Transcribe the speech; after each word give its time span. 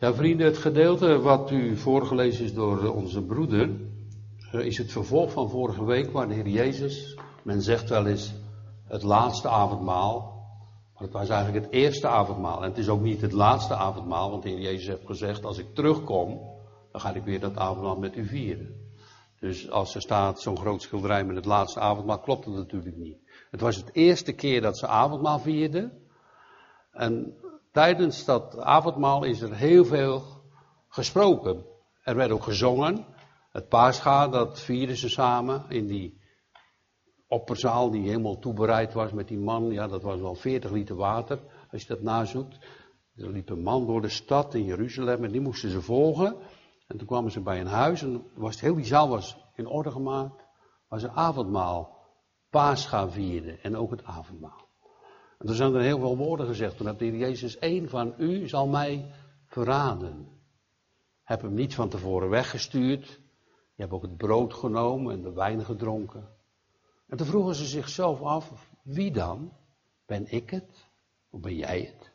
Ja, 0.00 0.14
vrienden, 0.14 0.46
het 0.46 0.58
gedeelte 0.58 1.18
wat 1.18 1.50
u 1.50 1.76
voorgelezen 1.76 2.44
is 2.44 2.54
door 2.54 2.94
onze 2.94 3.22
broeder, 3.22 3.70
eh, 4.52 4.60
is 4.60 4.78
het 4.78 4.92
vervolg 4.92 5.32
van 5.32 5.50
vorige 5.50 5.84
week, 5.84 6.10
waar 6.10 6.28
de 6.28 6.34
Heer 6.34 6.48
Jezus, 6.48 7.18
men 7.42 7.62
zegt 7.62 7.88
wel 7.88 8.06
eens, 8.06 8.34
het 8.84 9.02
laatste 9.02 9.48
avondmaal. 9.48 10.42
Maar 10.94 11.02
het 11.02 11.12
was 11.12 11.28
eigenlijk 11.28 11.64
het 11.64 11.74
eerste 11.74 12.08
avondmaal. 12.08 12.62
En 12.62 12.68
het 12.68 12.78
is 12.78 12.88
ook 12.88 13.00
niet 13.00 13.20
het 13.20 13.32
laatste 13.32 13.74
avondmaal, 13.74 14.30
want 14.30 14.42
de 14.42 14.48
Heer 14.48 14.60
Jezus 14.60 14.86
heeft 14.86 15.06
gezegd, 15.06 15.44
als 15.44 15.58
ik 15.58 15.74
terugkom, 15.74 16.40
dan 16.92 17.00
ga 17.00 17.14
ik 17.14 17.24
weer 17.24 17.40
dat 17.40 17.56
avondmaal 17.56 17.96
met 17.96 18.16
u 18.16 18.26
vieren. 18.26 18.74
Dus 19.40 19.70
als 19.70 19.94
er 19.94 20.00
staat 20.00 20.40
zo'n 20.40 20.58
groot 20.58 20.82
schilderij 20.82 21.24
met 21.24 21.36
het 21.36 21.44
laatste 21.44 21.80
avondmaal, 21.80 22.20
klopt 22.20 22.44
dat 22.44 22.54
natuurlijk 22.54 22.96
niet. 22.96 23.18
Het 23.50 23.60
was 23.60 23.76
het 23.76 23.94
eerste 23.94 24.32
keer 24.32 24.60
dat 24.60 24.78
ze 24.78 24.86
avondmaal 24.86 25.38
vierden. 25.38 25.92
En 26.92 27.34
tijdens 27.72 28.24
dat 28.24 28.58
avondmaal 28.58 29.24
is 29.24 29.40
er 29.40 29.54
heel 29.54 29.84
veel 29.84 30.22
gesproken. 30.88 31.64
Er 32.02 32.16
werd 32.16 32.30
ook 32.30 32.42
gezongen. 32.42 33.06
Het 33.50 33.68
paascha, 33.68 34.28
dat 34.28 34.60
vierden 34.60 34.96
ze 34.96 35.08
samen 35.08 35.64
in 35.68 35.86
die 35.86 36.20
opperzaal 37.28 37.90
die 37.90 38.08
helemaal 38.08 38.38
toebereid 38.38 38.92
was 38.92 39.12
met 39.12 39.28
die 39.28 39.38
man. 39.38 39.70
Ja, 39.70 39.86
dat 39.86 40.02
was 40.02 40.20
wel 40.20 40.34
40 40.34 40.70
liter 40.70 40.96
water, 40.96 41.38
als 41.70 41.82
je 41.82 41.88
dat 41.88 42.02
nazoekt. 42.02 42.58
Er 43.16 43.30
liep 43.30 43.50
een 43.50 43.62
man 43.62 43.86
door 43.86 44.00
de 44.00 44.08
stad 44.08 44.54
in 44.54 44.64
Jeruzalem 44.64 45.24
en 45.24 45.30
die 45.30 45.40
moesten 45.40 45.70
ze 45.70 45.82
volgen. 45.82 46.36
En 46.86 46.98
toen 46.98 47.06
kwamen 47.06 47.30
ze 47.30 47.40
bij 47.40 47.60
een 47.60 47.66
huis 47.66 48.02
en 48.02 48.30
was, 48.34 48.60
heel 48.60 48.74
die 48.74 48.84
zaal 48.84 49.08
was 49.08 49.36
in 49.54 49.66
orde 49.66 49.90
gemaakt. 49.90 50.44
Was 50.88 51.02
een 51.02 51.10
avondmaal. 51.10 51.98
Paascha 52.50 53.08
vierde 53.08 53.58
en 53.62 53.76
ook 53.76 53.90
het 53.90 54.04
avondmaal. 54.04 54.69
En 55.40 55.46
toen 55.46 55.54
zijn 55.54 55.74
er 55.74 55.80
heel 55.80 55.98
veel 55.98 56.16
woorden 56.16 56.46
gezegd. 56.46 56.76
Toen 56.76 56.86
heeft 56.86 56.98
de 56.98 57.04
Heer 57.04 57.16
Jezus, 57.16 57.58
één 57.58 57.88
van 57.88 58.14
u 58.18 58.48
zal 58.48 58.68
mij 58.68 59.12
verraden. 59.46 60.28
Heb 61.22 61.42
hem 61.42 61.54
niet 61.54 61.74
van 61.74 61.88
tevoren 61.88 62.28
weggestuurd. 62.28 63.06
Je 63.74 63.82
hebt 63.82 63.92
ook 63.92 64.02
het 64.02 64.16
brood 64.16 64.54
genomen 64.54 65.12
en 65.12 65.22
de 65.22 65.32
wijn 65.32 65.64
gedronken. 65.64 66.28
En 67.08 67.16
toen 67.16 67.26
vroegen 67.26 67.54
ze 67.54 67.64
zichzelf 67.64 68.20
af, 68.22 68.70
wie 68.82 69.12
dan? 69.12 69.52
Ben 70.06 70.32
ik 70.32 70.50
het? 70.50 70.88
Of 71.30 71.40
ben 71.40 71.56
jij 71.56 71.80
het? 71.80 72.10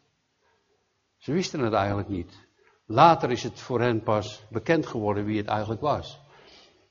Ze 1.18 1.32
wisten 1.32 1.60
het 1.60 1.74
eigenlijk 1.74 2.10
niet. 2.10 2.48
Later 2.86 3.32
is 3.32 3.44
het 3.44 3.60
voor 3.60 3.82
hen 3.82 4.04
pas 4.04 4.46
bekend 4.50 4.86
geworden 4.86 5.26
wie 5.26 5.38
het 5.38 5.48
eigenlijk 5.48 5.82
was. 5.82 6.22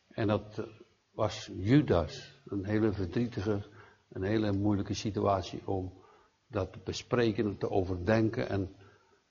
En 0.08 0.27
dat 0.27 0.58
eh, 0.58 0.64
was 1.12 1.51
Judas. 1.53 2.41
Een 2.45 2.64
hele 2.64 2.92
verdrietige, 2.92 3.67
een 4.08 4.23
hele 4.23 4.53
moeilijke 4.53 4.95
situatie 4.95 5.67
om 5.67 6.03
dat 6.55 6.72
te 6.72 6.78
bespreken, 6.84 7.58
te 7.58 7.70
overdenken. 7.70 8.48
En, 8.48 8.77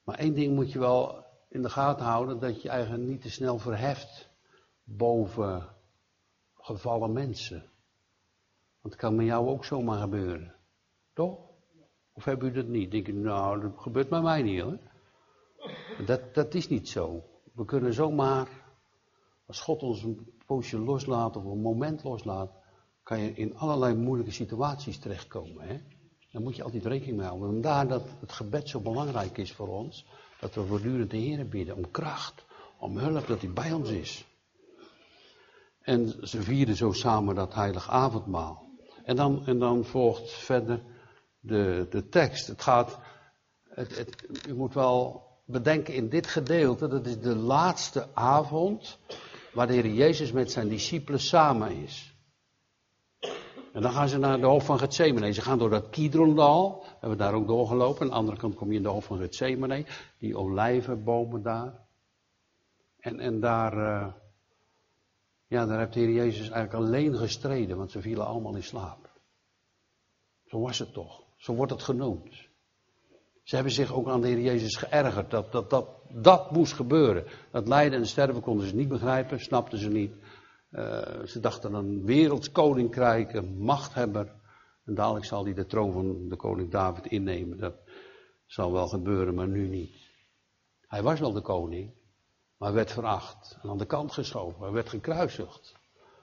maar 0.03 0.17
één 0.17 0.33
ding 0.33 0.55
moet 0.55 0.71
je 0.71 0.79
wel 0.79 1.25
in 1.49 1.61
de 1.61 1.69
gaten 1.69 2.05
houden, 2.05 2.39
dat 2.39 2.61
je 2.61 2.69
eigenlijk 2.69 3.03
niet 3.03 3.21
te 3.21 3.31
snel 3.31 3.57
verheft 3.57 4.29
boven 4.83 5.69
gevallen 6.53 7.13
mensen. 7.13 7.59
Want 8.81 8.93
het 8.93 8.95
kan 8.95 9.15
met 9.15 9.25
jou 9.25 9.47
ook 9.47 9.65
zomaar 9.65 9.99
gebeuren. 9.99 10.55
Toch? 11.13 11.39
Of 12.13 12.25
hebben 12.25 12.49
u 12.49 12.51
dat 12.51 12.67
niet? 12.67 12.91
Denk 12.91 13.05
je, 13.05 13.13
nou, 13.13 13.61
dat 13.61 13.71
gebeurt 13.75 14.09
bij 14.09 14.21
mij 14.21 14.41
niet 14.41 14.61
hoor. 14.61 14.79
Dat, 16.05 16.33
dat 16.33 16.53
is 16.53 16.69
niet 16.69 16.89
zo. 16.89 17.23
We 17.53 17.65
kunnen 17.65 17.93
zomaar, 17.93 18.47
als 19.45 19.61
God 19.61 19.81
ons 19.81 20.03
een 20.03 20.33
poosje 20.45 20.79
loslaat 20.79 21.35
of 21.35 21.43
een 21.43 21.61
moment 21.61 22.03
loslaat, 22.03 22.51
kan 23.03 23.19
je 23.19 23.33
in 23.33 23.57
allerlei 23.57 23.95
moeilijke 23.95 24.31
situaties 24.31 24.99
terechtkomen. 24.99 25.67
Hè? 25.67 25.79
Daar 26.33 26.41
moet 26.41 26.55
je 26.55 26.63
altijd 26.63 26.85
rekening 26.85 27.17
mee 27.17 27.27
houden. 27.27 27.49
Vandaar 27.49 27.87
dat 27.87 28.03
het 28.19 28.31
gebed 28.31 28.69
zo 28.69 28.79
belangrijk 28.79 29.37
is 29.37 29.51
voor 29.51 29.67
ons, 29.67 30.05
dat 30.39 30.55
we 30.55 30.65
voortdurend 30.65 31.11
de 31.11 31.17
Heer 31.17 31.47
bidden 31.47 31.75
om 31.75 31.91
kracht, 31.91 32.45
om 32.77 32.97
hulp, 32.97 33.27
dat 33.27 33.41
hij 33.41 33.51
bij 33.51 33.71
ons 33.71 33.89
is. 33.89 34.25
En 35.81 36.27
ze 36.27 36.41
vierden 36.41 36.75
zo 36.75 36.91
samen 36.91 37.35
dat 37.35 37.53
heilig 37.53 37.89
avondmaal. 37.89 38.67
En 39.03 39.15
dan, 39.15 39.45
en 39.45 39.59
dan 39.59 39.85
volgt 39.85 40.31
verder 40.31 40.83
de, 41.39 41.87
de 41.89 42.09
tekst. 42.09 42.47
Het 42.47 42.61
gaat, 42.61 42.99
het, 43.69 43.97
het, 43.97 44.47
u 44.47 44.53
moet 44.53 44.73
wel 44.73 45.27
bedenken 45.45 45.93
in 45.93 46.09
dit 46.09 46.27
gedeelte, 46.27 46.87
dat 46.87 47.05
is 47.05 47.19
de 47.19 47.35
laatste 47.35 48.07
avond 48.13 48.99
waar 49.51 49.67
de 49.67 49.73
Heer 49.73 49.87
Jezus 49.87 50.31
met 50.31 50.51
zijn 50.51 50.69
discipelen 50.69 51.19
samen 51.19 51.71
is. 51.71 52.12
En 53.73 53.81
dan 53.81 53.91
gaan 53.91 54.09
ze 54.09 54.17
naar 54.17 54.39
de 54.39 54.45
hoofd 54.45 54.65
van 54.65 54.79
Gethsemane. 54.79 55.31
Ze 55.31 55.41
gaan 55.41 55.57
door 55.57 55.69
dat 55.69 55.89
Kidrondal, 55.89 56.81
we 56.81 56.97
hebben 56.99 57.17
daar 57.17 57.33
ook 57.33 57.47
doorgelopen. 57.47 58.01
Aan 58.01 58.07
de 58.07 58.13
andere 58.13 58.37
kant 58.37 58.55
kom 58.55 58.69
je 58.69 58.77
in 58.77 58.83
de 58.83 58.89
hoofd 58.89 59.07
van 59.07 59.17
Gethsemane, 59.17 59.85
die 60.17 60.37
olijvenbomen 60.37 61.41
daar. 61.41 61.73
En, 62.99 63.19
en 63.19 63.39
daar, 63.39 63.77
uh, 63.77 64.13
ja, 65.47 65.65
daar 65.65 65.79
heeft 65.79 65.93
de 65.93 65.99
Heer 65.99 66.11
Jezus 66.11 66.49
eigenlijk 66.49 66.73
alleen 66.73 67.17
gestreden, 67.17 67.77
want 67.77 67.91
ze 67.91 68.01
vielen 68.01 68.25
allemaal 68.25 68.55
in 68.55 68.63
slaap. 68.63 69.09
Zo 70.45 70.59
was 70.59 70.79
het 70.79 70.93
toch, 70.93 71.23
zo 71.37 71.53
wordt 71.53 71.71
het 71.71 71.83
genoemd. 71.83 72.35
Ze 73.43 73.55
hebben 73.55 73.73
zich 73.73 73.93
ook 73.93 74.07
aan 74.07 74.21
de 74.21 74.27
Heer 74.27 74.41
Jezus 74.41 74.75
geërgerd 74.75 75.31
dat 75.31 75.51
dat, 75.51 75.69
dat, 75.69 75.87
dat 76.09 76.51
moest 76.51 76.73
gebeuren. 76.73 77.25
Dat 77.51 77.67
lijden 77.67 77.99
en 77.99 78.07
sterven 78.07 78.41
konden 78.41 78.67
ze 78.67 78.75
niet 78.75 78.87
begrijpen, 78.87 79.39
snapten 79.39 79.77
ze 79.77 79.89
niet. 79.89 80.13
Uh, 80.73 81.25
ze 81.25 81.39
dachten 81.39 81.73
een 81.73 82.05
wereldkoninkrijk, 82.05 83.33
een 83.33 83.57
machthebber. 83.57 84.33
En 84.85 84.95
dadelijk 84.95 85.25
zal 85.25 85.43
hij 85.43 85.53
de 85.53 85.65
troon 85.65 85.91
van 85.91 86.29
de 86.29 86.35
koning 86.35 86.71
David 86.71 87.05
innemen. 87.05 87.57
Dat 87.57 87.75
zal 88.45 88.71
wel 88.71 88.87
gebeuren, 88.87 89.33
maar 89.33 89.47
nu 89.47 89.67
niet. 89.67 89.95
Hij 90.87 91.03
was 91.03 91.19
wel 91.19 91.31
de 91.31 91.41
koning, 91.41 91.93
maar 92.57 92.73
werd 92.73 92.91
veracht 92.91 93.57
en 93.61 93.69
aan 93.69 93.77
de 93.77 93.85
kant 93.85 94.11
geschoven. 94.11 94.61
Hij 94.61 94.71
werd 94.71 94.89
gekruisigd. 94.89 95.75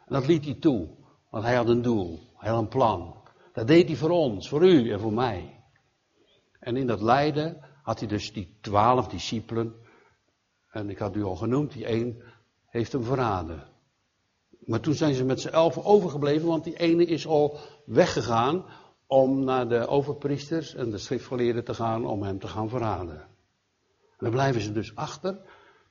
En 0.06 0.14
dat 0.14 0.26
liet 0.26 0.44
hij 0.44 0.54
toe, 0.54 0.88
want 1.30 1.44
hij 1.44 1.54
had 1.54 1.68
een 1.68 1.82
doel, 1.82 2.18
hij 2.36 2.50
had 2.50 2.60
een 2.60 2.68
plan. 2.68 3.14
Dat 3.52 3.66
deed 3.66 3.86
hij 3.86 3.96
voor 3.96 4.10
ons, 4.10 4.48
voor 4.48 4.64
u 4.64 4.92
en 4.92 5.00
voor 5.00 5.12
mij. 5.12 5.64
En 6.60 6.76
in 6.76 6.86
dat 6.86 7.00
lijden 7.00 7.64
had 7.82 7.98
hij 7.98 8.08
dus 8.08 8.32
die 8.32 8.58
twaalf 8.60 9.08
discipelen. 9.08 9.74
En 10.70 10.90
ik 10.90 10.98
had 10.98 11.16
u 11.16 11.22
al 11.22 11.36
genoemd, 11.36 11.72
die 11.72 11.86
één 11.86 12.22
heeft 12.66 12.92
hem 12.92 13.04
verraden. 13.04 13.68
Maar 14.70 14.80
toen 14.80 14.94
zijn 14.94 15.14
ze 15.14 15.24
met 15.24 15.40
z'n 15.40 15.48
elfen 15.48 15.84
overgebleven, 15.84 16.48
want 16.48 16.64
die 16.64 16.76
ene 16.76 17.04
is 17.04 17.26
al 17.26 17.58
weggegaan 17.84 18.64
om 19.06 19.44
naar 19.44 19.68
de 19.68 19.86
overpriesters 19.86 20.74
en 20.74 20.90
de 20.90 20.98
schriftgeleerden 20.98 21.64
te 21.64 21.74
gaan 21.74 22.06
om 22.06 22.22
hem 22.22 22.38
te 22.38 22.48
gaan 22.48 22.68
verraden. 22.68 23.20
En 23.20 24.16
dan 24.18 24.30
blijven 24.30 24.60
ze 24.60 24.72
dus 24.72 24.96
achter 24.96 25.40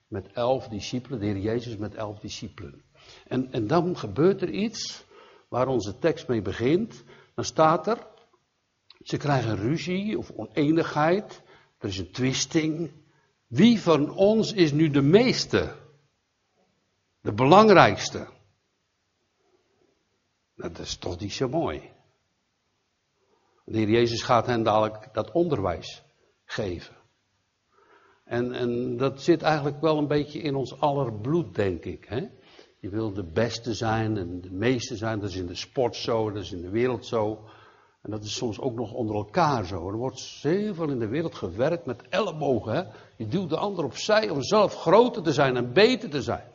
met 0.07 0.31
elf 0.31 0.67
discipelen, 0.67 1.19
de 1.19 1.25
Heer 1.25 1.37
Jezus 1.37 1.77
met 1.77 1.95
elf 1.95 2.19
discipelen. 2.19 2.83
En, 3.27 3.51
en 3.51 3.67
dan 3.67 3.97
gebeurt 3.97 4.41
er 4.41 4.49
iets 4.49 5.05
waar 5.49 5.67
onze 5.67 5.97
tekst 5.97 6.27
mee 6.27 6.41
begint. 6.41 7.03
Dan 7.35 7.45
staat 7.45 7.87
er, 7.87 8.07
ze 9.01 9.17
krijgen 9.17 9.55
ruzie 9.55 10.17
of 10.17 10.31
oneenigheid, 10.31 11.41
er 11.77 11.87
is 11.87 11.97
een 11.97 12.11
twisting. 12.11 12.91
Wie 13.47 13.81
van 13.81 14.11
ons 14.11 14.53
is 14.53 14.71
nu 14.71 14.89
de 14.89 15.01
meeste? 15.01 15.75
De 17.21 17.33
belangrijkste? 17.33 18.37
Dat 20.59 20.79
is 20.79 20.97
toch 20.97 21.19
niet 21.19 21.33
zo 21.33 21.47
mooi. 21.47 21.81
De 23.65 23.77
Heer 23.77 23.89
Jezus 23.89 24.21
gaat 24.21 24.45
hen 24.45 24.63
dadelijk 24.63 25.13
dat 25.13 25.31
onderwijs 25.31 26.03
geven. 26.45 26.95
En, 28.25 28.53
en 28.53 28.97
dat 28.97 29.21
zit 29.21 29.41
eigenlijk 29.41 29.81
wel 29.81 29.97
een 29.97 30.07
beetje 30.07 30.39
in 30.39 30.55
ons 30.55 30.79
aller 30.79 31.13
bloed, 31.13 31.55
denk 31.55 31.83
ik. 31.85 32.05
Hè? 32.07 32.27
Je 32.79 32.89
wil 32.89 33.13
de 33.13 33.23
beste 33.23 33.73
zijn 33.73 34.17
en 34.17 34.41
de 34.41 34.51
meeste 34.51 34.95
zijn. 34.95 35.19
Dat 35.19 35.29
is 35.29 35.35
in 35.35 35.47
de 35.47 35.55
sport 35.55 35.95
zo, 35.95 36.31
dat 36.31 36.43
is 36.43 36.51
in 36.51 36.61
de 36.61 36.69
wereld 36.69 37.05
zo. 37.05 37.49
En 38.01 38.11
dat 38.11 38.23
is 38.23 38.35
soms 38.35 38.59
ook 38.59 38.75
nog 38.75 38.93
onder 38.93 39.15
elkaar 39.15 39.65
zo. 39.65 39.89
Er 39.89 39.97
wordt 39.97 40.21
heel 40.41 40.73
veel 40.73 40.89
in 40.89 40.99
de 40.99 41.07
wereld 41.07 41.35
gewerkt 41.35 41.85
met 41.85 42.07
ellebogen. 42.09 42.73
Hè? 42.73 42.83
Je 43.17 43.27
duwt 43.27 43.49
de 43.49 43.57
ander 43.57 43.85
opzij 43.85 44.29
om 44.29 44.41
zelf 44.41 44.75
groter 44.75 45.23
te 45.23 45.33
zijn 45.33 45.55
en 45.57 45.73
beter 45.73 46.09
te 46.09 46.21
zijn. 46.21 46.48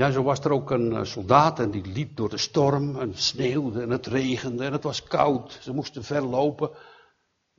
Ja, 0.00 0.10
zo 0.10 0.22
was 0.22 0.40
er 0.40 0.52
ook 0.52 0.70
een 0.70 0.92
eh, 0.92 1.04
soldaat 1.04 1.58
en 1.58 1.70
die 1.70 1.86
liep 1.86 2.16
door 2.16 2.28
de 2.28 2.38
storm 2.38 2.98
en 2.98 3.08
het 3.08 3.20
sneeuwde 3.20 3.82
en 3.82 3.90
het 3.90 4.06
regende 4.06 4.64
en 4.64 4.72
het 4.72 4.82
was 4.82 5.02
koud. 5.02 5.58
Ze 5.62 5.72
moesten 5.72 6.04
ver 6.04 6.22
lopen. 6.22 6.70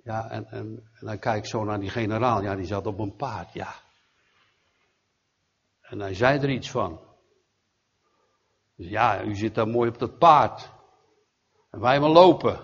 Ja, 0.04 0.30
en, 0.30 0.48
en, 0.52 0.90
en 1.00 1.08
hij 1.08 1.18
kijkt 1.18 1.48
zo 1.48 1.64
naar 1.64 1.80
die 1.80 1.90
generaal. 1.90 2.42
Ja, 2.42 2.56
die 2.56 2.66
zat 2.66 2.88
op 2.88 3.00
een 3.00 3.16
paard, 3.16 3.54
ja. 3.54 3.74
En 5.82 6.00
hij 6.00 6.14
zei 6.14 6.40
er 6.40 6.50
iets 6.50 6.72
van. 6.72 7.00
Dus 8.76 8.90
ja, 8.90 9.24
u 9.24 9.36
zit 9.36 9.56
daar 9.56 9.68
mooi 9.68 9.90
op 9.90 10.00
dat 10.00 10.18
paard. 10.18 10.72
En 11.70 11.80
wij 11.80 12.00
maar 12.00 12.10
lopen. 12.10 12.60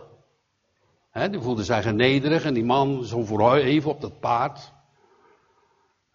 He, 1.09 1.29
die 1.29 1.41
voelde 1.41 1.63
zich 1.63 1.93
nederig 1.93 2.43
en 2.43 2.53
die 2.53 2.65
man 2.65 3.03
zo 3.03 3.23
voor 3.23 3.55
even 3.55 3.89
op 3.89 4.01
dat 4.01 4.19
paard. 4.19 4.73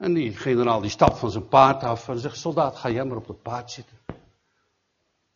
En 0.03 0.13
die 0.13 0.37
generaal 0.37 0.81
die 0.81 0.91
stapt 0.91 1.19
van 1.19 1.31
zijn 1.31 1.49
paard 1.49 1.83
af 1.83 2.09
en 2.09 2.19
zegt, 2.19 2.37
soldaat 2.37 2.77
ga 2.77 2.91
jij 2.91 3.05
maar 3.05 3.17
op 3.17 3.27
dat 3.27 3.43
paard 3.43 3.71
zitten. 3.71 3.97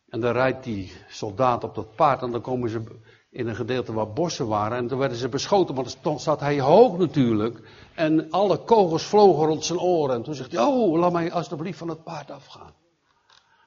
En 0.09 0.21
dan 0.21 0.31
rijdt 0.31 0.63
die 0.63 0.91
soldaat 1.09 1.63
op 1.63 1.75
dat 1.75 1.95
paard 1.95 2.21
en 2.21 2.31
dan 2.31 2.41
komen 2.41 2.69
ze 2.69 2.81
in 3.29 3.47
een 3.47 3.55
gedeelte 3.55 3.93
waar 3.93 4.13
bossen 4.13 4.47
waren. 4.47 4.77
En 4.77 4.87
toen 4.87 4.97
werden 4.97 5.17
ze 5.17 5.29
beschoten, 5.29 5.75
maar 5.75 5.85
toen 6.01 6.19
zat 6.19 6.39
hij 6.39 6.59
hoog 6.59 6.97
natuurlijk. 6.97 7.69
En 7.95 8.31
alle 8.31 8.57
kogels 8.57 9.03
vlogen 9.03 9.45
rond 9.45 9.65
zijn 9.65 9.79
oren. 9.79 10.15
En 10.15 10.23
toen 10.23 10.35
zegt 10.35 10.51
hij, 10.51 10.61
oh, 10.61 10.99
laat 10.99 11.11
mij 11.11 11.31
alsjeblieft 11.31 11.77
van 11.77 11.89
het 11.89 12.03
paard 12.03 12.31
afgaan. 12.31 12.73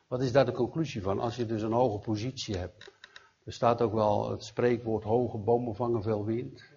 Wat 0.09 0.23
is 0.23 0.33
daar 0.33 0.47
de 0.47 0.53
conclusie 0.53 1.03
van? 1.03 1.21
Als 1.21 1.37
je 1.37 1.47
dus 1.47 1.63
een 1.63 1.73
hoge 1.73 1.99
positie 1.99 2.57
hebt. 2.57 2.93
Er 3.45 3.53
staat 3.53 3.83
ook 3.83 3.93
wel 3.93 4.31
het 4.31 4.45
spreekwoord, 4.45 5.05
hoge 5.05 5.39
bomen 5.39 5.75
vangen 5.75 6.03
veel 6.03 6.25
wind. 6.25 6.70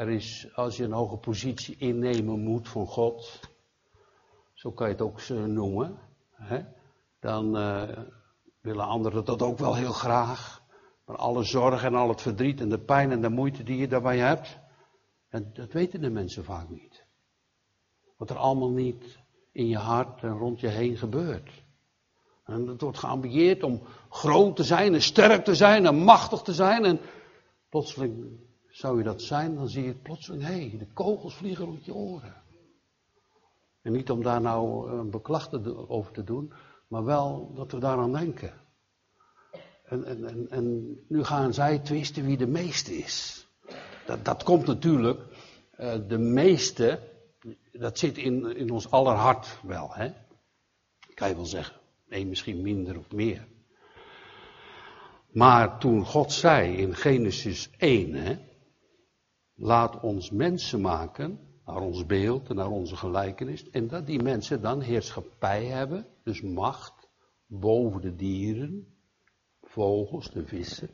Er 0.00 0.08
is, 0.08 0.48
als 0.54 0.76
je 0.76 0.84
een 0.84 0.92
hoge 0.92 1.16
positie 1.16 1.76
innemen 1.76 2.40
moet 2.40 2.68
van 2.68 2.86
God, 2.86 3.40
zo 4.52 4.72
kan 4.72 4.86
je 4.86 4.92
het 4.92 5.02
ook 5.02 5.28
noemen, 5.28 5.98
hè, 6.30 6.64
dan 7.18 7.56
uh, 7.56 7.88
willen 8.60 8.84
anderen 8.84 9.24
dat 9.24 9.42
ook 9.42 9.58
wel 9.58 9.74
heel 9.74 9.92
graag. 9.92 10.62
Maar 11.04 11.16
alle 11.16 11.42
zorg 11.42 11.84
en 11.84 11.94
al 11.94 12.08
het 12.08 12.20
verdriet 12.20 12.60
en 12.60 12.68
de 12.68 12.78
pijn 12.78 13.10
en 13.10 13.20
de 13.20 13.28
moeite 13.28 13.62
die 13.62 13.76
je 13.76 13.88
daarbij 13.88 14.18
hebt, 14.18 14.58
en 15.28 15.50
dat 15.52 15.72
weten 15.72 16.00
de 16.00 16.10
mensen 16.10 16.44
vaak 16.44 16.68
niet. 16.68 17.04
Wat 18.16 18.30
er 18.30 18.36
allemaal 18.36 18.70
niet 18.70 19.18
in 19.52 19.68
je 19.68 19.78
hart 19.78 20.22
en 20.22 20.38
rond 20.38 20.60
je 20.60 20.68
heen 20.68 20.96
gebeurt. 20.96 21.64
En 22.44 22.66
het 22.66 22.80
wordt 22.80 22.98
geambieerd 22.98 23.62
om 23.62 23.82
groot 24.08 24.56
te 24.56 24.64
zijn 24.64 24.94
en 24.94 25.02
sterk 25.02 25.44
te 25.44 25.54
zijn 25.54 25.86
en 25.86 25.96
machtig 25.96 26.42
te 26.42 26.54
zijn. 26.54 26.84
En 26.84 27.00
plotseling 27.68 28.48
zou 28.80 28.98
je 28.98 29.04
dat 29.04 29.22
zijn, 29.22 29.54
dan 29.54 29.68
zie 29.68 29.84
je 29.84 29.94
plotseling, 29.94 30.42
hé, 30.42 30.68
hey, 30.68 30.78
de 30.78 30.86
kogels 30.92 31.34
vliegen 31.34 31.64
rond 31.64 31.84
je 31.84 31.94
oren. 31.94 32.34
En 33.82 33.92
niet 33.92 34.10
om 34.10 34.22
daar 34.22 34.40
nou 34.40 34.90
een 34.90 35.10
beklachte 35.10 35.88
over 35.88 36.12
te 36.12 36.24
doen, 36.24 36.52
maar 36.88 37.04
wel 37.04 37.52
dat 37.54 37.72
we 37.72 37.78
daaraan 37.78 38.12
denken. 38.12 38.52
En, 39.84 40.04
en, 40.04 40.24
en, 40.24 40.46
en 40.50 40.96
nu 41.08 41.24
gaan 41.24 41.54
zij 41.54 41.78
twisten 41.78 42.24
wie 42.24 42.36
de 42.36 42.46
meeste 42.46 42.96
is. 42.96 43.46
Dat, 44.06 44.24
dat 44.24 44.42
komt 44.42 44.66
natuurlijk, 44.66 45.20
uh, 45.80 45.94
de 46.08 46.18
meeste, 46.18 47.00
dat 47.72 47.98
zit 47.98 48.18
in, 48.18 48.56
in 48.56 48.70
ons 48.70 48.90
aller 48.90 49.14
hart 49.14 49.58
wel, 49.62 49.94
hè? 49.94 50.12
Kan 51.14 51.28
je 51.28 51.34
wel 51.34 51.44
zeggen. 51.44 51.76
Nee, 52.08 52.26
misschien 52.26 52.62
minder 52.62 52.98
of 52.98 53.12
meer. 53.12 53.46
Maar 55.30 55.78
toen 55.78 56.04
God 56.04 56.32
zei 56.32 56.76
in 56.76 56.94
Genesis 56.94 57.70
1, 57.78 58.14
hè, 58.14 58.48
laat 59.60 60.00
ons 60.00 60.30
mensen 60.30 60.80
maken 60.80 61.40
naar 61.66 61.80
ons 61.80 62.06
beeld 62.06 62.48
en 62.48 62.56
naar 62.56 62.70
onze 62.70 62.96
gelijkenis. 62.96 63.70
En 63.70 63.88
dat 63.88 64.06
die 64.06 64.22
mensen 64.22 64.62
dan 64.62 64.80
heerschappij 64.80 65.64
hebben, 65.64 66.06
dus 66.24 66.42
macht, 66.42 67.08
boven 67.46 68.00
de 68.00 68.16
dieren, 68.16 68.94
vogels, 69.62 70.30
de 70.30 70.46
vissen, 70.46 70.90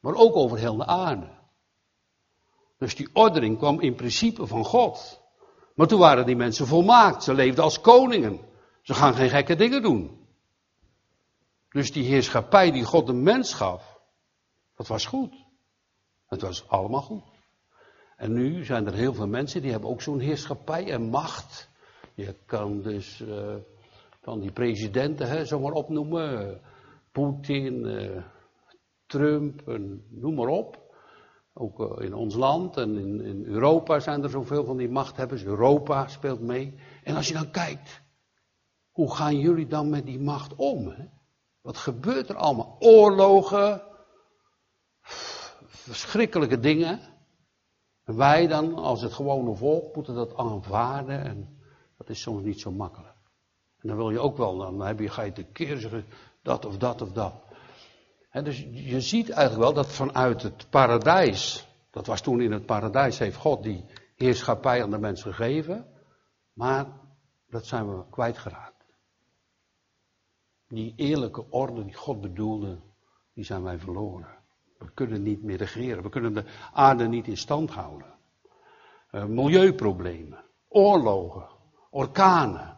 maar 0.00 0.14
ook 0.14 0.36
over 0.36 0.58
heel 0.58 0.76
de 0.76 0.86
aarde. 0.86 1.28
Dus 2.78 2.96
die 2.96 3.08
ordening 3.12 3.58
kwam 3.58 3.80
in 3.80 3.94
principe 3.94 4.46
van 4.46 4.64
God. 4.64 5.22
Maar 5.74 5.86
toen 5.86 5.98
waren 5.98 6.26
die 6.26 6.36
mensen 6.36 6.66
volmaakt, 6.66 7.22
ze 7.22 7.34
leefden 7.34 7.64
als 7.64 7.80
koningen. 7.80 8.40
Ze 8.82 8.94
gaan 8.94 9.14
geen 9.14 9.30
gekke 9.30 9.56
dingen 9.56 9.82
doen. 9.82 10.26
Dus 11.68 11.92
die 11.92 12.04
heerschappij 12.04 12.70
die 12.70 12.84
God 12.84 13.06
de 13.06 13.12
mens 13.12 13.54
gaf, 13.54 14.00
dat 14.76 14.86
was 14.86 15.06
goed. 15.06 15.34
Het 16.26 16.40
was 16.40 16.68
allemaal 16.68 17.02
goed. 17.02 17.33
En 18.24 18.32
nu 18.32 18.64
zijn 18.64 18.86
er 18.86 18.94
heel 18.94 19.14
veel 19.14 19.28
mensen 19.28 19.62
die 19.62 19.70
hebben 19.70 19.90
ook 19.90 20.02
zo'n 20.02 20.18
heerschappij 20.18 20.90
en 20.90 21.02
macht. 21.02 21.70
Je 22.14 22.34
kan 22.46 22.82
dus 22.82 23.20
uh, 23.20 23.54
van 24.20 24.40
die 24.40 24.52
presidenten 24.52 25.28
hè, 25.28 25.44
zomaar 25.44 25.72
opnoemen. 25.72 26.60
Poetin, 27.12 27.74
uh, 27.74 28.22
Trump, 29.06 29.68
en 29.68 30.04
noem 30.08 30.34
maar 30.34 30.46
op. 30.46 30.96
Ook 31.52 32.00
in 32.00 32.14
ons 32.14 32.34
land 32.34 32.76
en 32.76 32.96
in, 32.96 33.20
in, 33.20 33.44
Europa 33.44 34.00
zijn 34.00 34.22
er 34.22 34.30
zoveel 34.30 34.64
van 34.64 34.76
die 34.76 34.90
machthebbers. 34.90 35.44
Europa 35.44 36.08
speelt 36.08 36.40
mee. 36.40 36.74
En 37.02 37.16
als 37.16 37.28
je 37.28 37.34
dan 37.34 37.50
kijkt, 37.50 38.02
hoe 38.90 39.14
gaan 39.14 39.38
jullie 39.38 39.66
dan 39.66 39.90
met 39.90 40.06
die 40.06 40.20
macht 40.20 40.54
om? 40.54 40.88
Hè? 40.88 41.04
Wat 41.60 41.76
gebeurt 41.76 42.28
er 42.28 42.36
allemaal? 42.36 42.76
Oorlogen, 42.78 43.82
verschrikkelijke 45.66 46.60
dingen. 46.60 47.12
En 48.04 48.16
wij 48.16 48.46
dan, 48.46 48.74
als 48.74 49.02
het 49.02 49.12
gewone 49.12 49.54
volk, 49.54 49.94
moeten 49.94 50.14
dat 50.14 50.36
aanvaarden. 50.36 51.24
En 51.24 51.58
dat 51.96 52.08
is 52.08 52.20
soms 52.20 52.42
niet 52.42 52.60
zo 52.60 52.70
makkelijk. 52.70 53.14
En 53.80 53.88
dan 53.88 53.96
wil 53.96 54.10
je 54.10 54.18
ook 54.18 54.36
wel, 54.36 54.56
dan 54.56 54.80
heb 54.80 55.00
je, 55.00 55.08
ga 55.08 55.22
je 55.22 55.32
te 55.32 55.44
keer 55.44 55.76
zeggen, 55.76 56.04
dat 56.42 56.64
of 56.64 56.76
dat 56.76 57.02
of 57.02 57.12
dat. 57.12 57.32
dus 58.32 58.66
je 58.70 59.00
ziet 59.00 59.30
eigenlijk 59.30 59.64
wel 59.64 59.82
dat 59.82 59.92
vanuit 59.92 60.42
het 60.42 60.66
paradijs, 60.70 61.68
dat 61.90 62.06
was 62.06 62.20
toen 62.20 62.40
in 62.40 62.52
het 62.52 62.66
paradijs, 62.66 63.18
heeft 63.18 63.36
God 63.36 63.62
die 63.62 63.84
heerschappij 64.16 64.82
aan 64.82 64.90
de 64.90 64.98
mens 64.98 65.22
gegeven. 65.22 65.86
Maar 66.52 66.86
dat 67.48 67.66
zijn 67.66 67.96
we 67.96 68.04
kwijtgeraakt. 68.10 68.84
Die 70.68 70.92
eerlijke 70.96 71.50
orde 71.50 71.84
die 71.84 71.94
God 71.94 72.20
bedoelde, 72.20 72.78
die 73.34 73.44
zijn 73.44 73.62
wij 73.62 73.78
verloren. 73.78 74.33
We 74.84 74.90
kunnen 74.94 75.22
niet 75.22 75.42
meer 75.42 75.56
regeren. 75.56 76.02
We 76.02 76.08
kunnen 76.08 76.34
de 76.34 76.44
aarde 76.72 77.08
niet 77.08 77.26
in 77.26 77.36
stand 77.36 77.70
houden. 77.70 78.06
Uh, 79.12 79.24
milieuproblemen, 79.24 80.44
oorlogen, 80.68 81.46
orkanen. 81.90 82.76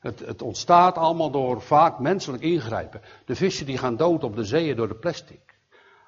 Het, 0.00 0.18
het, 0.20 0.42
ontstaat 0.42 0.96
allemaal 0.96 1.30
door 1.30 1.60
vaak 1.60 1.98
menselijk 1.98 2.42
ingrijpen. 2.42 3.00
De 3.24 3.34
vissen 3.34 3.66
die 3.66 3.78
gaan 3.78 3.96
dood 3.96 4.24
op 4.24 4.36
de 4.36 4.44
zeeën 4.44 4.76
door 4.76 4.88
de 4.88 4.94
plastic. 4.94 5.58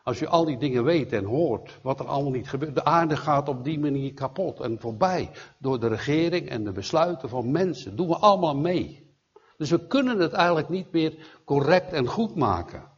Als 0.02 0.18
je 0.18 0.28
al 0.28 0.44
die 0.44 0.58
dingen 0.58 0.84
weet 0.84 1.12
en 1.12 1.24
hoort, 1.24 1.78
wat 1.82 2.00
er 2.00 2.06
allemaal 2.06 2.32
niet 2.32 2.48
gebeurt. 2.48 2.74
De 2.74 2.84
aarde 2.84 3.16
gaat 3.16 3.48
op 3.48 3.64
die 3.64 3.78
manier 3.78 4.14
kapot 4.14 4.60
en 4.60 4.80
voorbij. 4.80 5.30
Door 5.58 5.80
de 5.80 5.88
regering 5.88 6.48
en 6.48 6.64
de 6.64 6.72
besluiten 6.72 7.28
van 7.28 7.50
mensen. 7.50 7.96
Doen 7.96 8.08
we 8.08 8.16
allemaal 8.16 8.56
mee. 8.56 9.14
Dus 9.56 9.70
we 9.70 9.86
kunnen 9.86 10.18
het 10.18 10.32
eigenlijk 10.32 10.68
niet 10.68 10.92
meer 10.92 11.40
correct 11.44 11.92
en 11.92 12.06
goed 12.06 12.34
maken. 12.34 12.89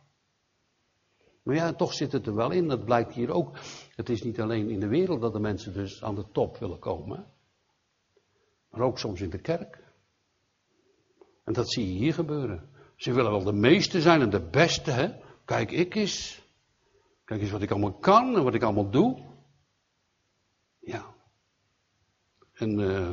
Maar 1.43 1.55
ja, 1.55 1.73
toch 1.73 1.95
zit 1.95 2.13
het 2.13 2.27
er 2.27 2.35
wel 2.35 2.51
in. 2.51 2.69
Dat 2.69 2.85
blijkt 2.85 3.15
hier 3.15 3.31
ook. 3.31 3.59
Het 3.95 4.09
is 4.09 4.23
niet 4.23 4.41
alleen 4.41 4.71
in 4.71 4.81
de 4.81 4.89
wereld 4.89 5.21
dat 5.21 5.33
de 5.33 5.41
mensen 5.41 5.73
dus 5.73 6.03
aan 6.03 6.15
de 6.15 6.25
top 6.33 6.59
willen 6.59 6.79
komen. 6.79 7.27
Maar 8.71 8.81
ook 8.81 8.99
soms 8.99 9.21
in 9.21 9.31
de 9.31 9.41
kerk. 9.41 9.83
En 11.45 11.53
dat 11.53 11.73
zie 11.73 11.93
je 11.93 11.99
hier 11.99 12.15
gebeuren. 12.15 12.71
Ze 12.97 13.13
willen 13.13 13.31
wel 13.31 13.45
de 13.45 13.53
meeste 13.53 14.01
zijn 14.01 14.21
en 14.21 14.31
de 14.31 14.49
beste, 14.51 14.91
hè. 14.91 15.09
Kijk 15.45 15.71
ik 15.71 15.95
eens. 15.95 16.43
Kijk 17.25 17.41
eens 17.41 17.51
wat 17.51 17.63
ik 17.63 17.71
allemaal 17.71 17.99
kan 17.99 18.37
en 18.37 18.45
wat 18.45 18.55
ik 18.55 18.63
allemaal 18.63 18.91
doe. 18.91 19.23
Ja. 20.79 21.15
En 22.53 22.79
uh, 22.79 23.11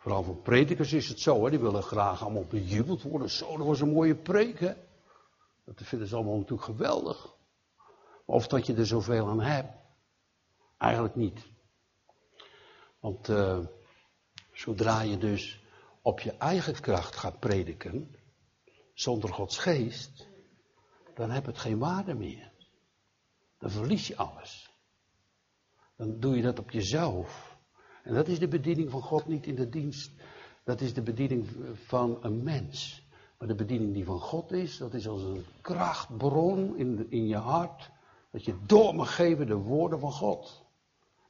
Vooral 0.00 0.22
voor 0.22 0.36
predikers 0.36 0.92
is 0.92 1.08
het 1.08 1.20
zo, 1.20 1.44
hè? 1.44 1.50
die 1.50 1.58
willen 1.58 1.82
graag 1.82 2.22
allemaal 2.22 2.46
bejubeld 2.48 3.02
worden. 3.02 3.30
Zo, 3.30 3.56
dat 3.56 3.66
was 3.66 3.80
een 3.80 3.92
mooie 3.92 4.14
preek, 4.14 4.60
hè? 4.60 4.72
Dat 5.64 5.82
vinden 5.82 6.08
ze 6.08 6.14
allemaal 6.14 6.36
natuurlijk 6.36 6.62
geweldig. 6.62 7.36
Of 8.24 8.46
dat 8.46 8.66
je 8.66 8.74
er 8.74 8.86
zoveel 8.86 9.28
aan 9.28 9.40
hebt. 9.40 9.78
Eigenlijk 10.78 11.14
niet. 11.14 11.48
Want 13.00 13.28
uh, 13.28 13.66
zodra 14.52 15.00
je 15.00 15.18
dus 15.18 15.62
op 16.02 16.20
je 16.20 16.32
eigen 16.32 16.80
kracht 16.80 17.16
gaat 17.16 17.38
prediken, 17.38 18.16
zonder 18.94 19.32
Gods 19.32 19.58
geest, 19.58 20.28
dan 21.14 21.30
heb 21.30 21.46
het 21.46 21.58
geen 21.58 21.78
waarde 21.78 22.14
meer. 22.14 22.52
Dan 23.58 23.70
verlies 23.70 24.06
je 24.06 24.16
alles. 24.16 24.70
Dan 25.96 26.20
doe 26.20 26.36
je 26.36 26.42
dat 26.42 26.58
op 26.58 26.70
jezelf. 26.70 27.58
En 28.02 28.14
dat 28.14 28.28
is 28.28 28.38
de 28.38 28.48
bediening 28.48 28.90
van 28.90 29.02
God 29.02 29.26
niet 29.26 29.46
in 29.46 29.54
de 29.54 29.68
dienst. 29.68 30.12
Dat 30.64 30.80
is 30.80 30.94
de 30.94 31.02
bediening 31.02 31.48
van 31.74 32.18
een 32.24 32.42
mens. 32.42 33.08
Maar 33.40 33.48
de 33.48 33.54
bediening 33.54 33.92
die 33.94 34.04
van 34.04 34.20
God 34.20 34.52
is, 34.52 34.78
dat 34.78 34.94
is 34.94 35.08
als 35.08 35.22
een 35.22 35.44
krachtbron 35.60 36.76
in, 36.76 37.10
in 37.10 37.26
je 37.26 37.36
hart. 37.36 37.90
Dat 38.30 38.44
je 38.44 38.54
door 38.66 38.94
mag 38.94 39.14
geven 39.14 39.46
de 39.46 39.54
woorden 39.54 40.00
van 40.00 40.12
God. 40.12 40.64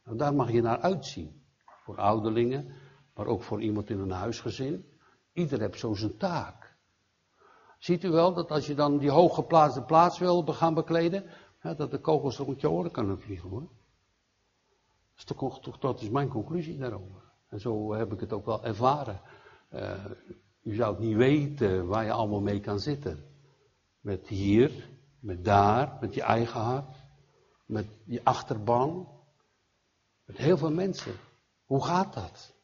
En 0.05 0.17
daar 0.17 0.35
mag 0.35 0.51
je 0.53 0.63
naar 0.63 0.79
uitzien. 0.81 1.43
Voor 1.65 1.97
ouderlingen, 1.97 2.73
maar 3.15 3.27
ook 3.27 3.43
voor 3.43 3.61
iemand 3.61 3.91
in 3.91 3.99
een 3.99 4.11
huisgezin. 4.11 4.85
Ieder 5.33 5.61
heeft 5.61 5.79
zo 5.79 5.95
zijn 5.95 6.17
taak. 6.17 6.77
Ziet 7.79 8.05
u 8.05 8.11
wel 8.11 8.35
dat 8.35 8.51
als 8.51 8.67
je 8.67 8.75
dan 8.75 8.99
die 8.99 9.11
hooggeplaatste 9.11 9.83
plaats 9.83 10.19
wil 10.19 10.43
gaan 10.47 10.75
bekleden, 10.75 11.25
dat 11.61 11.91
de 11.91 12.01
kogels 12.01 12.37
rond 12.39 12.61
je 12.61 12.71
oren 12.71 12.91
kunnen 12.91 13.21
vliegen 13.21 13.49
hoor. 13.49 13.69
Dat 15.79 16.01
is 16.01 16.09
mijn 16.09 16.29
conclusie 16.29 16.79
daarover. 16.79 17.23
En 17.49 17.61
zo 17.61 17.93
heb 17.95 18.13
ik 18.13 18.21
het 18.21 18.33
ook 18.33 18.45
wel 18.45 18.65
ervaren. 18.65 19.21
Uh, 19.75 20.05
u 20.63 20.75
zou 20.75 20.95
het 20.95 21.05
niet 21.05 21.17
weten 21.17 21.87
waar 21.87 22.05
je 22.05 22.13
allemaal 22.13 22.41
mee 22.41 22.61
kan 22.61 22.81
zitten. 22.81 23.25
Met 24.01 24.29
hier, 24.29 24.89
met 25.21 25.45
daar, 25.45 25.97
met 26.01 26.15
je 26.15 26.23
eigen 26.23 26.61
hart, 26.61 26.97
met 27.67 27.87
je 28.05 28.21
achterban. 28.25 29.09
Met 30.25 30.37
heel 30.37 30.57
veel 30.57 30.71
mensen. 30.71 31.13
Hoe 31.65 31.85
gaat 31.85 32.15
dat? 32.15 32.55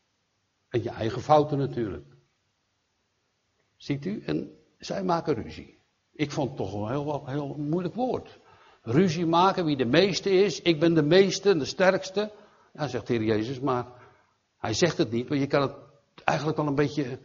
En 0.68 0.82
je 0.82 0.90
eigen 0.90 1.22
fouten 1.22 1.58
natuurlijk. 1.58 2.06
Ziet 3.76 4.04
u? 4.04 4.22
En 4.24 4.50
zij 4.78 5.04
maken 5.04 5.34
ruzie. 5.34 5.78
Ik 6.12 6.32
vond 6.32 6.48
het 6.48 6.56
toch 6.56 6.72
een 6.74 6.88
heel, 6.88 7.26
heel 7.26 7.54
moeilijk 7.58 7.94
woord. 7.94 8.38
ruzie 8.82 9.26
maken 9.26 9.64
wie 9.64 9.76
de 9.76 9.84
meeste 9.84 10.30
is. 10.30 10.62
Ik 10.62 10.80
ben 10.80 10.94
de 10.94 11.02
meeste, 11.02 11.56
de 11.56 11.64
sterkste. 11.64 12.32
Ja, 12.72 12.88
zegt 12.88 13.06
de 13.06 13.12
Heer 13.12 13.24
Jezus, 13.24 13.60
maar 13.60 13.86
hij 14.58 14.74
zegt 14.74 14.98
het 14.98 15.10
niet, 15.10 15.28
maar 15.28 15.38
je 15.38 15.46
kan 15.46 15.62
het 15.62 15.74
eigenlijk 16.24 16.58
wel 16.58 16.66
een 16.66 16.74
beetje, 16.74 17.18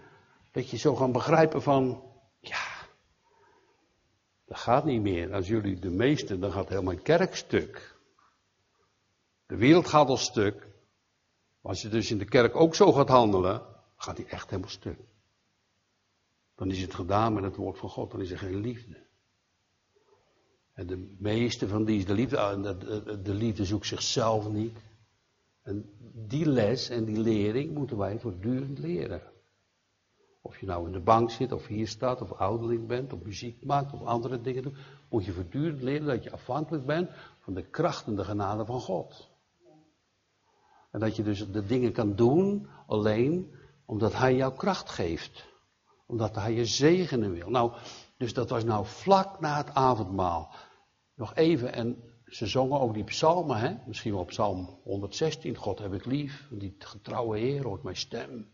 beetje 0.52 0.78
zo 0.78 0.96
gaan 0.96 1.12
begrijpen 1.12 1.62
van, 1.62 2.04
ja, 2.40 2.66
dat 4.46 4.58
gaat 4.58 4.86
niet 4.86 5.02
meer. 5.02 5.34
Als 5.34 5.48
jullie 5.48 5.80
de 5.80 5.90
meeste, 5.90 6.40
dan 6.40 6.52
gaat 6.52 6.70
heel 6.70 6.84
mijn 6.84 7.02
kerk 7.02 7.36
stuk. 7.36 7.96
De 9.46 9.56
wereld 9.56 9.88
gaat 9.88 10.08
al 10.08 10.18
stuk. 10.18 10.70
als 11.62 11.82
je 11.82 11.90
dus 11.90 12.12
in 12.12 12.18
de 12.18 12.26
kerk 12.26 12.56
ook 12.56 12.76
zo 12.76 12.92
gaat 12.92 13.10
handelen, 13.10 13.62
gaat 13.96 14.16
die 14.16 14.26
echt 14.26 14.50
helemaal 14.50 14.72
stuk. 14.72 15.00
Dan 16.56 16.72
is 16.72 16.82
het 16.82 16.94
gedaan 16.94 17.34
met 17.34 17.44
het 17.44 17.56
woord 17.56 17.78
van 17.78 17.90
God, 17.90 18.12
dan 18.12 18.22
is 18.22 18.32
er 18.32 18.38
geen 18.38 18.60
liefde. 18.60 19.06
En 20.74 20.88
de 20.88 21.16
meeste 21.20 21.68
van 21.68 21.86
die 21.86 21.98
is 21.98 22.06
de 22.06 22.14
liefde, 22.14 22.40
ah, 22.40 22.64
de 23.24 23.34
liefde 23.34 23.66
zoekt 23.66 23.86
zichzelf 23.86 24.50
niet. 24.50 24.78
En 25.62 25.90
die 26.14 26.46
les 26.46 26.90
en 26.90 27.06
die 27.06 27.20
lering 27.20 27.74
moeten 27.74 27.98
wij 27.98 28.20
voortdurend 28.20 28.80
leren. 28.80 29.31
Of 30.42 30.60
je 30.60 30.66
nou 30.66 30.86
in 30.86 30.92
de 30.92 31.00
bank 31.00 31.32
zit, 31.32 31.52
of 31.52 31.68
hier 31.68 31.88
staat, 31.88 32.22
of 32.22 32.32
ouderling 32.32 32.88
bent, 32.88 33.14
of 33.14 33.24
muziek 33.24 33.66
maakt, 33.66 33.94
of 33.94 34.02
andere 34.02 34.42
dingen 34.42 34.64
doet, 34.64 34.78
moet 35.10 35.26
je 35.26 35.32
voortdurend 35.32 35.82
leren 35.82 36.06
dat 36.06 36.24
je 36.24 36.32
afhankelijk 36.32 36.86
bent 36.86 37.10
van 37.40 37.54
de 37.54 37.70
kracht 37.70 38.08
en 38.08 38.16
de 38.16 38.24
genade 38.24 38.66
van 38.66 38.82
God. 38.82 39.30
En 40.92 41.00
dat 41.00 41.16
je 41.16 41.24
dus 41.24 41.52
de 41.52 41.66
dingen 41.66 41.92
kan 41.92 42.16
doen 42.16 42.68
alleen 42.88 43.56
omdat 43.86 44.14
Hij 44.14 44.36
jou 44.36 44.54
kracht 44.56 44.90
geeft. 44.90 45.50
Omdat 46.08 46.36
Hij 46.36 46.54
je 46.54 46.66
zegenen 46.66 47.32
wil. 47.32 47.50
Nou, 47.50 47.72
dus 48.18 48.34
dat 48.34 48.50
was 48.50 48.64
nou 48.64 48.86
vlak 48.86 49.40
na 49.40 49.58
het 49.58 49.74
avondmaal. 49.74 50.54
Nog 51.16 51.36
even, 51.36 51.74
en 51.74 52.04
ze 52.26 52.48
zongen 52.48 52.80
ook 52.80 52.94
die 52.94 53.04
psalmen, 53.04 53.58
hè? 53.58 53.76
misschien 53.86 54.14
wel 54.14 54.26
psalm 54.26 54.80
116. 54.84 55.56
God 55.56 55.80
heb 55.80 55.94
ik 55.94 56.06
lief, 56.06 56.48
die 56.52 56.76
getrouwe 56.78 57.38
Heer 57.38 57.64
hoort 57.64 57.84
mijn 57.84 57.96
stem. 57.96 58.54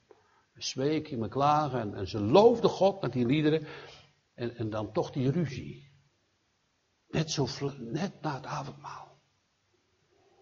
Zweek 0.58 1.08
in 1.08 1.20
mijn 1.20 1.32
klagen. 1.32 1.80
En, 1.80 1.96
en, 1.96 2.08
ze 2.08 2.22
loofden 2.22 2.70
God 2.70 3.02
met 3.02 3.14
die 3.14 3.26
liederen. 3.26 3.68
En, 4.34 4.56
en 4.56 4.70
dan 4.70 4.92
toch 4.92 5.12
die 5.12 5.32
ruzie. 5.32 5.90
Net, 7.10 7.32
zo, 7.32 7.48
net 7.78 8.22
na 8.22 8.36
het 8.36 8.46
avondmaal. 8.46 9.18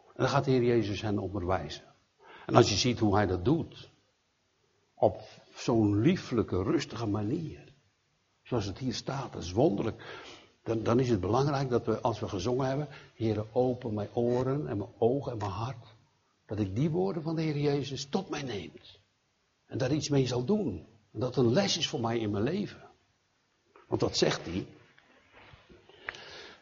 En 0.08 0.24
dan 0.24 0.30
gaat 0.30 0.46
de 0.46 0.52
Heer 0.52 0.64
Jezus 0.64 1.02
hen 1.02 1.20
onderwijzen. 1.20 1.84
En 2.46 2.56
als 2.56 2.70
je 2.70 2.76
ziet 2.76 3.00
hoe 3.00 3.16
hij 3.16 3.26
dat 3.26 3.46
doet. 3.46 3.90
Op 4.94 5.22
zo'n 5.54 6.00
lieflijke, 6.00 6.64
rustige 6.64 7.06
manier. 7.06 7.74
Zoals 8.44 8.66
het 8.66 8.78
hier 8.78 8.94
staat, 8.94 9.34
dat 9.34 9.44
is 9.44 9.52
wonderlijk. 9.52 10.24
Dan, 10.64 10.84
dan 10.84 11.00
is 11.00 11.10
het 11.10 11.20
belangrijk 11.20 11.70
dat 11.70 11.86
we, 11.86 12.02
als 12.02 12.20
we 12.20 12.28
gezongen 12.28 12.68
hebben, 12.68 12.88
Heer, 13.14 13.46
open 13.52 13.94
mijn 13.94 14.10
oren 14.14 14.68
en 14.68 14.78
mijn 14.78 14.90
ogen 14.98 15.32
en 15.32 15.38
mijn 15.38 15.52
hart. 15.52 15.96
Dat 16.46 16.60
ik 16.60 16.76
die 16.76 16.90
woorden 16.90 17.24
van 17.24 17.36
de 17.36 17.42
Heer 17.42 17.58
Jezus 17.58 18.06
tot 18.06 18.30
mij 18.30 18.44
neemt. 18.44 19.00
En 19.76 19.82
daar 19.82 19.94
iets 19.94 20.10
mee 20.10 20.28
zal 20.28 20.46
doen. 20.46 20.86
En 21.14 21.20
dat 21.20 21.36
een 21.36 21.54
les 21.54 21.78
is 21.78 21.88
voor 21.88 22.00
mij 22.00 22.20
in 22.20 22.32
mijn 22.32 22.44
leven. 22.44 22.82
Want 23.88 24.02
wat 24.02 24.18
zegt 24.18 24.46
hij? 24.46 24.66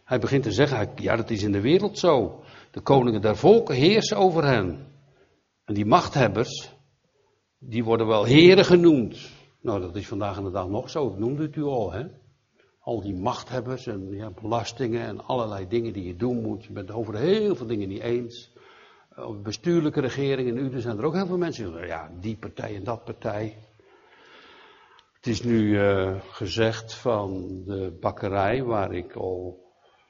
Hij 0.04 0.20
begint 0.20 0.44
te 0.44 0.52
zeggen, 0.52 0.92
ja 0.96 1.16
dat 1.16 1.30
is 1.30 1.44
in 1.44 1.52
de 1.52 1.62
wereld 1.62 2.00
zo. 2.00 2.44
De 2.72 2.82
koningen 2.82 3.22
der 3.22 3.38
volken 3.38 3.76
heersen 3.76 4.18
over 4.18 4.44
hen. 4.44 4.88
En 5.66 5.74
die 5.74 5.86
machthebbers, 5.86 6.74
die 7.58 7.84
worden 7.84 8.08
wel 8.08 8.24
heren 8.24 8.66
genoemd. 8.66 9.30
Nou, 9.62 9.82
dat 9.82 9.96
is 9.96 10.08
vandaag 10.08 10.38
in 10.38 10.44
de 10.44 10.52
dag 10.52 10.68
nog 10.68 10.90
zo, 10.90 11.10
dat 11.10 11.20
noemde 11.20 11.44
het 11.44 11.56
u 11.56 11.64
al, 11.64 11.92
hè. 11.92 12.06
Al 12.80 13.02
die 13.02 13.16
machthebbers 13.16 13.88
en 13.88 14.12
ja, 14.12 14.32
belastingen 14.42 15.02
en 15.02 15.26
allerlei 15.26 15.68
dingen 15.68 15.94
die 15.94 16.04
je 16.04 16.16
doen 16.16 16.42
moet. 16.42 16.64
Je 16.64 16.72
bent 16.72 16.92
over 16.92 17.16
heel 17.16 17.56
veel 17.56 17.68
dingen 17.68 17.88
niet 17.88 18.02
eens. 18.02 18.53
Bestuurlijke 19.44 20.00
regeringen 20.00 20.58
in 20.58 20.66
Uden 20.66 20.82
zijn 20.82 20.98
er 20.98 21.06
ook 21.06 21.14
heel 21.14 21.26
veel 21.26 21.38
mensen 21.38 21.88
ja, 21.88 22.12
die 22.20 22.38
partij 22.38 22.76
en 22.76 22.84
dat 22.84 23.04
partij. 23.04 23.58
Het 25.14 25.28
is 25.28 25.42
nu 25.42 25.62
uh, 25.62 26.22
gezegd 26.22 26.94
van 26.94 27.64
de 27.66 27.98
bakkerij 28.00 28.64
waar 28.64 28.94
ik 28.94 29.16
al, 29.16 29.64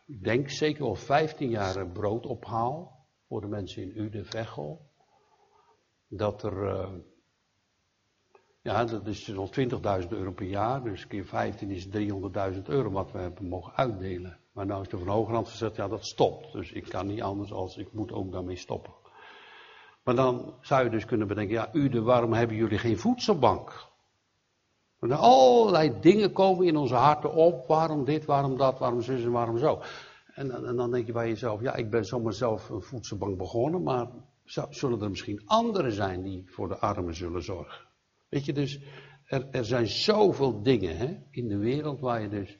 ik 0.05 0.23
denk 0.23 0.49
zeker 0.49 0.83
al 0.83 0.95
15 0.95 1.49
jaar 1.49 1.87
brood 1.87 2.25
ophaal. 2.25 3.05
Voor 3.27 3.41
de 3.41 3.47
mensen 3.47 3.81
in 3.83 4.01
Uden, 4.01 4.25
Veghel 4.25 4.91
dat 6.17 6.43
er, 6.43 6.63
uh, 6.63 6.89
ja, 8.61 8.85
dat 8.85 9.07
is 9.07 9.27
nog 9.27 9.49
20.000 9.59 10.07
euro 10.09 10.31
per 10.31 10.45
jaar, 10.45 10.83
dus 10.83 11.07
keer 11.07 11.25
15 11.25 11.69
is 11.69 11.87
300.000 11.87 12.61
euro 12.63 12.91
wat 12.91 13.11
we 13.11 13.19
hebben 13.19 13.47
mogen 13.47 13.73
uitdelen. 13.75 14.39
Maar 14.53 14.65
nou 14.65 14.81
is 14.81 14.91
er 14.91 14.97
van 14.97 15.07
Hogerland 15.07 15.47
gezegd, 15.47 15.75
ja 15.75 15.87
dat 15.87 16.05
stopt, 16.05 16.51
dus 16.51 16.71
ik 16.71 16.83
kan 16.83 17.07
niet 17.07 17.21
anders 17.21 17.51
als 17.51 17.77
ik 17.77 17.93
moet 17.93 18.11
ook 18.11 18.31
daarmee 18.31 18.55
stoppen. 18.55 18.93
Maar 20.03 20.15
dan 20.15 20.53
zou 20.61 20.83
je 20.83 20.89
dus 20.89 21.05
kunnen 21.05 21.27
bedenken, 21.27 21.53
ja 21.53 21.69
Ude, 21.73 22.01
waarom 22.01 22.33
hebben 22.33 22.57
jullie 22.57 22.77
geen 22.77 22.97
voedselbank? 22.97 23.91
Want 24.99 25.13
allerlei 25.13 25.99
dingen 25.99 26.31
komen 26.31 26.65
in 26.65 26.77
onze 26.77 26.95
harten 26.95 27.33
op, 27.33 27.67
waarom 27.67 28.05
dit, 28.05 28.25
waarom 28.25 28.57
dat, 28.57 28.79
waarom 28.79 29.01
zus 29.01 29.23
en 29.23 29.31
waarom 29.31 29.57
zo. 29.57 29.81
En, 30.33 30.65
en 30.67 30.75
dan 30.75 30.91
denk 30.91 31.05
je 31.05 31.11
bij 31.11 31.27
jezelf, 31.27 31.61
ja 31.61 31.75
ik 31.75 31.89
ben 31.89 32.05
zomaar 32.05 32.33
zelf 32.33 32.69
een 32.69 32.81
voedselbank 32.81 33.37
begonnen, 33.37 33.83
maar 33.83 34.07
zullen 34.69 35.01
er 35.01 35.09
misschien 35.09 35.41
anderen 35.45 35.91
zijn 35.91 36.21
die 36.21 36.43
voor 36.45 36.67
de 36.67 36.77
armen 36.77 37.15
zullen 37.15 37.43
zorgen. 37.43 37.87
Weet 38.29 38.45
je, 38.45 38.53
dus 38.53 38.79
er, 39.25 39.47
er 39.51 39.65
zijn 39.65 39.87
zoveel 39.87 40.61
dingen 40.61 40.97
hè, 40.97 41.17
in 41.29 41.47
de 41.47 41.57
wereld 41.57 41.99
waar 41.99 42.21
je 42.21 42.29
dus 42.29 42.59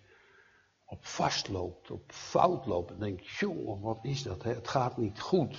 op 0.93 1.05
vastloopt, 1.05 1.91
op 1.91 2.11
fout 2.11 2.65
loopt. 2.65 2.91
En 2.91 2.99
denk, 2.99 3.21
jongen, 3.21 3.79
wat 3.79 3.99
is 4.01 4.23
dat? 4.23 4.43
Hè? 4.43 4.53
Het 4.53 4.67
gaat 4.67 4.97
niet 4.97 5.19
goed. 5.19 5.57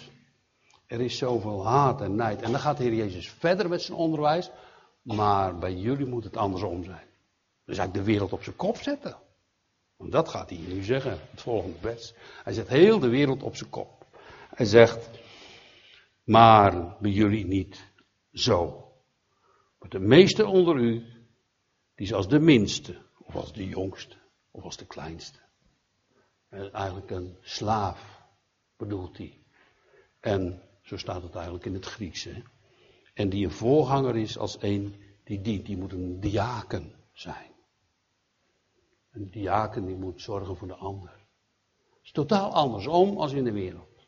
Er 0.86 1.00
is 1.00 1.18
zoveel 1.18 1.66
haat 1.66 2.00
en 2.00 2.14
nijd. 2.14 2.42
En 2.42 2.50
dan 2.50 2.60
gaat 2.60 2.76
de 2.76 2.82
Heer 2.82 2.94
Jezus 2.94 3.30
verder 3.30 3.68
met 3.68 3.82
zijn 3.82 3.98
onderwijs. 3.98 4.50
Maar 5.02 5.58
bij 5.58 5.74
jullie 5.74 6.06
moet 6.06 6.24
het 6.24 6.36
andersom 6.36 6.84
zijn. 6.84 7.06
Dus 7.64 7.78
eigenlijk 7.78 7.94
de 7.94 8.12
wereld 8.12 8.32
op 8.32 8.42
zijn 8.42 8.56
kop 8.56 8.76
zetten. 8.76 9.16
Want 9.96 10.12
dat 10.12 10.28
gaat 10.28 10.50
hij 10.50 10.58
nu 10.58 10.82
zeggen, 10.82 11.18
het 11.30 11.40
volgende 11.40 11.78
vers. 11.80 12.14
Hij 12.44 12.52
zet 12.52 12.68
heel 12.68 12.98
de 12.98 13.08
wereld 13.08 13.42
op 13.42 13.56
zijn 13.56 13.70
kop. 13.70 14.06
Hij 14.48 14.66
zegt, 14.66 15.10
maar 16.24 16.96
bij 17.00 17.10
jullie 17.10 17.46
niet 17.46 17.92
zo. 18.32 18.88
Maar 19.78 19.88
de 19.88 19.98
meeste 20.00 20.46
onder 20.46 20.76
u, 20.76 20.92
die 21.94 22.06
is 22.06 22.12
als 22.12 22.28
de 22.28 22.40
minste, 22.40 23.02
of 23.18 23.34
als 23.36 23.52
de 23.52 23.66
jongste, 23.66 24.16
of 24.54 24.62
als 24.62 24.76
de 24.76 24.86
kleinste. 24.86 25.38
En 26.48 26.72
eigenlijk 26.72 27.10
een 27.10 27.36
slaaf, 27.40 28.22
bedoelt 28.76 29.18
hij. 29.18 29.42
En 30.20 30.62
zo 30.82 30.96
staat 30.96 31.22
het 31.22 31.34
eigenlijk 31.34 31.64
in 31.64 31.74
het 31.74 31.86
Grieks. 31.86 32.28
En 33.14 33.28
die 33.28 33.44
een 33.44 33.50
voorganger 33.50 34.16
is 34.16 34.38
als 34.38 34.56
een 34.60 35.02
die 35.24 35.40
dient. 35.40 35.66
Die 35.66 35.76
moet 35.76 35.92
een 35.92 36.20
diaken 36.20 36.94
zijn. 37.12 37.52
Een 39.10 39.30
diaken 39.30 39.86
die 39.86 39.96
moet 39.96 40.22
zorgen 40.22 40.56
voor 40.56 40.68
de 40.68 40.74
ander. 40.74 41.10
Het 41.10 42.04
is 42.04 42.10
totaal 42.10 42.52
andersom 42.52 43.18
als 43.18 43.32
in 43.32 43.44
de 43.44 43.52
wereld. 43.52 44.06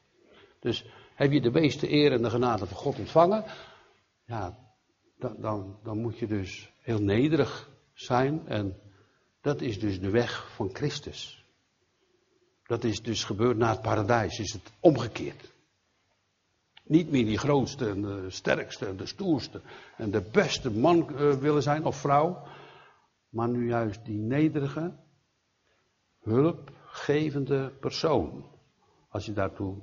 Dus 0.61 0.85
heb 1.15 1.33
je 1.33 1.41
de 1.41 1.51
meeste 1.51 1.93
eer 1.93 2.13
en 2.13 2.23
de 2.23 2.31
genade 2.31 2.67
van 2.67 2.77
God 2.77 2.99
ontvangen? 2.99 3.45
Ja, 4.25 4.59
dan, 5.19 5.41
dan, 5.41 5.79
dan 5.83 5.99
moet 5.99 6.19
je 6.19 6.27
dus 6.27 6.73
heel 6.81 7.03
nederig 7.03 7.71
zijn. 7.93 8.49
En 8.49 8.86
dat 9.47 9.61
is 9.61 9.79
dus 9.79 10.01
de 10.01 10.11
weg 10.11 10.55
van 10.55 10.71
Christus. 10.73 11.45
Dat 12.67 12.85
is 12.85 13.03
dus 13.03 13.25
gebeurd 13.25 13.57
na 13.57 13.71
het 13.71 13.83
paradijs, 13.83 14.39
is 14.39 14.53
het 14.53 14.73
omgekeerd. 14.81 15.53
Niet 16.85 17.11
meer 17.11 17.25
die 17.25 17.39
grootste 17.39 17.89
en 17.89 18.03
de 18.03 18.31
sterkste 18.31 18.87
en 18.87 18.97
de 18.97 19.07
stoerste 19.07 19.61
en 19.97 20.11
de 20.11 20.23
beste 20.33 20.71
man 20.71 21.09
uh, 21.11 21.35
willen 21.35 21.63
zijn 21.63 21.85
of 21.85 21.97
vrouw. 21.97 22.47
Maar 23.29 23.49
nu 23.49 23.69
juist 23.69 24.05
die 24.05 24.19
nederige, 24.19 24.97
hulpgevende 26.23 27.73
persoon. 27.81 28.45
Als 29.09 29.27
je 29.27 29.33
daartoe 29.33 29.77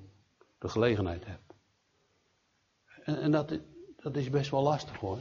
de 0.60 0.70
gelegenheid 0.70 1.26
hebt. 1.26 1.54
En, 3.04 3.22
en 3.22 3.32
dat, 3.32 3.60
dat 3.96 4.16
is 4.16 4.30
best 4.30 4.52
wel 4.52 4.64
lastig 4.64 4.98
hoor. 4.98 5.18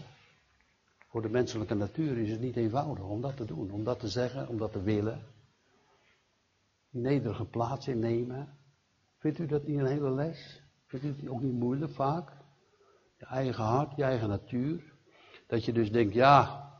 Voor 1.13 1.23
de 1.23 1.29
menselijke 1.29 1.75
natuur 1.75 2.19
is 2.19 2.31
het 2.31 2.41
niet 2.41 2.57
eenvoudig 2.57 3.05
om 3.05 3.21
dat 3.21 3.37
te 3.37 3.45
doen, 3.45 3.71
om 3.71 3.85
dat 3.85 4.01
te 4.01 4.09
zeggen, 4.09 4.49
om 4.49 4.59
dat 4.59 4.73
te 4.73 4.83
willen. 4.83 5.23
Die 6.91 7.01
nederige 7.01 7.45
plaats 7.45 7.89
innemen. 7.89 8.59
Vindt 9.19 9.39
u 9.39 9.47
dat 9.47 9.67
niet 9.67 9.79
een 9.79 9.87
hele 9.87 10.11
les? 10.11 10.63
Vindt 10.87 11.05
u 11.05 11.09
het 11.09 11.29
ook 11.29 11.43
niet 11.43 11.53
moeilijk 11.53 11.93
vaak? 11.93 12.33
Je 13.19 13.27
eigen 13.27 13.65
hart, 13.65 13.97
je 13.97 14.03
eigen 14.03 14.29
natuur. 14.29 14.95
Dat 15.47 15.65
je 15.65 15.73
dus 15.73 15.93
denkt, 15.93 16.15
ja, 16.15 16.71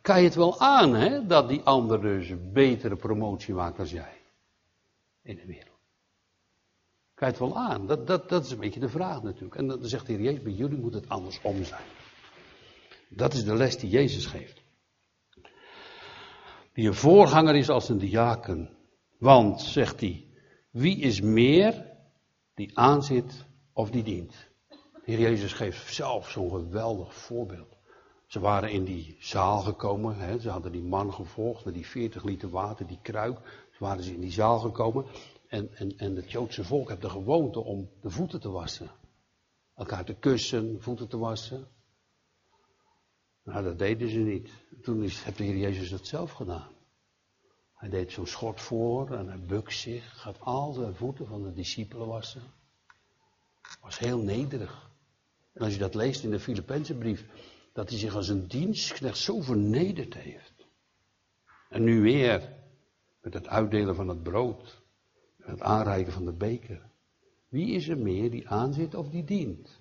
kan 0.00 0.18
je 0.18 0.24
het 0.24 0.34
wel 0.34 0.60
aan, 0.60 0.94
hè, 0.94 1.26
dat 1.26 1.48
die 1.48 1.62
ander 1.62 2.00
dus 2.00 2.34
betere 2.52 2.96
promotie 2.96 3.54
maakt 3.54 3.76
dan 3.76 3.86
jij 3.86 4.20
in 5.22 5.36
de 5.36 5.46
wereld? 5.46 5.78
Kan 7.14 7.28
je 7.28 7.34
het 7.34 7.42
wel 7.42 7.58
aan? 7.58 7.86
Dat, 7.86 8.06
dat, 8.06 8.28
dat 8.28 8.44
is 8.44 8.50
een 8.50 8.58
beetje 8.58 8.80
de 8.80 8.88
vraag 8.88 9.22
natuurlijk. 9.22 9.54
En 9.54 9.66
dan 9.66 9.84
zegt 9.84 10.06
de 10.06 10.12
Heer 10.12 10.22
Jezus, 10.22 10.42
bij 10.42 10.52
jullie 10.52 10.78
moet 10.78 10.94
het 10.94 11.08
andersom 11.08 11.64
zijn. 11.64 12.01
Dat 13.14 13.34
is 13.34 13.44
de 13.44 13.56
les 13.56 13.78
die 13.78 13.90
Jezus 13.90 14.26
geeft. 14.26 14.62
Die 16.72 16.86
een 16.86 16.94
voorganger 16.94 17.54
is 17.54 17.68
als 17.68 17.88
een 17.88 17.98
diaken. 17.98 18.76
Want, 19.18 19.60
zegt 19.60 20.00
hij, 20.00 20.26
Wie 20.72 20.98
is 20.98 21.20
meer 21.20 21.86
die 22.54 22.78
aanzit 22.78 23.44
of 23.72 23.90
die 23.90 24.02
dient? 24.02 24.48
Heer 25.04 25.18
Jezus 25.18 25.52
geeft 25.52 25.94
zelf 25.94 26.30
zo'n 26.30 26.50
geweldig 26.50 27.14
voorbeeld. 27.14 27.76
Ze 28.26 28.40
waren 28.40 28.70
in 28.70 28.84
die 28.84 29.16
zaal 29.20 29.60
gekomen, 29.60 30.16
hè, 30.16 30.38
ze 30.38 30.50
hadden 30.50 30.72
die 30.72 30.82
man 30.82 31.12
gevolgd 31.12 31.64
met 31.64 31.74
die 31.74 31.86
40 31.86 32.24
liter 32.24 32.50
water, 32.50 32.86
die 32.86 32.98
kruik. 33.02 33.66
Ze 33.72 33.78
waren 33.78 34.04
in 34.04 34.20
die 34.20 34.30
zaal 34.30 34.58
gekomen 34.58 35.04
en, 35.48 35.74
en, 35.74 35.98
en 35.98 36.16
het 36.16 36.30
Joodse 36.30 36.64
volk 36.64 36.88
heeft 36.88 37.02
de 37.02 37.10
gewoonte 37.10 37.60
om 37.60 37.90
de 38.00 38.10
voeten 38.10 38.40
te 38.40 38.50
wassen. 38.50 38.90
Elkaar 39.74 40.04
te 40.04 40.14
kussen, 40.14 40.76
voeten 40.80 41.08
te 41.08 41.18
wassen. 41.18 41.66
Nou, 43.42 43.64
dat 43.64 43.78
deden 43.78 44.08
ze 44.08 44.18
niet. 44.18 44.50
Toen 44.82 45.02
is, 45.02 45.22
heeft 45.22 45.38
de 45.38 45.44
Heer 45.44 45.56
Jezus 45.56 45.90
dat 45.90 46.06
zelf 46.06 46.32
gedaan. 46.32 46.70
Hij 47.74 47.88
deed 47.88 48.12
zo'n 48.12 48.26
schort 48.26 48.60
voor 48.60 49.10
en 49.10 49.28
hij 49.28 49.40
bukt 49.40 49.74
zich, 49.74 50.20
gaat 50.20 50.40
al 50.40 50.72
zijn 50.72 50.94
voeten 50.94 51.26
van 51.26 51.42
de 51.42 51.52
discipelen 51.52 52.06
wassen. 52.06 52.42
Was 53.80 53.98
heel 53.98 54.18
nederig. 54.18 54.90
En 55.52 55.64
als 55.64 55.72
je 55.72 55.78
dat 55.78 55.94
leest 55.94 56.24
in 56.24 56.30
de 56.30 56.40
Filipijnse 56.40 56.94
brief, 56.94 57.26
dat 57.72 57.88
hij 57.88 57.98
zich 57.98 58.14
als 58.14 58.28
een 58.28 58.48
dienstknecht 58.48 59.18
zo 59.18 59.40
vernederd 59.40 60.14
heeft. 60.14 60.66
En 61.68 61.84
nu 61.84 62.00
weer 62.00 62.52
met 63.20 63.34
het 63.34 63.48
uitdelen 63.48 63.94
van 63.94 64.08
het 64.08 64.22
brood, 64.22 64.82
het 65.36 65.60
aanreiken 65.60 66.12
van 66.12 66.24
de 66.24 66.32
beker. 66.32 66.90
Wie 67.48 67.74
is 67.74 67.88
er 67.88 67.98
meer 67.98 68.30
die 68.30 68.48
aanzit 68.48 68.94
of 68.94 69.08
die 69.08 69.24
dient? 69.24 69.80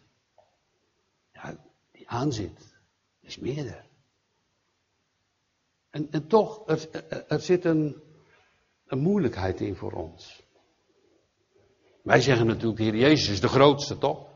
Ja, 1.34 1.66
die 1.92 2.10
aanzit 2.10 2.71
is 3.22 3.38
meerder. 3.38 3.86
En, 5.90 6.12
en 6.12 6.28
toch, 6.28 6.68
er, 6.68 7.06
er 7.28 7.40
zit 7.40 7.66
een, 7.66 8.02
een 8.86 9.00
moeilijkheid 9.00 9.62
in 9.62 9.76
voor 9.76 9.92
ons. 9.92 10.44
Wij 12.04 12.22
zeggen 12.22 12.48
natuurlijk, 12.48 12.78
de 12.78 12.84
Heer 12.84 12.96
Jezus 12.96 13.30
is 13.30 13.42
de 13.42 13.48
grootste, 13.48 13.98
toch? 13.98 14.30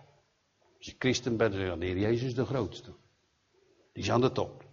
Als 0.77 0.86
je 0.86 0.96
christen 0.98 1.38
bent, 1.38 1.54
dan 1.54 1.62
zeg 1.62 1.77
de 1.77 1.86
Heer 1.86 2.00
Jezus 2.00 2.24
is 2.24 2.36
de 2.36 2.46
grootste. 2.46 2.94
Die 3.94 4.04
is 4.04 4.12
aan 4.12 4.22
de 4.22 4.32
top. 4.32 4.63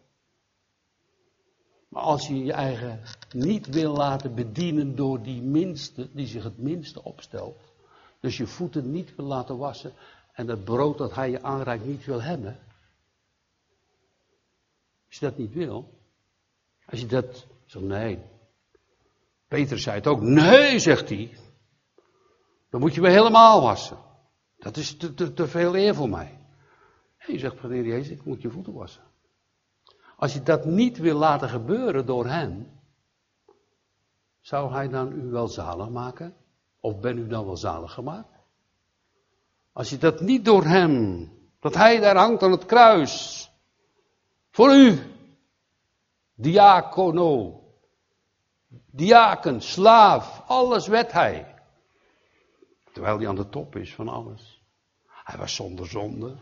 Maar 1.88 2.02
als 2.02 2.26
je 2.26 2.44
je 2.44 2.52
eigen 2.52 3.02
niet 3.32 3.66
wil 3.66 3.92
laten 3.92 4.34
bedienen 4.34 4.96
door 4.96 5.22
die 5.22 5.42
minste, 5.42 6.08
die 6.12 6.26
zich 6.26 6.42
het 6.42 6.58
minste 6.58 7.02
opstelt. 7.02 7.60
Dus 8.20 8.36
je 8.36 8.46
voeten 8.46 8.90
niet 8.90 9.16
wil 9.16 9.26
laten 9.26 9.58
wassen 9.58 9.92
en 10.32 10.48
het 10.48 10.64
brood 10.64 10.98
dat 10.98 11.14
hij 11.14 11.30
je 11.30 11.42
aanreikt 11.42 11.84
niet 11.84 12.04
wil 12.04 12.22
hebben. 12.22 12.58
Als 15.12 15.20
je 15.20 15.26
dat 15.26 15.38
niet 15.38 15.52
wil, 15.52 15.98
als 16.86 17.00
je 17.00 17.06
dat, 17.06 17.46
zo 17.64 17.80
nee. 17.80 18.22
Peter 19.48 19.78
zei 19.78 19.96
het 19.96 20.06
ook, 20.06 20.20
nee, 20.20 20.78
zegt 20.78 21.08
hij. 21.08 21.36
Dan 22.70 22.80
moet 22.80 22.94
je 22.94 23.00
me 23.00 23.10
helemaal 23.10 23.62
wassen. 23.62 23.98
Dat 24.58 24.76
is 24.76 24.96
te, 24.96 25.14
te, 25.14 25.32
te 25.32 25.48
veel 25.48 25.76
eer 25.76 25.94
voor 25.94 26.08
mij. 26.08 26.38
En 27.18 27.32
je 27.32 27.38
zegt, 27.38 27.60
Heer 27.60 27.86
Jezus, 27.86 28.08
ik 28.08 28.24
moet 28.24 28.42
je 28.42 28.50
voeten 28.50 28.72
wassen. 28.72 29.02
Als 30.16 30.32
je 30.32 30.42
dat 30.42 30.64
niet 30.64 30.98
wil 30.98 31.18
laten 31.18 31.48
gebeuren 31.48 32.06
door 32.06 32.26
hem, 32.26 32.80
zou 34.40 34.72
hij 34.72 34.88
dan 34.88 35.12
u 35.12 35.30
wel 35.30 35.48
zalig 35.48 35.88
maken? 35.88 36.36
Of 36.80 37.00
ben 37.00 37.18
u 37.18 37.26
dan 37.26 37.44
wel 37.44 37.56
zalig 37.56 37.92
gemaakt? 37.92 38.38
Als 39.72 39.90
je 39.90 39.98
dat 39.98 40.20
niet 40.20 40.44
door 40.44 40.64
hem, 40.64 41.28
dat 41.60 41.74
hij 41.74 42.00
daar 42.00 42.16
hangt 42.16 42.42
aan 42.42 42.50
het 42.50 42.66
kruis, 42.66 43.46
voor 44.52 44.74
u, 44.74 45.00
diacono, 46.34 47.60
diaken, 48.90 49.62
slaaf, 49.62 50.42
alles 50.46 50.86
werd 50.86 51.12
hij. 51.12 51.54
Terwijl 52.92 53.18
hij 53.18 53.28
aan 53.28 53.34
de 53.34 53.48
top 53.48 53.76
is 53.76 53.94
van 53.94 54.08
alles. 54.08 54.62
Hij 55.06 55.38
was 55.38 55.54
zonder 55.54 55.86
zonde. 55.86 56.36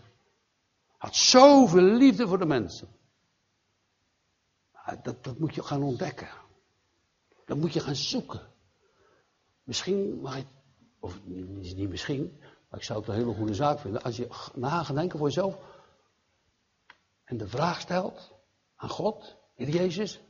Had 0.97 1.17
zoveel 1.17 1.83
liefde 1.83 2.29
voor 2.29 2.39
de 2.39 2.47
mensen. 2.47 2.89
Dat, 5.03 5.25
dat 5.25 5.39
moet 5.39 5.55
je 5.55 5.63
gaan 5.63 5.83
ontdekken. 5.83 6.29
Dat 7.45 7.57
moet 7.57 7.73
je 7.73 7.81
gaan 7.81 7.95
zoeken. 7.95 8.41
Misschien 9.63 10.21
mag 10.21 10.37
je, 10.37 10.45
of 11.01 11.19
niet 11.27 11.89
misschien, 11.89 12.39
maar 12.69 12.79
ik 12.79 12.85
zou 12.85 12.99
het 12.99 13.09
een 13.09 13.15
hele 13.15 13.35
goede 13.35 13.55
zaak 13.55 13.79
vinden. 13.79 14.03
Als 14.03 14.17
je 14.17 14.51
na 14.55 14.83
denken 14.83 15.19
voor 15.19 15.27
jezelf. 15.29 15.59
En 17.31 17.37
de 17.37 17.49
vraag 17.49 17.81
stelt 17.81 18.33
aan 18.77 18.89
God, 18.89 19.37
Heer 19.55 19.69
Jezus, 19.69 20.21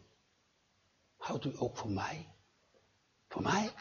houdt 1.17 1.45
u 1.45 1.53
ook 1.59 1.77
van 1.77 1.95
mij? 1.95 2.35
Van 3.29 3.43
mij? 3.43 3.73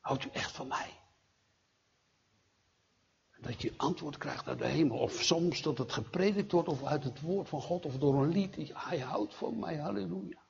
Houdt 0.00 0.24
u 0.24 0.28
echt 0.30 0.50
van 0.50 0.68
mij? 0.68 1.00
Dat 3.40 3.62
je 3.62 3.74
antwoord 3.76 4.16
krijgt 4.16 4.46
uit 4.46 4.58
de 4.58 4.66
hemel. 4.66 4.98
Of 4.98 5.12
soms 5.12 5.62
dat 5.62 5.78
het 5.78 5.92
gepredikt 5.92 6.52
wordt 6.52 6.68
of 6.68 6.84
uit 6.84 7.04
het 7.04 7.20
woord 7.20 7.48
van 7.48 7.62
God 7.62 7.84
of 7.84 7.98
door 7.98 8.22
een 8.22 8.30
lied. 8.30 8.72
Hij 8.74 8.98
houdt 8.98 9.34
van 9.34 9.58
mij, 9.58 9.76
halleluja. 9.76 10.44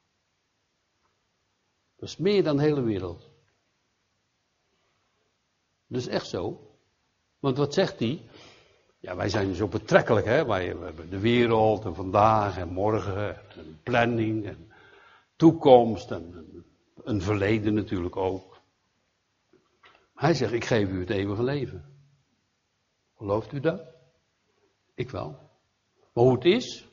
Dat 1.96 2.08
is 2.08 2.16
meer 2.16 2.42
dan 2.42 2.56
de 2.56 2.62
hele 2.62 2.82
wereld. 2.82 3.30
Dat 5.86 6.00
is 6.00 6.06
echt 6.06 6.26
zo. 6.26 6.70
Want 7.38 7.56
wat 7.56 7.74
zegt 7.74 7.98
hij? 7.98 8.28
Ja, 9.06 9.16
wij 9.16 9.28
zijn 9.28 9.54
zo 9.54 9.68
betrekkelijk, 9.68 10.26
hè. 10.26 10.46
Wij, 10.46 10.66
hebben 10.66 11.10
de 11.10 11.20
wereld 11.20 11.84
en 11.84 11.94
vandaag 11.94 12.58
en 12.58 12.68
morgen 12.68 13.36
en 13.56 13.80
planning 13.82 14.46
en 14.46 14.72
toekomst 15.36 16.10
en 16.10 16.64
een 17.04 17.22
verleden 17.22 17.74
natuurlijk 17.74 18.16
ook. 18.16 18.60
Hij 20.14 20.34
zegt, 20.34 20.52
ik 20.52 20.64
geef 20.64 20.88
u 20.88 21.00
het 21.00 21.10
eeuwige 21.10 21.42
leven. 21.42 21.84
Gelooft 23.16 23.52
u 23.52 23.60
dat? 23.60 23.80
Ik 24.94 25.10
wel. 25.10 25.30
Maar 26.12 26.24
hoe 26.24 26.34
het 26.34 26.44
is? 26.44 26.88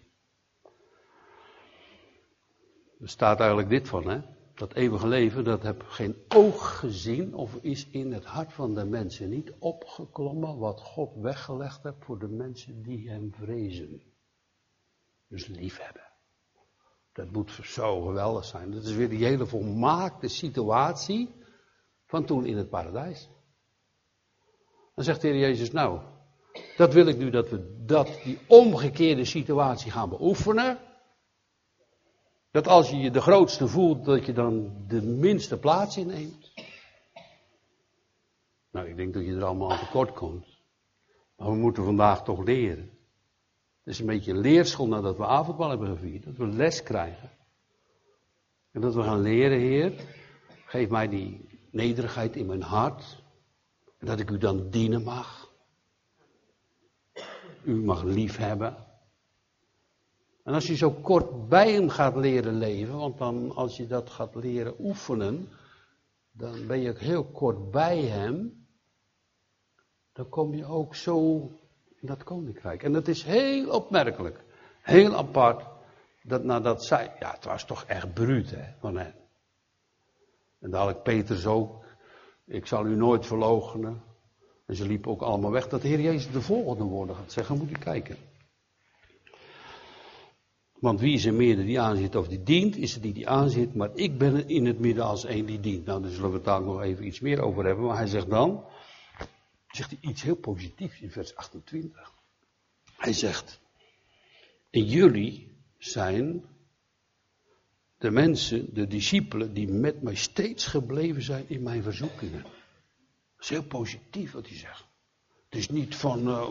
Er 2.99 3.09
staat 3.09 3.39
eigenlijk 3.39 3.69
dit 3.69 3.87
van, 3.87 4.09
hè? 4.09 4.21
Dat 4.63 4.73
eeuwige 4.73 5.07
leven, 5.07 5.43
dat 5.43 5.63
heb 5.63 5.83
geen 5.83 6.15
oog 6.27 6.79
gezien 6.79 7.35
of 7.35 7.55
is 7.61 7.87
in 7.89 8.11
het 8.11 8.25
hart 8.25 8.53
van 8.53 8.75
de 8.75 8.85
mensen 8.85 9.29
niet 9.29 9.53
opgeklommen 9.59 10.57
wat 10.57 10.81
God 10.81 11.15
weggelegd 11.15 11.83
heeft 11.83 11.95
voor 11.99 12.19
de 12.19 12.27
mensen 12.27 12.81
die 12.83 13.09
hem 13.09 13.33
vrezen. 13.33 14.01
Dus 15.27 15.47
liefhebben. 15.47 16.09
Dat 17.13 17.31
moet 17.31 17.59
zo 17.63 18.01
geweldig 18.01 18.45
zijn. 18.45 18.71
Dat 18.71 18.83
is 18.83 18.95
weer 18.95 19.09
die 19.09 19.25
hele 19.25 19.45
volmaakte 19.45 20.27
situatie 20.27 21.29
van 22.05 22.25
toen 22.25 22.45
in 22.45 22.57
het 22.57 22.69
paradijs. 22.69 23.29
Dan 24.95 25.03
zegt 25.03 25.21
de 25.21 25.27
Heer 25.27 25.39
Jezus, 25.39 25.71
nou, 25.71 26.01
dat 26.77 26.93
wil 26.93 27.07
ik 27.07 27.17
nu 27.17 27.29
dat 27.29 27.49
we 27.49 27.83
dat, 27.85 28.19
die 28.23 28.39
omgekeerde 28.47 29.25
situatie 29.25 29.91
gaan 29.91 30.09
beoefenen. 30.09 30.79
Dat 32.53 32.67
als 32.67 32.89
je 32.89 32.97
je 32.97 33.11
de 33.11 33.21
grootste 33.21 33.67
voelt, 33.67 34.05
dat 34.05 34.25
je 34.25 34.33
dan 34.33 34.73
de 34.87 35.01
minste 35.01 35.57
plaats 35.57 35.97
inneemt. 35.97 36.51
Nou, 38.71 38.87
ik 38.87 38.95
denk 38.95 39.13
dat 39.13 39.25
je 39.25 39.35
er 39.35 39.43
allemaal 39.43 39.71
aan 39.71 39.79
tekort 39.79 40.13
komt. 40.13 40.45
Maar 41.37 41.47
we 41.47 41.55
moeten 41.55 41.83
vandaag 41.83 42.23
toch 42.23 42.43
leren. 42.43 42.89
Het 43.83 43.93
is 43.93 43.99
een 43.99 44.05
beetje 44.05 44.31
een 44.31 44.39
leerschool 44.39 44.87
nadat 44.87 45.17
we 45.17 45.25
avondbal 45.25 45.69
hebben 45.69 45.87
gevierd. 45.87 46.23
Dat 46.23 46.35
we 46.35 46.47
les 46.47 46.83
krijgen. 46.83 47.29
En 48.71 48.81
dat 48.81 48.93
we 48.93 49.03
gaan 49.03 49.21
leren, 49.21 49.59
Heer. 49.59 49.93
Geef 50.65 50.89
mij 50.89 51.07
die 51.07 51.49
nederigheid 51.71 52.35
in 52.35 52.45
mijn 52.45 52.61
hart. 52.61 53.23
En 53.97 54.05
dat 54.05 54.19
ik 54.19 54.29
u 54.29 54.37
dan 54.37 54.69
dienen 54.69 55.03
mag. 55.03 55.51
U 57.63 57.83
mag 57.83 58.03
lief 58.03 58.37
hebben. 58.37 58.92
En 60.43 60.53
als 60.53 60.67
je 60.67 60.75
zo 60.75 60.91
kort 60.91 61.49
bij 61.49 61.71
hem 61.71 61.89
gaat 61.89 62.15
leren 62.15 62.57
leven, 62.57 62.97
want 62.97 63.17
dan 63.17 63.55
als 63.55 63.77
je 63.77 63.87
dat 63.87 64.09
gaat 64.09 64.35
leren 64.35 64.75
oefenen, 64.79 65.49
dan 66.31 66.67
ben 66.67 66.79
je 66.79 66.93
heel 66.97 67.23
kort 67.23 67.71
bij 67.71 68.01
hem. 68.01 68.65
Dan 70.13 70.29
kom 70.29 70.53
je 70.53 70.65
ook 70.65 70.95
zo 70.95 71.39
in 72.01 72.07
dat 72.07 72.23
koninkrijk. 72.23 72.83
En 72.83 72.91
dat 72.91 73.07
is 73.07 73.23
heel 73.23 73.69
opmerkelijk, 73.69 74.43
heel 74.81 75.15
apart, 75.15 75.65
dat 76.23 76.43
nadat 76.43 76.85
zij, 76.85 77.15
ja 77.19 77.31
het 77.31 77.45
was 77.45 77.65
toch 77.65 77.83
echt 77.83 78.13
bruut 78.13 78.51
hè, 78.51 78.73
van 78.79 78.97
hen. 78.97 79.15
En 80.59 80.69
dadelijk 80.69 81.03
Peters 81.03 81.45
ook, 81.45 81.85
ik 82.45 82.65
zal 82.65 82.85
u 82.85 82.95
nooit 82.95 83.25
verloochenen. 83.25 84.01
En 84.65 84.75
ze 84.75 84.87
liepen 84.87 85.11
ook 85.11 85.21
allemaal 85.21 85.51
weg. 85.51 85.67
Dat 85.67 85.81
de 85.81 85.87
Heer 85.87 86.01
Jezus 86.01 86.31
de 86.31 86.41
volgende 86.41 86.83
woorden 86.83 87.15
gaat 87.15 87.31
zeggen, 87.31 87.57
moet 87.57 87.69
je 87.69 87.77
kijken. 87.77 88.17
Want 90.83 90.99
wie 90.99 91.13
is 91.13 91.25
er 91.25 91.33
meer 91.33 91.55
die 91.55 91.79
aanzit 91.79 92.15
of 92.15 92.27
die 92.27 92.43
dient, 92.43 92.75
is 92.77 92.95
er 92.95 93.01
die 93.01 93.13
die 93.13 93.27
aanzit, 93.27 93.75
maar 93.75 93.89
ik 93.95 94.17
ben 94.17 94.47
in 94.47 94.65
het 94.65 94.79
midden 94.79 95.03
als 95.03 95.23
een 95.23 95.45
die 95.45 95.59
dient. 95.59 95.85
Nou, 95.85 96.01
daar 96.01 96.11
zullen 96.11 96.29
we 96.29 96.35
het 96.35 96.45
daar 96.45 96.61
nog 96.61 96.81
even 96.81 97.05
iets 97.05 97.19
meer 97.19 97.41
over 97.41 97.65
hebben. 97.65 97.85
Maar 97.85 97.97
hij 97.97 98.07
zegt 98.07 98.29
dan, 98.29 98.65
zegt 99.67 99.89
hij 99.89 99.99
iets 100.01 100.21
heel 100.21 100.35
positiefs 100.35 101.01
in 101.01 101.11
vers 101.11 101.35
28. 101.35 102.13
Hij 102.97 103.13
zegt, 103.13 103.59
en 104.69 104.85
jullie 104.85 105.57
zijn 105.77 106.45
de 107.97 108.11
mensen, 108.11 108.73
de 108.73 108.87
discipelen, 108.87 109.53
die 109.53 109.67
met 109.67 110.01
mij 110.01 110.15
steeds 110.15 110.65
gebleven 110.65 111.21
zijn 111.21 111.45
in 111.47 111.63
mijn 111.63 111.83
verzoekingen. 111.83 112.41
Dat 112.41 112.51
is 113.39 113.49
heel 113.49 113.63
positief 113.63 114.31
wat 114.31 114.47
hij 114.47 114.57
zegt. 114.57 114.85
Het 115.49 115.59
is 115.59 115.69
niet 115.69 115.95
van, 115.95 116.27
uh, 116.27 116.47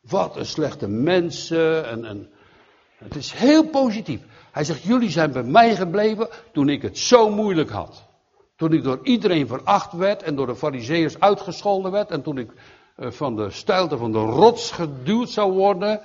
wat 0.00 0.36
een 0.36 0.46
slechte 0.46 0.88
mensen. 0.88 1.88
En, 1.88 2.04
en, 2.04 2.30
het 2.98 3.16
is 3.16 3.32
heel 3.32 3.68
positief. 3.68 4.22
Hij 4.52 4.64
zegt, 4.64 4.82
jullie 4.82 5.10
zijn 5.10 5.32
bij 5.32 5.42
mij 5.42 5.76
gebleven 5.76 6.28
toen 6.52 6.68
ik 6.68 6.82
het 6.82 6.98
zo 6.98 7.30
moeilijk 7.30 7.70
had. 7.70 8.08
Toen 8.56 8.72
ik 8.72 8.82
door 8.82 9.00
iedereen 9.02 9.46
veracht 9.46 9.92
werd 9.92 10.22
en 10.22 10.36
door 10.36 10.46
de 10.46 10.56
fariseeërs 10.56 11.20
uitgescholden 11.20 11.90
werd. 11.90 12.10
En 12.10 12.22
toen 12.22 12.38
ik 12.38 12.52
uh, 12.96 13.10
van 13.10 13.36
de 13.36 13.50
stijlte 13.50 13.96
van 13.96 14.12
de 14.12 14.18
rots 14.18 14.70
geduwd 14.70 15.30
zou 15.30 15.52
worden. 15.52 16.00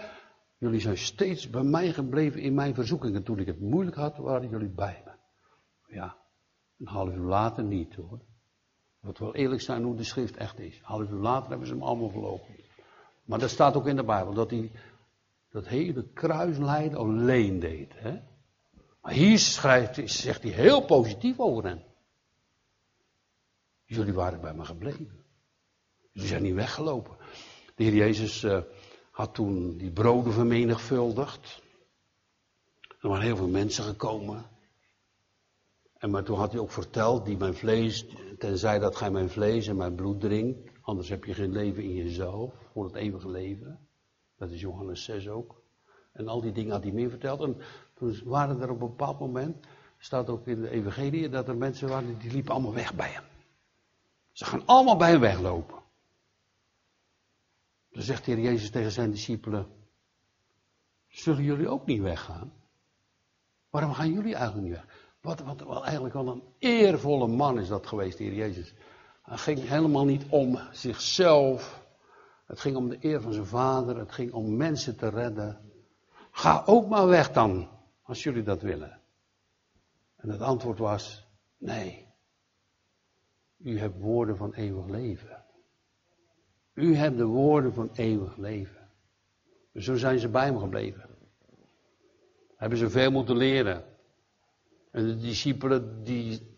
Jullie 0.57 0.79
zijn 0.79 0.97
steeds 0.97 1.49
bij 1.49 1.63
mij 1.63 1.91
gebleven 1.91 2.41
in 2.41 2.53
mijn 2.53 2.73
verzoekingen. 2.73 3.23
Toen 3.23 3.39
ik 3.39 3.47
het 3.47 3.59
moeilijk 3.59 3.95
had, 3.95 4.17
waren 4.17 4.49
jullie 4.49 4.73
bij 4.75 5.01
me. 5.05 5.11
Ja, 5.95 6.15
een 6.79 6.87
half 6.87 7.09
uur 7.09 7.25
later 7.25 7.63
niet 7.63 7.95
hoor. 7.95 8.19
Wat 8.99 9.17
wel 9.17 9.35
eerlijk 9.35 9.61
zijn 9.61 9.83
hoe 9.83 9.95
de 9.95 10.03
schrift 10.03 10.37
echt 10.37 10.59
is. 10.59 10.77
Een 10.77 10.83
half 10.83 11.09
uur 11.09 11.19
later 11.19 11.49
hebben 11.49 11.67
ze 11.67 11.73
hem 11.73 11.83
allemaal 11.83 12.09
verlogen. 12.09 12.55
Maar 13.25 13.39
dat 13.39 13.49
staat 13.49 13.75
ook 13.75 13.87
in 13.87 13.95
de 13.95 14.03
Bijbel, 14.03 14.33
dat 14.33 14.49
hij 14.49 14.71
dat 15.51 15.67
hele 15.67 16.07
kruislijden 16.13 16.97
alleen 16.97 17.59
deed. 17.59 17.93
Hè? 17.95 18.19
Maar 19.01 19.13
hier 19.13 19.39
schrijft, 19.39 20.11
zegt 20.11 20.43
hij 20.43 20.51
heel 20.51 20.85
positief 20.85 21.39
over 21.39 21.63
hen. 21.63 21.83
Jullie 23.85 24.13
waren 24.13 24.41
bij 24.41 24.53
me 24.53 24.65
gebleven. 24.65 25.25
Jullie 26.11 26.29
zijn 26.29 26.43
niet 26.43 26.53
weggelopen. 26.53 27.17
De 27.75 27.83
Heer 27.83 27.93
Jezus 27.93 28.43
uh, 28.43 28.61
had 29.11 29.33
toen 29.33 29.77
die 29.77 29.91
broden 29.91 30.33
vermenigvuldigd. 30.33 31.61
Er 32.99 33.09
waren 33.09 33.25
heel 33.25 33.35
veel 33.35 33.47
mensen 33.47 33.83
gekomen. 33.83 34.45
En 35.97 36.09
maar 36.09 36.23
toen 36.23 36.37
had 36.37 36.51
hij 36.51 36.61
ook 36.61 36.71
verteld, 36.71 37.25
die 37.25 37.37
mijn 37.37 37.53
vlees, 37.53 38.05
tenzij 38.37 38.79
dat 38.79 38.95
gij 38.95 39.11
mijn 39.11 39.29
vlees 39.29 39.67
en 39.67 39.75
mijn 39.75 39.95
bloed 39.95 40.21
drinkt, 40.21 40.71
anders 40.81 41.09
heb 41.09 41.23
je 41.23 41.33
geen 41.33 41.51
leven 41.51 41.83
in 41.83 41.93
jezelf, 41.93 42.53
voor 42.71 42.85
het 42.85 42.95
eeuwige 42.95 43.29
leven. 43.29 43.89
Dat 44.41 44.51
is 44.51 44.61
Johannes 44.61 45.03
6 45.03 45.27
ook. 45.27 45.61
En 46.11 46.27
al 46.27 46.41
die 46.41 46.51
dingen 46.51 46.71
had 46.71 46.83
hij 46.83 46.91
meer 46.91 47.09
verteld. 47.09 47.41
En 47.41 47.57
toen 47.93 48.21
waren 48.23 48.61
er 48.61 48.69
op 48.69 48.81
een 48.81 48.87
bepaald 48.87 49.19
moment, 49.19 49.65
staat 49.97 50.29
ook 50.29 50.47
in 50.47 50.61
de 50.61 50.69
evangelie, 50.69 51.29
dat 51.29 51.47
er 51.47 51.57
mensen 51.57 51.87
waren 51.87 52.19
die 52.19 52.31
liepen 52.31 52.53
allemaal 52.53 52.73
weg 52.73 52.95
bij 52.95 53.09
hem. 53.09 53.23
Ze 54.31 54.45
gaan 54.45 54.65
allemaal 54.65 54.97
bij 54.97 55.09
hem 55.09 55.19
weglopen. 55.19 55.79
Dan 57.91 58.03
zegt 58.03 58.25
de 58.25 58.31
Heer 58.31 58.41
Jezus 58.41 58.69
tegen 58.69 58.91
zijn 58.91 59.11
discipelen, 59.11 59.67
zullen 61.07 61.43
jullie 61.43 61.69
ook 61.69 61.85
niet 61.85 62.01
weggaan? 62.01 62.53
Waarom 63.69 63.93
gaan 63.93 64.13
jullie 64.13 64.35
eigenlijk 64.35 64.67
niet 64.67 64.75
weg? 64.75 64.85
Wat, 65.21 65.39
wat 65.63 65.83
eigenlijk 65.83 66.13
wel 66.13 66.27
een 66.27 66.43
eervolle 66.59 67.27
man 67.27 67.59
is 67.59 67.67
dat 67.67 67.87
geweest, 67.87 68.17
de 68.17 68.23
Heer 68.23 68.35
Jezus. 68.35 68.73
Hij 69.21 69.37
ging 69.37 69.67
helemaal 69.67 70.05
niet 70.05 70.25
om 70.29 70.59
zichzelf. 70.71 71.80
Het 72.51 72.59
ging 72.59 72.75
om 72.75 72.89
de 72.89 72.97
eer 72.99 73.21
van 73.21 73.33
zijn 73.33 73.45
vader. 73.45 73.97
Het 73.97 74.11
ging 74.11 74.33
om 74.33 74.57
mensen 74.57 74.97
te 74.97 75.09
redden. 75.09 75.71
Ga 76.31 76.63
ook 76.65 76.87
maar 76.87 77.07
weg 77.07 77.31
dan, 77.31 77.69
als 78.01 78.23
jullie 78.23 78.43
dat 78.43 78.61
willen. 78.61 78.99
En 80.15 80.29
het 80.29 80.41
antwoord 80.41 80.77
was, 80.77 81.27
nee. 81.57 82.07
U 83.57 83.79
hebt 83.79 83.99
woorden 83.99 84.37
van 84.37 84.53
eeuwig 84.53 84.85
leven. 84.85 85.43
U 86.73 86.95
hebt 86.95 87.17
de 87.17 87.25
woorden 87.25 87.73
van 87.73 87.89
eeuwig 87.93 88.37
leven. 88.37 88.89
Dus 89.71 89.85
zo 89.85 89.95
zijn 89.95 90.19
ze 90.19 90.29
bij 90.29 90.45
hem 90.45 90.59
gebleven. 90.59 91.09
Hebben 92.55 92.77
ze 92.77 92.89
veel 92.89 93.11
moeten 93.11 93.37
leren. 93.37 93.85
En 94.91 95.07
de 95.07 95.17
discipelen 95.17 96.03
die, 96.03 96.57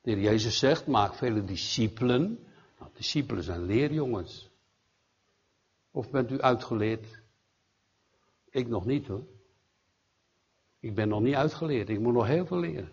de 0.00 0.10
heer 0.10 0.20
Jezus 0.20 0.58
zegt, 0.58 0.86
maak 0.86 1.14
vele 1.14 1.44
discipelen. 1.44 2.38
Nou, 2.78 2.90
discipelen 2.94 3.42
zijn 3.42 3.64
leerjongens. 3.64 4.52
Of 5.94 6.10
bent 6.10 6.30
u 6.30 6.40
uitgeleerd? 6.40 7.22
Ik 8.50 8.68
nog 8.68 8.84
niet 8.84 9.06
hoor. 9.06 9.26
Ik 10.80 10.94
ben 10.94 11.08
nog 11.08 11.20
niet 11.20 11.34
uitgeleerd. 11.34 11.88
Ik 11.88 12.00
moet 12.00 12.12
nog 12.12 12.26
heel 12.26 12.46
veel 12.46 12.58
leren. 12.58 12.92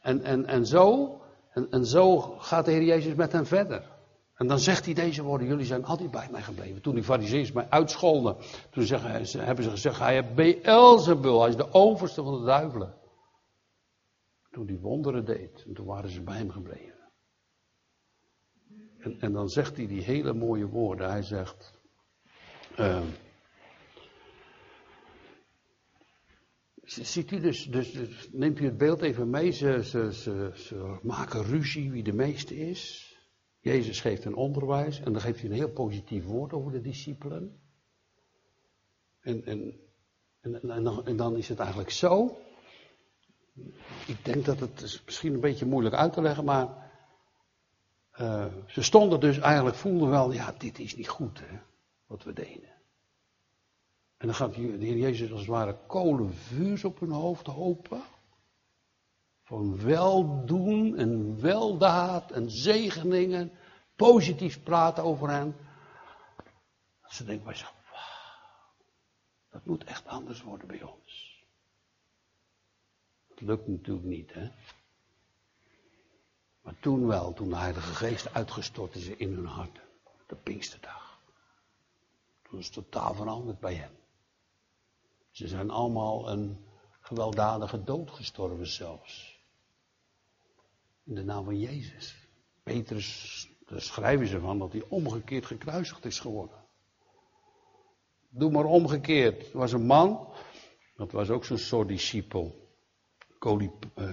En, 0.00 0.22
en, 0.22 0.46
en, 0.46 0.66
zo, 0.66 1.20
en, 1.52 1.70
en 1.70 1.86
zo 1.86 2.18
gaat 2.20 2.64
de 2.64 2.70
Heer 2.70 2.82
Jezus 2.82 3.14
met 3.14 3.32
hen 3.32 3.46
verder. 3.46 3.90
En 4.34 4.46
dan 4.46 4.58
zegt 4.58 4.84
hij 4.84 4.94
deze 4.94 5.22
woorden, 5.22 5.46
jullie 5.46 5.64
zijn 5.64 5.84
altijd 5.84 6.10
bij 6.10 6.28
mij 6.30 6.42
gebleven. 6.42 6.82
Toen 6.82 6.94
die 6.94 7.04
fariseeërs 7.04 7.52
mij 7.52 7.66
uitscholden, 7.68 8.36
toen 8.70 8.84
zeggen, 8.84 9.10
hebben 9.44 9.64
ze 9.64 9.70
gezegd, 9.70 9.98
hij 9.98 10.18
is 10.18 10.34
Beelzebul, 10.34 11.40
hij 11.40 11.48
is 11.48 11.56
de 11.56 11.72
overste 11.72 12.22
van 12.22 12.38
de 12.38 12.44
duivelen. 12.44 12.94
Toen 14.50 14.66
hij 14.66 14.78
wonderen 14.78 15.24
deed, 15.24 15.64
en 15.66 15.74
toen 15.74 15.86
waren 15.86 16.10
ze 16.10 16.22
bij 16.22 16.36
hem 16.36 16.50
gebleven. 16.50 16.91
En, 19.02 19.20
en 19.20 19.32
dan 19.32 19.48
zegt 19.48 19.76
hij 19.76 19.86
die 19.86 20.02
hele 20.02 20.32
mooie 20.32 20.66
woorden, 20.66 21.10
hij 21.10 21.22
zegt, 21.22 21.74
uh, 22.78 23.02
Ziet 26.84 27.30
u 27.30 27.40
dus, 27.40 27.70
dus, 27.70 27.92
dus, 27.92 28.28
neemt 28.32 28.60
u 28.60 28.64
het 28.64 28.76
beeld 28.76 29.02
even 29.02 29.30
mee, 29.30 29.50
ze, 29.50 29.84
ze, 29.84 30.12
ze, 30.54 30.98
maken 31.02 31.44
ruzie 31.44 31.90
wie 31.90 32.02
de 32.02 32.12
meeste 32.12 32.56
is. 32.56 33.10
Jezus 33.60 34.00
geeft 34.00 34.24
een 34.24 34.34
onderwijs 34.34 35.00
en 35.00 35.12
dan 35.12 35.20
geeft 35.20 35.40
hij 35.40 35.50
een 35.50 35.56
heel 35.56 35.70
positief 35.70 36.24
woord 36.24 36.52
over 36.52 36.72
de 36.72 36.80
discipelen. 36.80 37.60
En, 39.20 39.44
en, 39.44 39.80
en, 40.40 40.70
en, 40.70 40.82
dan, 40.82 41.06
en 41.06 41.16
dan 41.16 41.36
is 41.36 41.48
het 41.48 41.58
eigenlijk 41.58 41.90
zo. 41.90 42.38
Ik 44.06 44.24
denk 44.24 44.44
dat 44.44 44.60
het 44.60 44.82
is 44.82 45.02
misschien 45.04 45.34
een 45.34 45.40
beetje 45.40 45.66
moeilijk 45.66 45.94
uit 45.94 46.12
te 46.12 46.22
leggen, 46.22 46.44
maar 46.44 46.81
uh, 48.20 48.46
ze 48.66 48.82
stonden 48.82 49.20
dus 49.20 49.38
eigenlijk, 49.38 49.76
voelden 49.76 50.10
wel, 50.10 50.32
ja, 50.32 50.54
dit 50.58 50.78
is 50.78 50.96
niet 50.96 51.08
goed, 51.08 51.40
hè, 51.40 51.58
wat 52.06 52.22
we 52.22 52.32
deden. 52.32 52.70
En 54.16 54.26
dan 54.26 54.36
gaat 54.36 54.54
de 54.54 54.60
Heer 54.60 54.96
Jezus 54.96 55.30
als 55.30 55.40
het 55.40 55.48
ware 55.48 55.76
kolen 55.86 56.34
vuurs 56.34 56.84
op 56.84 57.00
hun 57.00 57.10
hoofd 57.10 57.46
hopen 57.46 58.02
van 59.42 59.84
weldoen 59.84 60.96
en 60.96 61.40
weldaad 61.40 62.30
en 62.30 62.50
zegeningen, 62.50 63.52
positief 63.96 64.62
praten 64.62 65.04
over 65.04 65.28
hen. 65.30 65.56
Dat 67.02 67.12
ze 67.12 67.24
denken 67.24 67.44
bij 67.44 67.54
zich, 67.54 67.72
dat 69.50 69.64
moet 69.64 69.84
echt 69.84 70.06
anders 70.06 70.42
worden 70.42 70.66
bij 70.66 70.82
ons. 70.82 71.44
Dat 73.28 73.40
lukt 73.40 73.68
natuurlijk 73.68 74.06
niet, 74.06 74.32
hè. 74.32 74.50
Maar 76.62 76.74
toen 76.80 77.06
wel, 77.06 77.32
toen 77.32 77.48
de 77.48 77.56
Heilige 77.56 77.94
Geest 77.94 78.34
uitgestort 78.34 78.94
is 78.94 79.08
in 79.08 79.34
hun 79.34 79.46
hart, 79.46 79.80
de 80.26 80.36
Pinksterdag. 80.36 81.20
Toen 82.42 82.58
is 82.58 82.64
het 82.64 82.74
totaal 82.74 83.14
veranderd 83.14 83.60
bij 83.60 83.74
hen. 83.74 83.96
Ze 85.30 85.48
zijn 85.48 85.70
allemaal 85.70 86.30
een 86.30 86.64
gewelddadige 87.00 87.84
dood 87.84 88.10
gestorven 88.10 88.66
zelfs 88.66 89.40
in 91.04 91.14
de 91.14 91.24
naam 91.24 91.44
van 91.44 91.58
Jezus. 91.58 92.28
Petrus, 92.62 93.48
daar 93.66 93.80
schrijven 93.80 94.26
ze 94.26 94.40
van 94.40 94.58
dat 94.58 94.72
hij 94.72 94.84
omgekeerd 94.88 95.46
gekruisigd 95.46 96.04
is 96.04 96.20
geworden. 96.20 96.56
Doe 98.28 98.50
maar 98.50 98.64
omgekeerd. 98.64 99.52
Er 99.52 99.58
was 99.58 99.72
een 99.72 99.86
man, 99.86 100.28
dat 100.96 101.12
was 101.12 101.30
ook 101.30 101.44
zo'n 101.44 101.58
soort 101.58 101.88
discipel. 101.88 102.70
Eh, 103.94 104.08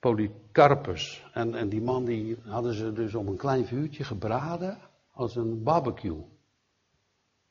Polycarpus. 0.00 1.30
En, 1.32 1.54
en 1.54 1.68
die 1.68 1.82
man 1.82 2.04
die 2.04 2.36
hadden 2.44 2.74
ze 2.74 2.92
dus 2.92 3.14
op 3.14 3.26
een 3.26 3.36
klein 3.36 3.66
vuurtje 3.66 4.04
gebraden 4.04 4.78
als 5.12 5.36
een 5.36 5.62
barbecue. 5.62 6.24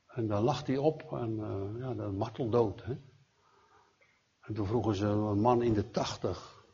En 0.08 0.28
daar 0.28 0.42
lag 0.42 0.66
hij 0.66 0.78
op 0.78 1.12
en 1.12 1.38
uh, 1.38 1.80
ja, 1.80 1.94
dan 1.94 2.16
marteldood. 2.16 2.84
Hè? 2.84 2.94
En 4.42 4.54
toen 4.54 4.66
vroegen 4.66 4.96
ze 4.96 5.06
een 5.06 5.42
man 5.42 5.62
in 5.62 5.74
de 5.74 5.92
tachtig. 5.92 6.66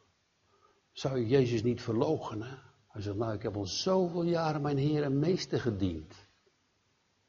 Zou 0.91 1.19
je 1.19 1.27
Jezus 1.27 1.63
niet 1.63 1.81
verloochenen? 1.81 2.59
Hij 2.87 3.01
zegt, 3.01 3.17
nou 3.17 3.33
ik 3.33 3.41
heb 3.41 3.55
al 3.55 3.65
zoveel 3.65 4.23
jaren 4.23 4.61
mijn 4.61 4.77
Heer 4.77 5.03
en 5.03 5.19
Meester 5.19 5.59
gediend. 5.59 6.13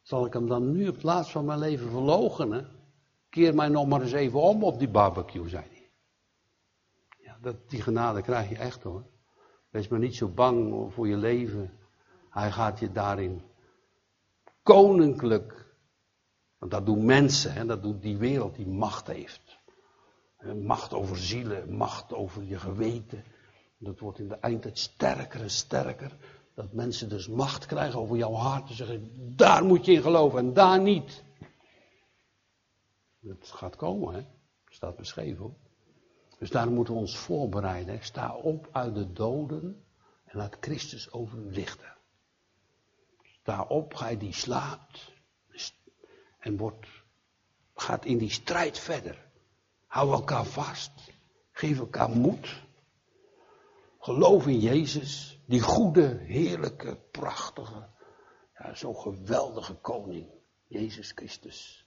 Zal 0.02 0.26
ik 0.26 0.32
hem 0.32 0.46
dan 0.46 0.72
nu 0.72 0.88
op 0.88 1.02
het 1.02 1.28
van 1.28 1.44
mijn 1.44 1.58
leven 1.58 1.90
verloochenen? 1.90 2.68
Keer 3.28 3.54
mij 3.54 3.68
nog 3.68 3.86
maar 3.86 4.02
eens 4.02 4.12
even 4.12 4.40
om 4.40 4.64
op 4.64 4.78
die 4.78 4.88
barbecue, 4.88 5.48
zei 5.48 5.64
hij. 5.68 5.75
Dat, 7.40 7.70
die 7.70 7.82
genade 7.82 8.22
krijg 8.22 8.48
je 8.48 8.56
echt 8.56 8.82
hoor. 8.82 9.04
Wees 9.70 9.88
maar 9.88 9.98
niet 9.98 10.16
zo 10.16 10.28
bang 10.28 10.92
voor 10.92 11.08
je 11.08 11.16
leven. 11.16 11.78
Hij 12.30 12.52
gaat 12.52 12.78
je 12.78 12.92
daarin 12.92 13.42
koninklijk. 14.62 15.74
Want 16.58 16.70
dat 16.70 16.86
doen 16.86 17.04
mensen, 17.04 17.52
hè, 17.52 17.66
dat 17.66 17.82
doet 17.82 18.02
die 18.02 18.16
wereld 18.16 18.54
die 18.54 18.66
macht 18.66 19.06
heeft. 19.06 19.58
Macht 20.62 20.92
over 20.92 21.16
zielen, 21.16 21.76
macht 21.76 22.12
over 22.12 22.42
je 22.42 22.58
geweten. 22.58 23.24
Dat 23.78 23.98
wordt 24.00 24.18
in 24.18 24.28
de 24.28 24.38
eindtijd 24.38 24.78
sterker 24.78 25.40
en 25.40 25.50
sterker. 25.50 26.16
Dat 26.54 26.72
mensen 26.72 27.08
dus 27.08 27.28
macht 27.28 27.66
krijgen 27.66 28.00
over 28.00 28.16
jouw 28.16 28.32
hart. 28.32 28.66
Te 28.66 28.74
zeggen, 28.74 29.12
daar 29.36 29.64
moet 29.64 29.84
je 29.84 29.92
in 29.92 30.02
geloven 30.02 30.38
en 30.38 30.52
daar 30.52 30.80
niet. 30.80 31.24
Dat 33.20 33.52
gaat 33.52 33.76
komen, 33.76 34.14
hè. 34.14 34.20
Staat 34.68 34.96
beschreven. 34.96 35.42
Hoor. 35.42 35.65
Dus 36.38 36.50
daar 36.50 36.70
moeten 36.70 36.94
we 36.94 37.00
ons 37.00 37.16
voorbereiden. 37.16 38.04
Sta 38.04 38.34
op 38.34 38.68
uit 38.72 38.94
de 38.94 39.12
doden 39.12 39.84
en 40.24 40.36
laat 40.36 40.56
Christus 40.60 41.12
over 41.12 41.38
u 41.38 41.52
lichten. 41.52 41.96
Sta 43.22 43.62
op, 43.62 43.94
gij 43.94 44.18
die 44.18 44.32
slaapt 44.32 45.14
en 46.38 46.56
wordt, 46.56 46.86
gaat 47.74 48.04
in 48.04 48.18
die 48.18 48.30
strijd 48.30 48.78
verder. 48.78 49.30
Hou 49.86 50.12
elkaar 50.12 50.44
vast. 50.44 50.92
Geef 51.50 51.78
elkaar 51.78 52.10
moed. 52.10 52.64
Geloof 53.98 54.46
in 54.46 54.60
Jezus, 54.60 55.40
die 55.46 55.60
goede, 55.60 56.18
heerlijke, 56.22 56.96
prachtige, 57.10 57.88
ja, 58.58 58.74
geweldige 58.74 59.74
koning, 59.74 60.30
Jezus 60.66 61.12
Christus. 61.14 61.86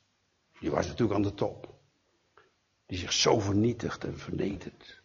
Die 0.59 0.71
was 0.71 0.87
natuurlijk 0.87 1.15
aan 1.15 1.21
de 1.21 1.33
top. 1.33 1.78
Die 2.89 2.97
zich 2.97 3.13
zo 3.13 3.39
vernietigt 3.39 4.03
en 4.03 4.17
vernedert. 4.17 5.01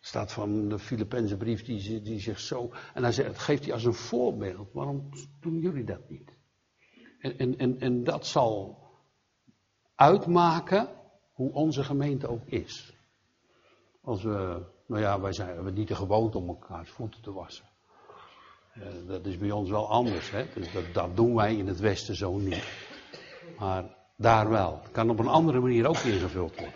staat 0.00 0.32
van 0.32 0.68
de 0.68 0.78
Filipijnse 0.78 1.36
brief 1.36 1.64
die, 1.64 2.02
die 2.02 2.20
zich 2.20 2.40
zo. 2.40 2.72
En 2.94 3.02
hij 3.02 3.12
zegt, 3.12 3.38
geeft 3.38 3.64
hij 3.64 3.72
als 3.72 3.84
een 3.84 3.94
voorbeeld. 3.94 4.72
Waarom 4.72 5.08
doen 5.40 5.58
jullie 5.58 5.84
dat 5.84 6.08
niet? 6.08 6.32
En, 7.18 7.38
en, 7.38 7.58
en, 7.58 7.80
en 7.80 8.04
dat 8.04 8.26
zal 8.26 8.78
uitmaken 9.94 10.88
hoe 11.32 11.52
onze 11.52 11.84
gemeente 11.84 12.28
ook 12.28 12.46
is. 12.46 12.94
Als 14.00 14.22
we, 14.22 14.66
nou 14.86 15.02
ja, 15.02 15.20
wij 15.20 15.32
zijn 15.32 15.64
we 15.64 15.70
niet 15.70 15.88
de 15.88 15.94
gewoonte 15.94 16.38
om 16.38 16.48
elkaars 16.48 16.90
voeten 16.90 17.22
te 17.22 17.32
wassen. 17.32 17.68
Uh, 18.76 18.84
dat 19.06 19.26
is 19.26 19.38
bij 19.38 19.50
ons 19.50 19.70
wel 19.70 19.90
anders, 19.90 20.30
hè? 20.30 20.46
Dus 20.54 20.72
dat, 20.72 20.84
dat 20.92 21.16
doen 21.16 21.34
wij 21.34 21.56
in 21.56 21.66
het 21.66 21.80
Westen 21.80 22.14
zo 22.16 22.36
niet. 22.36 22.64
Maar 23.58 23.95
daar 24.16 24.48
wel. 24.48 24.80
Kan 24.92 25.10
op 25.10 25.18
een 25.18 25.26
andere 25.28 25.60
manier 25.60 25.88
ook 25.88 25.98
ingevuld 25.98 26.56
worden. 26.56 26.74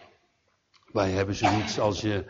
Wij 0.93 1.11
hebben 1.11 1.35
zoiets 1.35 1.79
als 1.79 2.01
je. 2.01 2.25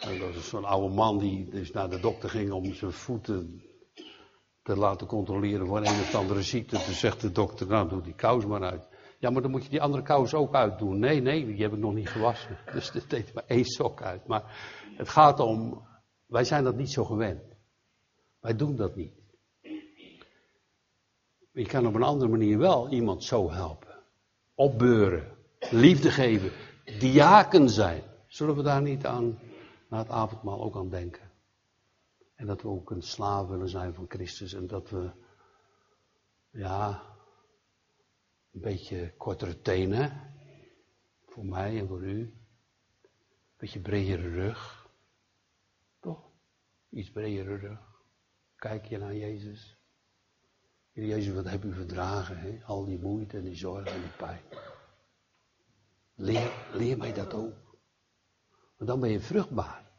Eh, 0.00 0.20
dat 0.20 0.34
is 0.34 0.48
zo'n 0.48 0.64
oude 0.64 0.94
man 0.94 1.18
die 1.18 1.48
dus 1.48 1.70
naar 1.70 1.90
de 1.90 2.00
dokter 2.00 2.30
ging 2.30 2.52
om 2.52 2.74
zijn 2.74 2.92
voeten 2.92 3.62
te 4.62 4.76
laten 4.76 5.06
controleren 5.06 5.66
voor 5.66 5.76
een 5.76 5.84
of 5.84 6.14
andere 6.14 6.42
ziekte. 6.42 6.76
Toen 6.84 6.94
zegt 6.94 7.20
de 7.20 7.32
dokter, 7.32 7.66
nou 7.66 7.88
doe 7.88 8.02
die 8.02 8.14
kous 8.14 8.46
maar 8.46 8.62
uit. 8.62 8.88
Ja, 9.18 9.30
maar 9.30 9.42
dan 9.42 9.50
moet 9.50 9.64
je 9.64 9.70
die 9.70 9.82
andere 9.82 10.02
kous 10.02 10.34
ook 10.34 10.54
uitdoen. 10.54 10.98
Nee, 10.98 11.20
nee, 11.20 11.46
die 11.46 11.62
heb 11.62 11.72
ik 11.72 11.78
nog 11.78 11.94
niet 11.94 12.08
gewassen. 12.08 12.58
Dus 12.72 12.92
dat 12.92 13.10
deed 13.10 13.34
maar 13.34 13.44
één 13.46 13.64
sok 13.64 14.02
uit. 14.02 14.26
Maar 14.26 14.42
het 14.96 15.08
gaat 15.08 15.40
om, 15.40 15.86
wij 16.26 16.44
zijn 16.44 16.64
dat 16.64 16.76
niet 16.76 16.90
zo 16.90 17.04
gewend. 17.04 17.42
Wij 18.40 18.56
doen 18.56 18.76
dat 18.76 18.96
niet. 18.96 19.14
Je 21.52 21.66
kan 21.66 21.86
op 21.86 21.94
een 21.94 22.02
andere 22.02 22.30
manier 22.30 22.58
wel 22.58 22.88
iemand 22.88 23.24
zo 23.24 23.50
helpen. 23.50 23.83
Opbeuren. 24.54 25.36
Liefde 25.70 26.10
geven. 26.10 26.50
Diaken 26.98 27.68
zijn. 27.68 28.02
Zullen 28.26 28.56
we 28.56 28.62
daar 28.62 28.82
niet 28.82 29.06
aan, 29.06 29.38
na 29.88 29.98
het 29.98 30.08
avondmaal 30.08 30.62
ook 30.62 30.76
aan 30.76 30.90
denken? 30.90 31.30
En 32.34 32.46
dat 32.46 32.62
we 32.62 32.68
ook 32.68 32.90
een 32.90 33.02
slaaf 33.02 33.48
willen 33.48 33.68
zijn 33.68 33.94
van 33.94 34.04
Christus. 34.08 34.52
En 34.52 34.66
dat 34.66 34.90
we, 34.90 35.10
ja, 36.50 37.02
een 38.52 38.60
beetje 38.60 39.14
kortere 39.16 39.60
tenen. 39.60 40.34
Voor 41.26 41.44
mij 41.44 41.78
en 41.78 41.88
voor 41.88 42.02
u. 42.02 42.20
Een 42.20 42.32
beetje 43.56 43.80
bredere 43.80 44.28
rug. 44.28 44.88
Toch? 46.00 46.30
Iets 46.90 47.10
bredere 47.10 47.56
rug. 47.56 47.80
Kijk 48.56 48.84
je 48.84 48.98
naar 48.98 49.14
Jezus. 49.14 49.73
Jezus, 50.94 51.34
wat 51.34 51.50
heb 51.50 51.64
u 51.64 51.72
verdragen? 51.72 52.38
Hè? 52.38 52.58
Al 52.66 52.84
die 52.84 52.98
moeite 52.98 53.36
en 53.36 53.44
die 53.44 53.56
zorg 53.56 53.84
en 53.86 54.00
die 54.00 54.16
pijn. 54.16 54.40
Leer, 56.14 56.50
leer 56.72 56.96
mij 56.96 57.12
dat 57.12 57.34
ook. 57.34 57.52
Want 58.76 58.90
dan 58.90 59.00
ben 59.00 59.10
je 59.10 59.20
vruchtbaar. 59.20 59.92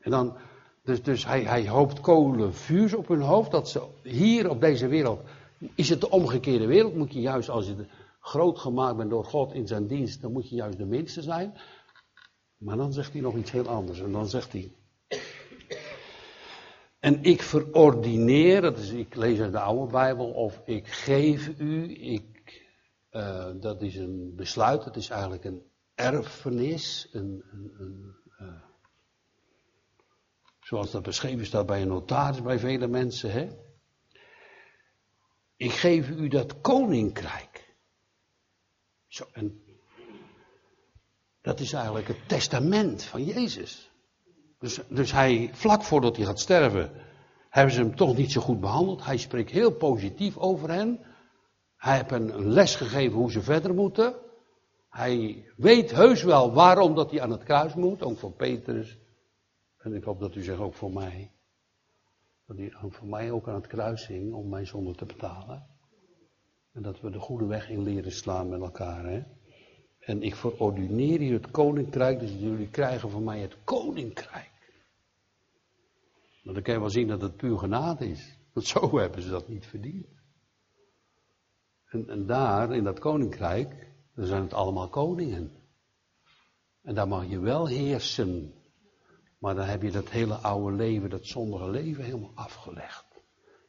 En 0.00 0.10
dan, 0.10 0.36
dus, 0.82 1.02
dus 1.02 1.26
hij, 1.26 1.42
hij 1.42 1.68
hoopt 1.68 2.00
kolen 2.00 2.54
vuurs 2.54 2.94
op 2.94 3.08
hun 3.08 3.20
hoofd, 3.20 3.50
dat 3.50 3.68
ze 3.68 3.86
hier 4.02 4.50
op 4.50 4.60
deze 4.60 4.86
wereld, 4.86 5.20
is 5.74 5.88
het 5.88 6.00
de 6.00 6.10
omgekeerde 6.10 6.66
wereld, 6.66 6.94
moet 6.94 7.12
je 7.12 7.20
juist 7.20 7.48
als 7.48 7.66
je 7.66 7.86
groot 8.20 8.58
gemaakt 8.58 8.96
bent 8.96 9.10
door 9.10 9.24
God 9.24 9.52
in 9.52 9.66
zijn 9.66 9.86
dienst, 9.86 10.22
dan 10.22 10.32
moet 10.32 10.48
je 10.48 10.54
juist 10.54 10.78
de 10.78 10.86
minste 10.86 11.22
zijn. 11.22 11.54
Maar 12.56 12.76
dan 12.76 12.92
zegt 12.92 13.12
hij 13.12 13.20
nog 13.20 13.36
iets 13.36 13.50
heel 13.50 13.68
anders. 13.68 14.00
En 14.00 14.12
dan 14.12 14.26
zegt 14.26 14.52
hij. 14.52 14.72
En 17.04 17.22
ik 17.22 17.42
verordineer, 17.42 18.60
dat 18.60 18.78
is, 18.78 18.90
ik 18.90 19.14
lees 19.14 19.40
uit 19.40 19.52
de 19.52 19.60
oude 19.60 19.92
Bijbel, 19.92 20.30
of 20.30 20.60
ik 20.64 20.88
geef 20.88 21.48
u, 21.58 21.94
ik, 22.00 22.66
uh, 23.10 23.50
dat 23.60 23.82
is 23.82 23.96
een 23.96 24.34
besluit, 24.36 24.84
het 24.84 24.96
is 24.96 25.08
eigenlijk 25.08 25.44
een 25.44 25.62
erfenis, 25.94 27.08
een, 27.12 27.44
een, 27.50 27.74
een 27.78 28.16
uh, 28.40 28.62
Zoals 30.60 30.90
dat 30.90 31.02
beschreven 31.02 31.46
staat 31.46 31.66
bij 31.66 31.82
een 31.82 31.88
notaris, 31.88 32.42
bij 32.42 32.58
vele 32.58 32.86
mensen. 32.86 33.32
Hè? 33.32 33.48
Ik 35.56 35.72
geef 35.72 36.08
u 36.08 36.28
dat 36.28 36.60
koninkrijk. 36.60 37.74
Zo, 39.06 39.24
en 39.32 39.64
dat 41.40 41.60
is 41.60 41.72
eigenlijk 41.72 42.08
het 42.08 42.28
testament 42.28 43.04
van 43.04 43.24
Jezus. 43.24 43.93
Dus, 44.64 44.80
dus 44.88 45.12
hij, 45.12 45.50
vlak 45.52 45.82
voordat 45.82 46.16
hij 46.16 46.24
gaat 46.26 46.40
sterven, 46.40 46.90
hebben 47.48 47.74
ze 47.74 47.80
hem 47.80 47.96
toch 47.96 48.16
niet 48.16 48.32
zo 48.32 48.40
goed 48.40 48.60
behandeld. 48.60 49.04
Hij 49.04 49.16
spreekt 49.16 49.50
heel 49.50 49.72
positief 49.72 50.36
over 50.36 50.70
hen. 50.70 51.00
Hij 51.76 51.96
heeft 51.96 52.10
hen 52.10 52.34
een 52.34 52.52
les 52.52 52.74
gegeven 52.74 53.18
hoe 53.18 53.30
ze 53.30 53.42
verder 53.42 53.74
moeten. 53.74 54.14
Hij 54.88 55.44
weet 55.56 55.90
heus 55.90 56.22
wel 56.22 56.52
waarom 56.52 56.94
dat 56.94 57.10
hij 57.10 57.22
aan 57.22 57.30
het 57.30 57.42
kruis 57.42 57.74
moet, 57.74 58.02
ook 58.02 58.18
voor 58.18 58.32
Petrus 58.32 58.98
en 59.78 59.94
ik 59.94 60.04
hoop 60.04 60.20
dat 60.20 60.34
u 60.34 60.42
zegt 60.42 60.60
ook 60.60 60.74
voor 60.74 60.92
mij. 60.92 61.32
Dat 62.46 62.56
hij 62.56 62.72
voor 62.88 63.08
mij 63.08 63.30
ook 63.30 63.48
aan 63.48 63.54
het 63.54 63.66
kruis 63.66 64.06
hing 64.06 64.32
om 64.32 64.48
mijn 64.48 64.66
zonde 64.66 64.94
te 64.94 65.04
betalen. 65.04 65.66
En 66.72 66.82
dat 66.82 67.00
we 67.00 67.10
de 67.10 67.18
goede 67.18 67.46
weg 67.46 67.70
in 67.70 67.82
leren 67.82 68.12
slaan 68.12 68.48
met 68.48 68.60
elkaar. 68.60 69.04
Hè? 69.04 69.22
En 69.98 70.22
ik 70.22 70.34
verordineer 70.34 71.18
hier 71.18 71.32
het 71.32 71.50
koninkrijk, 71.50 72.20
dus 72.20 72.32
jullie 72.38 72.68
krijgen 72.68 73.10
van 73.10 73.24
mij 73.24 73.40
het 73.40 73.56
koninkrijk. 73.64 74.52
Maar 76.44 76.54
dan 76.54 76.62
kan 76.62 76.74
je 76.74 76.80
wel 76.80 76.90
zien 76.90 77.08
dat 77.08 77.20
het 77.20 77.36
puur 77.36 77.58
genade 77.58 78.10
is. 78.10 78.38
Want 78.52 78.66
zo 78.66 78.90
hebben 78.98 79.22
ze 79.22 79.30
dat 79.30 79.48
niet 79.48 79.66
verdiend. 79.66 80.06
En, 81.84 82.08
en 82.08 82.26
daar, 82.26 82.74
in 82.74 82.84
dat 82.84 82.98
koninkrijk, 82.98 83.92
daar 84.14 84.26
zijn 84.26 84.42
het 84.42 84.52
allemaal 84.52 84.88
koningen. 84.88 85.52
En 86.82 86.94
daar 86.94 87.08
mag 87.08 87.26
je 87.26 87.38
wel 87.38 87.66
heersen. 87.66 88.54
Maar 89.38 89.54
dan 89.54 89.66
heb 89.66 89.82
je 89.82 89.90
dat 89.90 90.10
hele 90.10 90.34
oude 90.34 90.76
leven, 90.76 91.10
dat 91.10 91.26
zondige 91.26 91.70
leven 91.70 92.04
helemaal 92.04 92.32
afgelegd. 92.34 93.06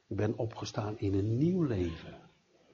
Je 0.08 0.16
bent 0.16 0.36
opgestaan 0.36 0.98
in 0.98 1.14
een 1.14 1.38
nieuw 1.38 1.64
leven. 1.64 2.20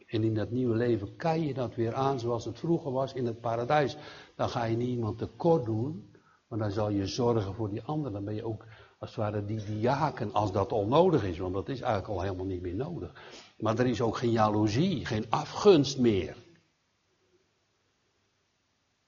En 0.06 0.24
in 0.24 0.34
dat 0.34 0.52
nieuwe 0.52 0.76
leven 0.76 1.16
kan 1.16 1.42
je 1.42 1.54
dat 1.54 1.76
weer 1.76 1.94
aan 1.94 2.20
zoals 2.20 2.46
het 2.46 2.60
vroeger 2.60 2.92
was 2.92 3.14
in 3.14 3.26
het 3.26 3.42
paradijs. 3.42 3.98
Dan 4.36 4.50
ga 4.50 4.64
je 4.64 4.76
niemand 4.76 5.18
tekort 5.18 5.66
doen, 5.66 6.16
maar 6.48 6.60
dan 6.60 6.72
zal 6.72 6.90
je 6.90 7.08
zorgen 7.08 7.54
voor 7.54 7.70
die 7.70 7.84
ander. 7.84 8.12
Dan 8.12 8.24
ben 8.24 8.36
je 8.36 8.46
ook 8.46 8.66
als 9.02 9.16
het 9.16 9.20
ware 9.20 9.46
die 9.46 9.64
diaken 9.66 10.34
als 10.34 10.52
dat 10.52 10.72
onnodig 10.72 11.24
is, 11.24 11.38
want 11.38 11.54
dat 11.54 11.70
is 11.70 11.82
eigenlijk 11.82 12.14
al 12.14 12.22
helemaal 12.22 12.46
niet 12.46 12.62
meer 12.62 12.76
nodig. 12.76 13.12
Maar 13.58 13.80
er 13.80 13.88
is 13.88 14.02
ook 14.02 14.18
geen 14.18 14.32
jaloezie, 14.32 15.06
geen 15.06 15.26
afgunst 15.30 16.00
meer. 16.00 16.36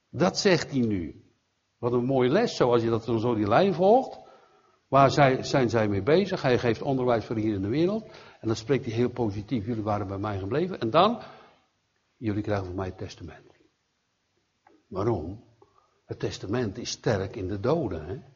Dat 0.08 0.38
zegt 0.38 0.70
hij 0.70 0.80
nu. 0.80 1.24
Wat 1.78 1.92
een 1.92 2.04
mooie 2.04 2.28
les, 2.28 2.56
zoals 2.56 2.82
je 2.82 2.90
dat 2.90 3.04
zo 3.04 3.34
die 3.34 3.48
lijn 3.48 3.74
volgt. 3.74 4.18
Waar 4.88 5.10
zij, 5.10 5.42
zijn 5.42 5.70
zij 5.70 5.88
mee 5.88 6.02
bezig? 6.02 6.42
Hij 6.42 6.58
geeft 6.58 6.82
onderwijs 6.82 7.24
voor 7.24 7.36
hier 7.36 7.54
in 7.54 7.62
de 7.62 7.68
wereld. 7.68 8.04
En 8.40 8.46
dan 8.46 8.56
spreekt 8.56 8.84
hij 8.84 8.94
heel 8.94 9.10
positief. 9.10 9.66
Jullie 9.66 9.82
waren 9.82 10.06
bij 10.06 10.18
mij 10.18 10.38
gebleven. 10.38 10.80
En 10.80 10.90
dan, 10.90 11.22
jullie 12.16 12.42
krijgen 12.42 12.66
van 12.66 12.74
mij 12.74 12.86
het 12.86 12.98
testament. 12.98 13.50
Waarom? 14.86 15.44
Het 16.04 16.18
testament 16.18 16.78
is 16.78 16.90
sterk 16.90 17.36
in 17.36 17.48
de 17.48 17.60
doden. 17.60 18.06
Hè? 18.06 18.33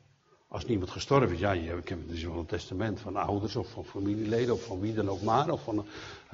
Als 0.49 0.67
niemand 0.67 0.91
gestorven 0.91 1.33
is, 1.33 1.39
ja, 1.39 1.53
ik 1.53 1.89
heb 1.89 2.09
dus 2.09 2.25
wel 2.25 2.39
een 2.39 2.47
testament 2.47 3.01
van 3.01 3.17
ouders 3.17 3.57
of 3.57 3.71
van 3.71 3.85
familieleden 3.85 4.55
of 4.55 4.65
van 4.65 4.81
wie 4.81 4.95
dan 4.95 5.09
ook 5.09 5.23
maar. 5.23 5.51
Of 5.51 5.63
van 5.63 5.79
een 5.79 5.87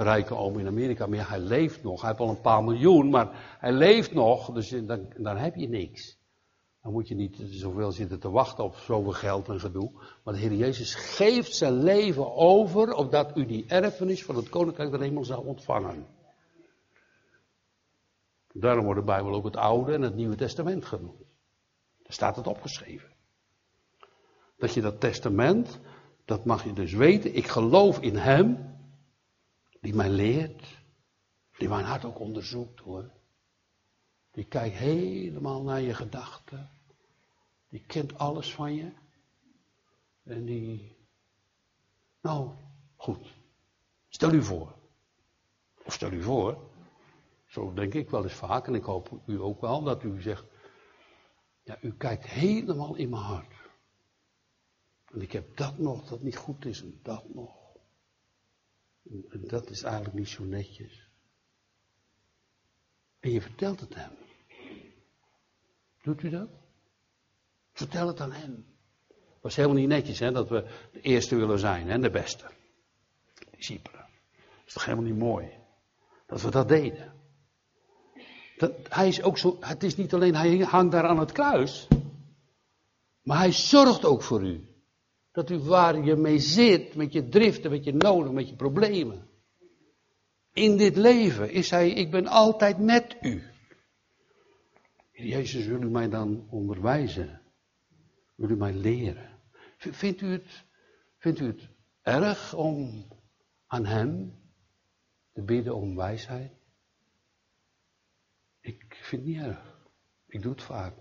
rijke 0.05 0.35
oom 0.35 0.59
in 0.59 0.67
Amerika. 0.67 1.07
Maar 1.07 1.19
ja, 1.19 1.25
hij 1.25 1.39
leeft 1.39 1.83
nog. 1.83 2.01
Hij 2.01 2.11
heeft 2.11 2.23
al 2.23 2.29
een 2.29 2.41
paar 2.41 2.65
miljoen, 2.65 3.11
maar 3.11 3.57
hij 3.59 3.73
leeft 3.73 4.13
nog. 4.13 4.53
Dus 4.53 4.69
dan, 4.69 5.07
dan 5.17 5.37
heb 5.37 5.55
je 5.55 5.69
niks. 5.69 6.19
Dan 6.83 6.93
moet 6.93 7.09
je 7.09 7.15
niet 7.15 7.37
zoveel 7.51 7.93
zitten 7.93 8.21
te 8.21 8.31
wachten 8.31 8.65
op 8.65 8.77
zoveel 8.77 9.13
geld 9.13 9.49
en 9.49 9.61
gedoe. 9.61 9.91
Maar 10.23 10.35
de 10.35 10.41
Heer 10.41 10.55
Jezus 10.55 10.95
geeft 10.95 11.55
zijn 11.55 11.83
leven 11.83 12.35
over, 12.35 12.93
opdat 12.93 13.37
u 13.37 13.47
die 13.47 13.65
erfenis 13.67 14.25
van 14.25 14.37
het 14.37 14.49
Koninkrijk 14.49 14.91
der 14.91 15.01
Hemel 15.01 15.25
zou 15.25 15.47
ontvangen. 15.47 16.07
Daarom 18.53 18.85
wordt 18.85 19.01
de 19.01 19.07
Bijbel 19.07 19.33
ook 19.33 19.45
het 19.45 19.57
Oude 19.57 19.93
en 19.93 20.03
het 20.03 20.15
Nieuwe 20.15 20.37
Testament 20.37 20.85
genoemd. 20.85 21.19
Daar 22.03 22.13
staat 22.13 22.37
het 22.37 22.47
opgeschreven. 22.47 23.14
Dat 24.57 24.75
je 24.75 24.81
dat 24.81 25.01
testament, 25.01 25.81
dat 26.25 26.45
mag 26.45 26.65
je 26.65 26.73
dus 26.73 26.93
weten. 26.93 27.35
Ik 27.35 27.47
geloof 27.47 28.01
in 28.01 28.17
Hem, 28.17 28.77
die 29.81 29.95
mij 29.95 30.11
leert, 30.11 30.83
die 31.59 31.69
mijn 31.69 31.85
hart 31.85 32.05
ook 32.05 32.19
onderzoekt 32.19 32.81
hoor. 32.81 33.11
Die 34.31 34.45
kijkt 34.45 34.77
helemaal 34.77 35.63
naar 35.63 35.81
je 35.81 35.95
gedachten. 35.95 36.71
Die 37.69 37.85
kent 37.87 38.19
alles 38.19 38.55
van 38.55 38.75
je. 38.75 38.93
En 40.23 40.45
die. 40.45 40.97
Nou, 42.21 42.51
goed. 42.97 43.35
Stel 44.09 44.33
u 44.33 44.43
voor. 44.43 44.75
Of 45.85 45.93
stel 45.93 46.13
u 46.13 46.23
voor. 46.23 46.71
Zo 47.47 47.73
denk 47.73 47.95
ik 47.95 48.11
wel 48.11 48.23
eens 48.23 48.33
vaak. 48.33 48.67
En 48.67 48.75
ik 48.75 48.85
hoop 48.85 49.21
u 49.27 49.41
ook 49.41 49.61
wel 49.61 49.83
dat 49.83 50.03
u 50.03 50.23
zegt. 50.23 50.45
Ja, 51.63 51.79
u 51.81 51.93
kijkt 51.97 52.25
helemaal 52.25 52.95
in 52.95 53.09
mijn 53.09 53.23
hart. 53.23 53.54
En 55.15 55.21
ik 55.21 55.33
heb 55.33 55.57
dat 55.57 55.79
nog, 55.79 56.05
dat 56.05 56.23
niet 56.23 56.37
goed 56.37 56.65
is. 56.65 56.83
En 56.83 56.99
dat 57.03 57.35
nog. 57.35 57.53
En, 59.31 59.47
dat 59.47 59.71
is 59.71 59.83
eigenlijk 59.83 60.15
niet 60.15 60.29
zo 60.29 60.45
netjes. 60.45 61.09
En 63.21 63.31
je 63.31 63.41
vertelt 63.41 63.81
het 63.81 63.95
hem. 63.95 64.13
Doet 66.03 66.23
u 66.23 66.31
dat? 66.31 66.49
Vertel 67.73 68.07
het 68.07 68.21
aan 68.21 68.33
hem. 68.33 68.67
Het 69.09 69.43
was 69.43 69.57
helemaal 69.57 69.77
niet 69.77 69.89
netjes 69.89 70.19
hè, 70.19 70.33
dat 70.33 70.49
we 70.49 70.71
de 70.93 71.01
eerste 71.01 71.37
willen 71.37 71.59
zijn 71.59 71.91
en 71.91 72.01
de 72.01 72.11
beste. 72.11 72.51
Discipelen. 73.57 74.07
Dat 74.33 74.67
is 74.67 74.73
toch 74.73 74.85
helemaal 74.85 75.07
niet 75.07 75.19
mooi? 75.19 75.51
Dat 76.27 76.43
we 76.43 76.51
dat 76.51 76.69
deden. 76.69 77.13
Dat, 78.57 78.73
hij 78.89 79.09
is 79.09 79.23
ook 79.23 79.39
zo, 79.39 79.57
het 79.61 79.83
is 79.83 79.97
niet 79.97 80.15
alleen 80.15 80.35
hij 80.35 80.59
hangt 80.59 80.93
daar 80.93 81.07
aan 81.07 81.19
het 81.19 81.33
kruis. 81.33 81.89
Maar 83.23 83.39
hij 83.39 83.53
zorgt 83.53 84.05
ook 84.05 84.23
voor 84.23 84.43
u. 84.43 84.74
Dat 85.35 85.51
u 85.51 85.59
waar 85.59 86.05
je 86.05 86.17
mee 86.17 86.39
zit, 86.39 86.95
met 86.95 87.13
je 87.13 87.29
driften, 87.29 87.71
met 87.71 87.85
je 87.85 87.93
noden, 87.93 88.35
met 88.35 88.49
je 88.49 88.55
problemen. 88.55 89.29
In 90.53 90.77
dit 90.77 90.97
leven 90.97 91.51
is 91.51 91.71
hij, 91.71 91.91
ik 91.91 92.11
ben 92.11 92.27
altijd 92.27 92.79
met 92.79 93.17
u. 93.21 93.43
Jezus, 95.13 95.67
wil 95.67 95.83
u 95.83 95.91
mij 95.91 96.09
dan 96.09 96.47
onderwijzen? 96.51 97.41
Wil 98.35 98.51
u 98.51 98.57
mij 98.57 98.73
leren? 98.73 99.41
Vindt 99.77 100.21
u 100.21 100.27
het, 100.27 100.65
vindt 101.19 101.41
u 101.41 101.47
het 101.47 101.69
erg 102.03 102.55
om 102.55 103.07
aan 103.67 103.87
Hem 103.87 104.39
te 105.33 105.43
bidden 105.43 105.75
om 105.75 105.97
wijsheid? 105.97 106.53
Ik 108.61 108.85
vind 109.03 109.23
het 109.23 109.31
niet 109.31 109.43
erg. 109.43 109.79
Ik 110.27 110.43
doe 110.43 110.53
het 110.53 110.63
vaak. 110.63 110.95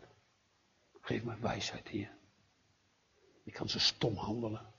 Geef 1.01 1.23
mij 1.23 1.37
wijsheid, 1.39 1.87
hier. 1.87 2.21
Ik 3.43 3.53
kan 3.53 3.69
zo 3.69 3.79
stom 3.79 4.15
handelen. 4.15 4.73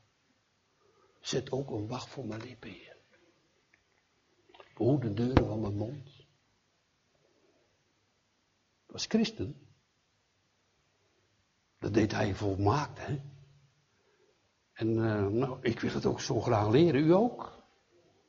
Zet 1.20 1.52
ook 1.52 1.70
een 1.70 1.88
wacht 1.88 2.08
voor 2.08 2.26
mijn 2.26 2.40
lippen, 2.40 2.70
hier. 2.70 2.96
Behoed 4.74 5.02
de 5.02 5.14
deuren 5.14 5.46
van 5.46 5.60
mijn 5.60 5.76
mond. 5.76 6.26
Als 8.86 9.06
christen. 9.06 9.68
Dat 11.78 11.94
deed 11.94 12.12
hij 12.12 12.34
volmaakt, 12.34 13.06
hè. 13.06 13.20
En 14.72 14.88
uh, 14.88 15.26
nou, 15.26 15.58
ik 15.60 15.80
wil 15.80 15.92
het 15.92 16.06
ook 16.06 16.20
zo 16.20 16.40
graag 16.40 16.68
leren. 16.68 17.04
U 17.04 17.14
ook? 17.14 17.62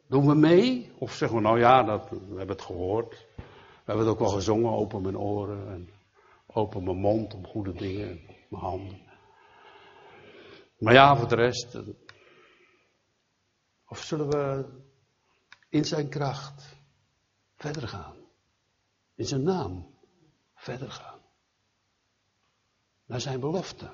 Doen 0.07 0.27
we 0.27 0.33
mee? 0.35 0.91
Of 0.97 1.13
zeggen 1.13 1.37
we, 1.37 1.43
nou 1.43 1.59
ja, 1.59 1.83
dat, 1.83 2.09
we 2.09 2.17
hebben 2.17 2.55
het 2.55 2.61
gehoord. 2.61 3.25
We 3.35 3.91
hebben 3.91 4.05
het 4.05 4.13
ook 4.13 4.19
wel 4.19 4.29
gezongen, 4.29 4.71
open 4.71 5.01
mijn 5.01 5.17
oren 5.17 5.67
en 5.67 5.89
open 6.45 6.83
mijn 6.83 6.97
mond 6.97 7.33
om 7.33 7.47
goede 7.47 7.73
dingen, 7.73 8.19
mijn 8.49 8.63
handen. 8.63 9.04
Maar 10.85 10.93
ja, 10.93 11.17
voor 11.17 11.27
de 11.27 11.35
rest. 11.35 11.75
Eh, 11.75 11.81
of 13.85 14.03
zullen 14.03 14.29
we 14.29 14.65
in 15.69 15.85
zijn 15.85 16.09
kracht 16.09 16.75
verder 17.55 17.87
gaan? 17.87 18.15
In 19.15 19.25
zijn 19.25 19.43
naam 19.43 19.97
verder 20.55 20.91
gaan. 20.91 21.19
Naar 23.05 23.21
zijn 23.21 23.39
belofte. 23.39 23.89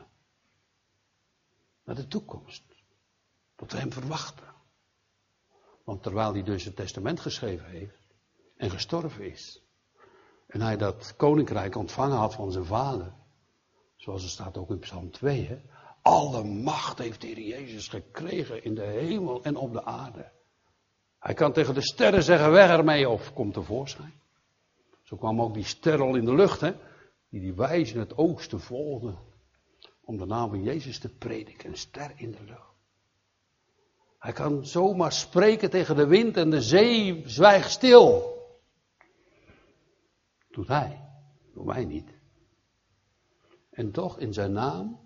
Naar 1.83 1.95
de 1.95 2.07
toekomst. 2.07 2.63
Wat 3.55 3.71
we 3.71 3.77
hem 3.77 3.91
verwachten. 3.91 4.53
Want 5.83 6.03
terwijl 6.03 6.33
hij 6.33 6.43
dus 6.43 6.63
het 6.63 6.75
testament 6.75 7.19
geschreven 7.19 7.69
heeft 7.69 8.07
en 8.57 8.69
gestorven 8.69 9.31
is, 9.31 9.61
en 10.47 10.61
hij 10.61 10.77
dat 10.77 11.15
koninkrijk 11.15 11.75
ontvangen 11.75 12.17
had 12.17 12.33
van 12.33 12.51
zijn 12.51 12.65
vader, 12.65 13.13
zoals 13.95 14.21
het 14.21 14.31
staat 14.31 14.57
ook 14.57 14.69
in 14.69 14.79
Psalm 14.79 15.11
2, 15.11 15.45
hè, 15.45 15.61
alle 16.01 16.43
macht 16.43 16.97
heeft 16.97 17.21
de 17.21 17.27
Heer 17.27 17.39
Jezus 17.39 17.87
gekregen 17.87 18.63
in 18.63 18.75
de 18.75 18.85
hemel 18.85 19.43
en 19.43 19.55
op 19.55 19.73
de 19.73 19.83
aarde. 19.83 20.31
Hij 21.19 21.33
kan 21.33 21.53
tegen 21.53 21.73
de 21.73 21.81
sterren 21.81 22.23
zeggen, 22.23 22.51
weg 22.51 22.69
ermee 22.69 23.09
of 23.09 23.33
kom 23.33 23.51
tevoorschijn. 23.51 24.13
Zo 25.03 25.15
kwam 25.17 25.41
ook 25.41 25.53
die 25.53 25.63
ster 25.63 26.01
al 26.01 26.15
in 26.15 26.25
de 26.25 26.35
lucht, 26.35 26.61
hè, 26.61 26.73
die 27.29 27.41
die 27.41 27.53
wijzen 27.53 27.99
het 27.99 28.17
oosten 28.17 28.59
volgden, 28.59 29.17
om 30.01 30.17
de 30.17 30.25
naam 30.25 30.49
van 30.49 30.63
Jezus 30.63 30.99
te 30.99 31.09
prediken, 31.09 31.69
een 31.69 31.77
ster 31.77 32.11
in 32.15 32.31
de 32.31 32.43
lucht. 32.43 32.71
Hij 34.19 34.33
kan 34.33 34.65
zomaar 34.65 35.11
spreken 35.11 35.69
tegen 35.69 35.95
de 35.95 36.07
wind 36.07 36.37
en 36.37 36.49
de 36.49 36.61
zee 36.61 37.23
zwijgt 37.25 37.71
stil. 37.71 38.37
Doet 40.51 40.67
hij, 40.67 41.01
doet 41.53 41.65
mij 41.65 41.85
niet. 41.85 42.09
En 43.69 43.91
toch 43.91 44.19
in 44.19 44.33
zijn 44.33 44.51
naam, 44.51 44.99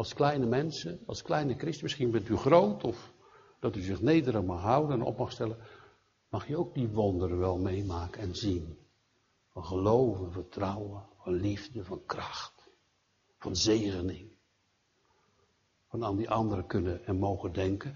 als 0.00 0.14
kleine 0.14 0.46
mensen, 0.46 1.00
als 1.06 1.22
kleine 1.22 1.54
christen, 1.54 1.84
misschien 1.84 2.10
bent 2.10 2.28
u 2.28 2.36
groot 2.36 2.84
of 2.84 3.12
dat 3.58 3.76
u 3.76 3.80
zich 3.80 4.00
nederig 4.00 4.42
mag 4.42 4.60
houden 4.60 5.00
en 5.00 5.04
op 5.04 5.18
mag 5.18 5.32
stellen, 5.32 5.58
mag 6.28 6.48
je 6.48 6.56
ook 6.56 6.74
die 6.74 6.88
wonderen 6.88 7.38
wel 7.38 7.58
meemaken 7.58 8.22
en 8.22 8.36
zien. 8.36 8.78
Van 9.48 9.64
geloven, 9.64 10.32
vertrouwen, 10.32 11.06
van 11.16 11.32
liefde, 11.32 11.84
van 11.84 12.02
kracht, 12.06 12.70
van 13.38 13.56
zegening. 13.56 14.32
Van 15.88 16.04
aan 16.04 16.16
die 16.16 16.30
anderen 16.30 16.66
kunnen 16.66 17.06
en 17.06 17.18
mogen 17.18 17.52
denken. 17.52 17.94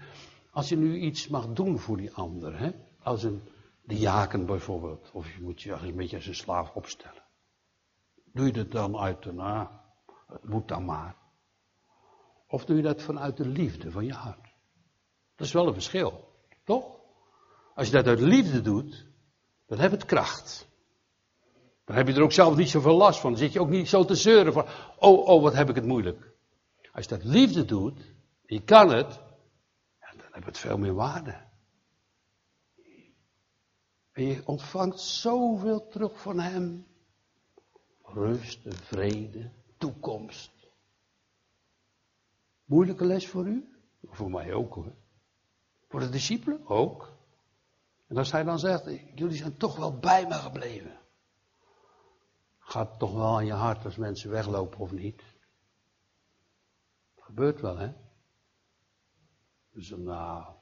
Als 0.51 0.69
je 0.69 0.77
nu 0.77 0.99
iets 0.99 1.27
mag 1.27 1.47
doen 1.53 1.79
voor 1.79 1.97
die 1.97 2.13
ander, 2.13 2.59
hè? 2.59 2.71
als 3.03 3.23
een 3.23 3.41
diaken 3.83 4.45
bijvoorbeeld, 4.45 5.09
of 5.13 5.35
je 5.35 5.41
moet 5.41 5.61
je 5.61 5.71
een 5.71 5.95
beetje 5.95 6.15
als 6.15 6.27
een 6.27 6.35
slaaf 6.35 6.75
opstellen. 6.75 7.23
Doe 8.33 8.45
je 8.45 8.51
dat 8.51 8.71
dan 8.71 8.97
uit 8.97 9.23
de, 9.23 9.31
nou, 9.31 9.67
het 10.27 10.49
moet 10.49 10.67
dan 10.67 10.85
maar. 10.85 11.23
Of 12.55 12.65
doe 12.65 12.75
je 12.75 12.81
dat 12.81 13.01
vanuit 13.01 13.37
de 13.37 13.47
liefde 13.47 13.91
van 13.91 14.05
je 14.05 14.13
hart? 14.13 14.53
Dat 15.35 15.47
is 15.47 15.53
wel 15.53 15.67
een 15.67 15.73
verschil, 15.73 16.29
toch? 16.63 16.85
Als 17.73 17.87
je 17.87 17.93
dat 17.93 18.07
uit 18.07 18.19
liefde 18.19 18.61
doet, 18.61 19.05
dan 19.65 19.79
heb 19.79 19.91
het 19.91 20.05
kracht. 20.05 20.67
Dan 21.85 21.95
heb 21.95 22.07
je 22.07 22.13
er 22.13 22.21
ook 22.21 22.31
zelf 22.31 22.55
niet 22.55 22.69
zoveel 22.69 22.95
last 22.95 23.19
van. 23.19 23.29
Dan 23.29 23.39
zit 23.39 23.53
je 23.53 23.59
ook 23.59 23.69
niet 23.69 23.89
zo 23.89 24.05
te 24.05 24.15
zeuren 24.15 24.53
van, 24.53 24.65
oh, 24.99 25.27
oh, 25.27 25.41
wat 25.41 25.53
heb 25.53 25.69
ik 25.69 25.75
het 25.75 25.85
moeilijk. 25.85 26.31
Als 26.91 27.05
je 27.05 27.09
dat 27.09 27.23
liefde 27.23 27.65
doet, 27.65 28.13
je 28.45 28.63
kan 28.63 28.93
het, 28.93 29.19
heb 30.31 30.45
het 30.45 30.57
veel 30.57 30.77
meer 30.77 30.93
waarde. 30.93 31.41
En 34.11 34.23
je 34.23 34.41
ontvangt 34.45 34.99
zoveel 34.99 35.87
terug 35.87 36.21
van 36.21 36.39
Hem. 36.39 36.87
Rust, 38.03 38.59
vrede, 38.65 39.51
toekomst. 39.77 40.54
Moeilijke 42.65 43.05
les 43.05 43.27
voor 43.27 43.47
u? 43.47 43.69
Voor 44.03 44.29
mij 44.29 44.53
ook 44.53 44.73
hoor. 44.73 44.93
Voor 45.87 45.99
de 45.99 46.09
discipelen 46.09 46.67
ook. 46.67 47.13
En 48.07 48.17
als 48.17 48.31
hij 48.31 48.43
dan 48.43 48.59
zegt, 48.59 48.85
jullie 49.15 49.37
zijn 49.37 49.57
toch 49.57 49.75
wel 49.77 49.99
bij 49.99 50.27
me 50.27 50.33
gebleven. 50.33 50.99
Gaat 52.59 52.99
toch 52.99 53.13
wel 53.13 53.35
aan 53.35 53.45
je 53.45 53.53
hart 53.53 53.85
als 53.85 53.95
mensen 53.95 54.29
weglopen 54.29 54.79
of 54.79 54.91
niet? 54.91 55.23
Dat 57.15 57.25
gebeurt 57.25 57.61
wel, 57.61 57.77
hè? 57.77 57.93
Dus 59.71 59.89
nou, 59.89 60.53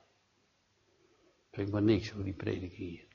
vind 1.52 1.68
ik 1.68 1.74
maar 1.74 1.84
niks 1.84 2.10
voor 2.10 2.24
die 2.24 2.34
predik 2.34 2.74
hier. 2.74 3.08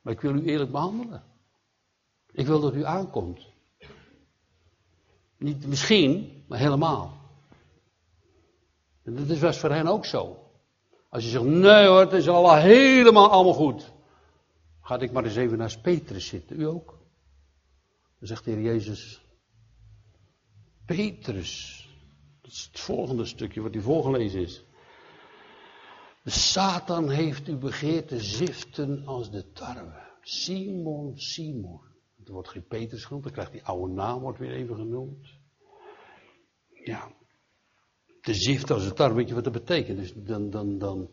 Maar 0.00 0.12
ik 0.12 0.20
wil 0.20 0.34
u 0.34 0.44
eerlijk 0.44 0.70
behandelen. 0.70 1.24
Ik 2.32 2.46
wil 2.46 2.60
dat 2.60 2.74
u 2.74 2.84
aankomt. 2.84 3.46
Niet 5.36 5.66
misschien, 5.66 6.39
maar 6.50 6.58
helemaal. 6.58 7.18
En 9.02 9.26
dat 9.26 9.38
was 9.38 9.58
voor 9.58 9.70
hen 9.70 9.86
ook 9.86 10.04
zo. 10.04 10.50
Als 11.08 11.24
je 11.24 11.30
zegt, 11.30 11.44
nee 11.44 11.86
hoor, 11.86 12.00
het 12.00 12.12
is 12.12 12.28
al 12.28 12.56
helemaal 12.56 13.30
allemaal 13.30 13.52
goed. 13.52 13.92
Ga 14.80 14.98
ik 14.98 15.12
maar 15.12 15.24
eens 15.24 15.36
even 15.36 15.58
naast 15.58 15.82
Petrus 15.82 16.26
zitten, 16.26 16.60
u 16.60 16.64
ook? 16.64 16.98
Dan 18.18 18.28
zegt 18.28 18.44
de 18.44 18.62
Jezus, 18.62 19.22
Petrus, 20.86 21.84
dat 22.40 22.50
is 22.50 22.68
het 22.72 22.80
volgende 22.80 23.24
stukje 23.24 23.60
wat 23.60 23.72
hier 23.72 23.82
voorgelezen 23.82 24.40
is. 24.40 24.64
Satan 26.24 27.08
heeft 27.08 27.48
u 27.48 27.56
begeerd 27.56 28.08
te 28.08 28.20
ziften 28.20 29.06
als 29.06 29.30
de 29.30 29.52
tarwe. 29.52 30.00
Simon, 30.20 31.18
Simon. 31.18 31.80
Het 32.18 32.28
wordt 32.28 32.48
geen 32.48 32.66
Petrus 32.66 33.04
genoemd, 33.04 33.24
dan 33.24 33.32
krijgt 33.32 33.52
die 33.52 33.64
oude 33.64 33.92
naam 33.92 34.20
wordt 34.20 34.38
weer 34.38 34.52
even 34.52 34.76
genoemd. 34.76 35.39
Ja, 36.90 37.08
te 38.20 38.34
ziften 38.34 38.74
als 38.74 38.84
de 38.84 38.92
tarwe, 38.92 39.14
weet 39.14 39.28
je 39.28 39.34
wat 39.34 39.44
dat 39.44 39.52
betekent? 39.52 39.98
Dus 39.98 40.12
dan, 40.14 40.50
dan, 40.50 40.78
dan, 40.78 41.10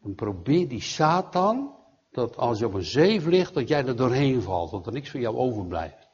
dan 0.00 0.14
probeert 0.14 0.70
die 0.70 0.80
Satan 0.80 1.74
dat 2.10 2.36
als 2.36 2.58
je 2.58 2.66
op 2.66 2.74
een 2.74 2.84
zeef 2.84 3.24
ligt, 3.24 3.54
dat 3.54 3.68
jij 3.68 3.86
er 3.86 3.96
doorheen 3.96 4.42
valt, 4.42 4.70
dat 4.70 4.86
er 4.86 4.92
niks 4.92 5.10
van 5.10 5.20
jou 5.20 5.36
overblijft. 5.36 6.08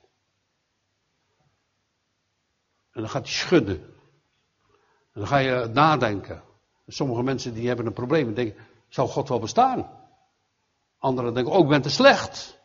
En 2.93 3.01
dan 3.01 3.09
gaat 3.09 3.23
hij 3.23 3.33
schudden. 3.33 3.81
En 5.13 5.21
dan 5.21 5.27
ga 5.27 5.39
je 5.39 5.71
nadenken. 5.73 6.43
Sommige 6.87 7.23
mensen 7.23 7.55
die 7.55 7.67
hebben 7.67 7.87
een 7.87 7.93
probleem 7.93 8.29
en 8.29 8.35
denken, 8.35 8.65
zou 8.89 9.09
God 9.09 9.29
wel 9.29 9.39
bestaan? 9.39 9.91
Anderen 10.99 11.35
denken, 11.35 11.53
oh 11.53 11.63
ik 11.63 11.69
ben 11.69 11.83
te 11.83 11.91
slecht. 11.91 12.61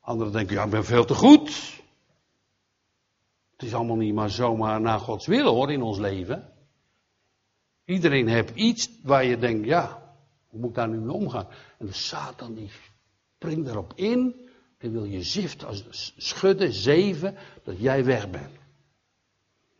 Anderen 0.00 0.32
denken, 0.32 0.54
ja 0.54 0.64
ik 0.64 0.70
ben 0.70 0.84
veel 0.84 1.04
te 1.04 1.14
goed. 1.14 1.84
Het 3.56 3.66
is 3.66 3.74
allemaal 3.74 3.96
niet 3.96 4.14
maar 4.14 4.30
zomaar 4.30 4.80
naar 4.80 4.98
Gods 4.98 5.26
wil 5.26 5.54
hoor 5.54 5.72
in 5.72 5.82
ons 5.82 5.98
leven. 5.98 6.52
Iedereen 7.84 8.28
heeft 8.28 8.54
iets 8.54 8.90
waar 9.02 9.24
je 9.24 9.38
denkt, 9.38 9.66
ja, 9.66 10.14
hoe 10.46 10.60
moet 10.60 10.68
ik 10.68 10.74
daar 10.74 10.88
nu 10.88 10.98
mee 10.98 11.14
omgaan? 11.14 11.46
En 11.78 11.86
de 11.86 11.92
Satan 11.92 12.54
die 12.54 12.70
springt 13.36 13.68
erop 13.68 13.92
in 13.94 14.48
en 14.78 14.92
wil 14.92 15.04
je 15.04 15.22
zift 15.22 15.64
als 15.64 16.12
schudden, 16.16 16.72
zeven, 16.72 17.36
dat 17.64 17.78
jij 17.78 18.04
weg 18.04 18.30
bent. 18.30 18.56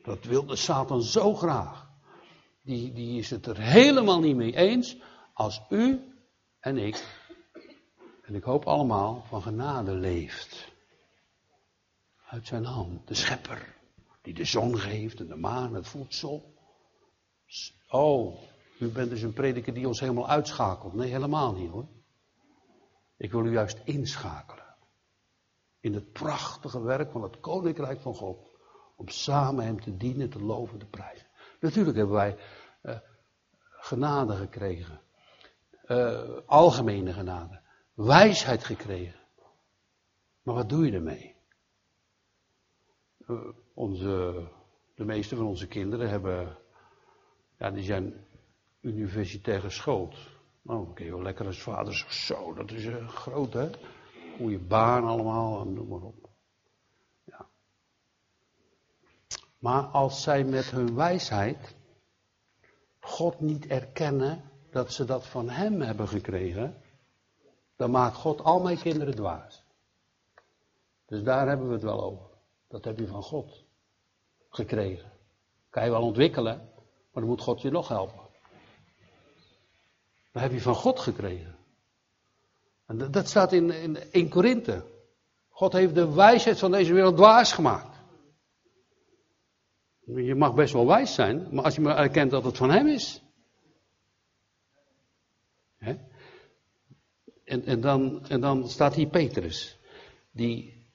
Dat 0.02 0.24
wil 0.24 0.46
de 0.46 0.56
Satan 0.56 1.02
zo 1.02 1.34
graag. 1.34 1.86
Die, 2.62 2.92
die 2.92 3.18
is 3.18 3.30
het 3.30 3.46
er 3.46 3.60
helemaal 3.60 4.20
niet 4.20 4.36
mee 4.36 4.56
eens 4.56 4.96
als 5.32 5.60
u 5.70 6.00
en 6.60 6.78
ik, 6.78 7.04
en 8.22 8.34
ik 8.34 8.42
hoop 8.42 8.64
allemaal, 8.64 9.24
van 9.28 9.42
genade 9.42 9.94
leeft. 9.94 10.74
Uit 12.26 12.46
zijn 12.46 12.64
hand, 12.64 13.08
de 13.08 13.14
schepper, 13.14 13.74
die 14.22 14.34
de 14.34 14.44
zon 14.44 14.78
geeft 14.78 15.20
en 15.20 15.26
de 15.26 15.36
maan, 15.36 15.74
het 15.74 15.88
voedsel. 15.88 16.54
Oh, 17.88 18.42
u 18.78 18.88
bent 18.88 19.10
dus 19.10 19.22
een 19.22 19.32
prediker 19.32 19.74
die 19.74 19.86
ons 19.86 20.00
helemaal 20.00 20.28
uitschakelt. 20.28 20.94
Nee, 20.94 21.10
helemaal 21.10 21.52
niet 21.52 21.70
hoor. 21.70 21.86
Ik 23.16 23.32
wil 23.32 23.44
u 23.44 23.52
juist 23.52 23.80
inschakelen. 23.84 24.64
In 25.80 25.94
het 25.94 26.12
prachtige 26.12 26.82
werk 26.82 27.10
van 27.10 27.22
het 27.22 27.40
Koninkrijk 27.40 28.00
van 28.00 28.14
God. 28.14 28.50
Om 28.96 29.08
samen 29.08 29.64
Hem 29.64 29.80
te 29.80 29.96
dienen, 29.96 30.30
te 30.30 30.42
loven, 30.42 30.78
te 30.78 30.86
prijzen. 30.86 31.26
Natuurlijk 31.60 31.96
hebben 31.96 32.14
wij 32.14 32.36
uh, 32.82 32.96
genade 33.60 34.34
gekregen. 34.34 35.00
Uh, 35.86 36.38
algemene 36.46 37.12
genade. 37.12 37.60
Wijsheid 37.94 38.64
gekregen. 38.64 39.20
Maar 40.42 40.54
wat 40.54 40.68
doe 40.68 40.86
je 40.86 40.92
ermee? 40.92 41.35
Uh, 43.26 43.40
onze, 43.74 44.44
de 44.94 45.04
meeste 45.04 45.36
van 45.36 45.46
onze 45.46 45.66
kinderen 45.66 46.08
hebben, 46.08 46.56
ja, 47.58 47.70
die 47.70 47.82
zijn 47.82 48.26
universitair 48.80 49.60
geschoold. 49.60 50.16
Nou, 50.62 51.04
je 51.04 51.10
wel 51.10 51.22
lekker 51.22 51.46
als 51.46 51.62
vader 51.62 52.06
zo, 52.08 52.54
dat 52.54 52.70
is 52.70 52.84
uh, 52.84 53.08
groot 53.08 53.52
hè. 53.52 53.70
Goede 54.36 54.58
baan 54.58 55.04
allemaal, 55.04 55.60
en 55.60 55.72
noem 55.72 55.88
maar 55.88 56.00
op. 56.00 56.28
Ja. 57.24 57.46
Maar 59.58 59.82
als 59.82 60.22
zij 60.22 60.44
met 60.44 60.70
hun 60.70 60.94
wijsheid 60.94 61.74
God 63.00 63.40
niet 63.40 63.66
erkennen 63.66 64.50
dat 64.70 64.92
ze 64.92 65.04
dat 65.04 65.26
van 65.26 65.50
Hem 65.50 65.80
hebben 65.80 66.08
gekregen, 66.08 66.82
dan 67.76 67.90
maakt 67.90 68.16
God 68.16 68.40
al 68.42 68.62
mijn 68.62 68.78
kinderen 68.78 69.14
dwaas. 69.14 69.64
Dus 71.06 71.22
daar 71.22 71.48
hebben 71.48 71.66
we 71.66 71.72
het 71.72 71.82
wel 71.82 72.02
over. 72.02 72.35
Dat 72.68 72.84
heb 72.84 72.98
je 72.98 73.06
van 73.06 73.22
God 73.22 73.64
gekregen. 74.48 75.12
Kan 75.70 75.84
je 75.84 75.90
wel 75.90 76.02
ontwikkelen, 76.02 76.56
maar 76.56 77.22
dan 77.22 77.26
moet 77.26 77.40
God 77.40 77.60
je 77.60 77.70
nog 77.70 77.88
helpen. 77.88 78.20
Dat 80.32 80.42
heb 80.42 80.52
je 80.52 80.60
van 80.60 80.74
God 80.74 81.00
gekregen. 81.00 81.56
En 82.86 83.10
dat 83.10 83.28
staat 83.28 83.52
in, 83.52 83.70
in 83.70 83.96
1 83.96 84.28
Korinthe. 84.28 84.84
God 85.48 85.72
heeft 85.72 85.94
de 85.94 86.14
wijsheid 86.14 86.58
van 86.58 86.70
deze 86.70 86.92
wereld 86.92 87.16
dwaas 87.16 87.52
gemaakt. 87.52 87.96
Je 90.00 90.34
mag 90.34 90.54
best 90.54 90.72
wel 90.72 90.86
wijs 90.86 91.14
zijn, 91.14 91.48
maar 91.54 91.64
als 91.64 91.74
je 91.74 91.80
maar 91.80 91.96
erkent 91.96 92.30
dat 92.30 92.44
het 92.44 92.56
van 92.56 92.70
hem 92.70 92.86
is. 92.86 93.22
Hè? 95.76 95.96
En, 97.44 97.64
en, 97.64 97.80
dan, 97.80 98.26
en 98.28 98.40
dan 98.40 98.68
staat 98.68 98.94
hier 98.94 99.08
Petrus, 99.08 99.78
die 100.30 100.86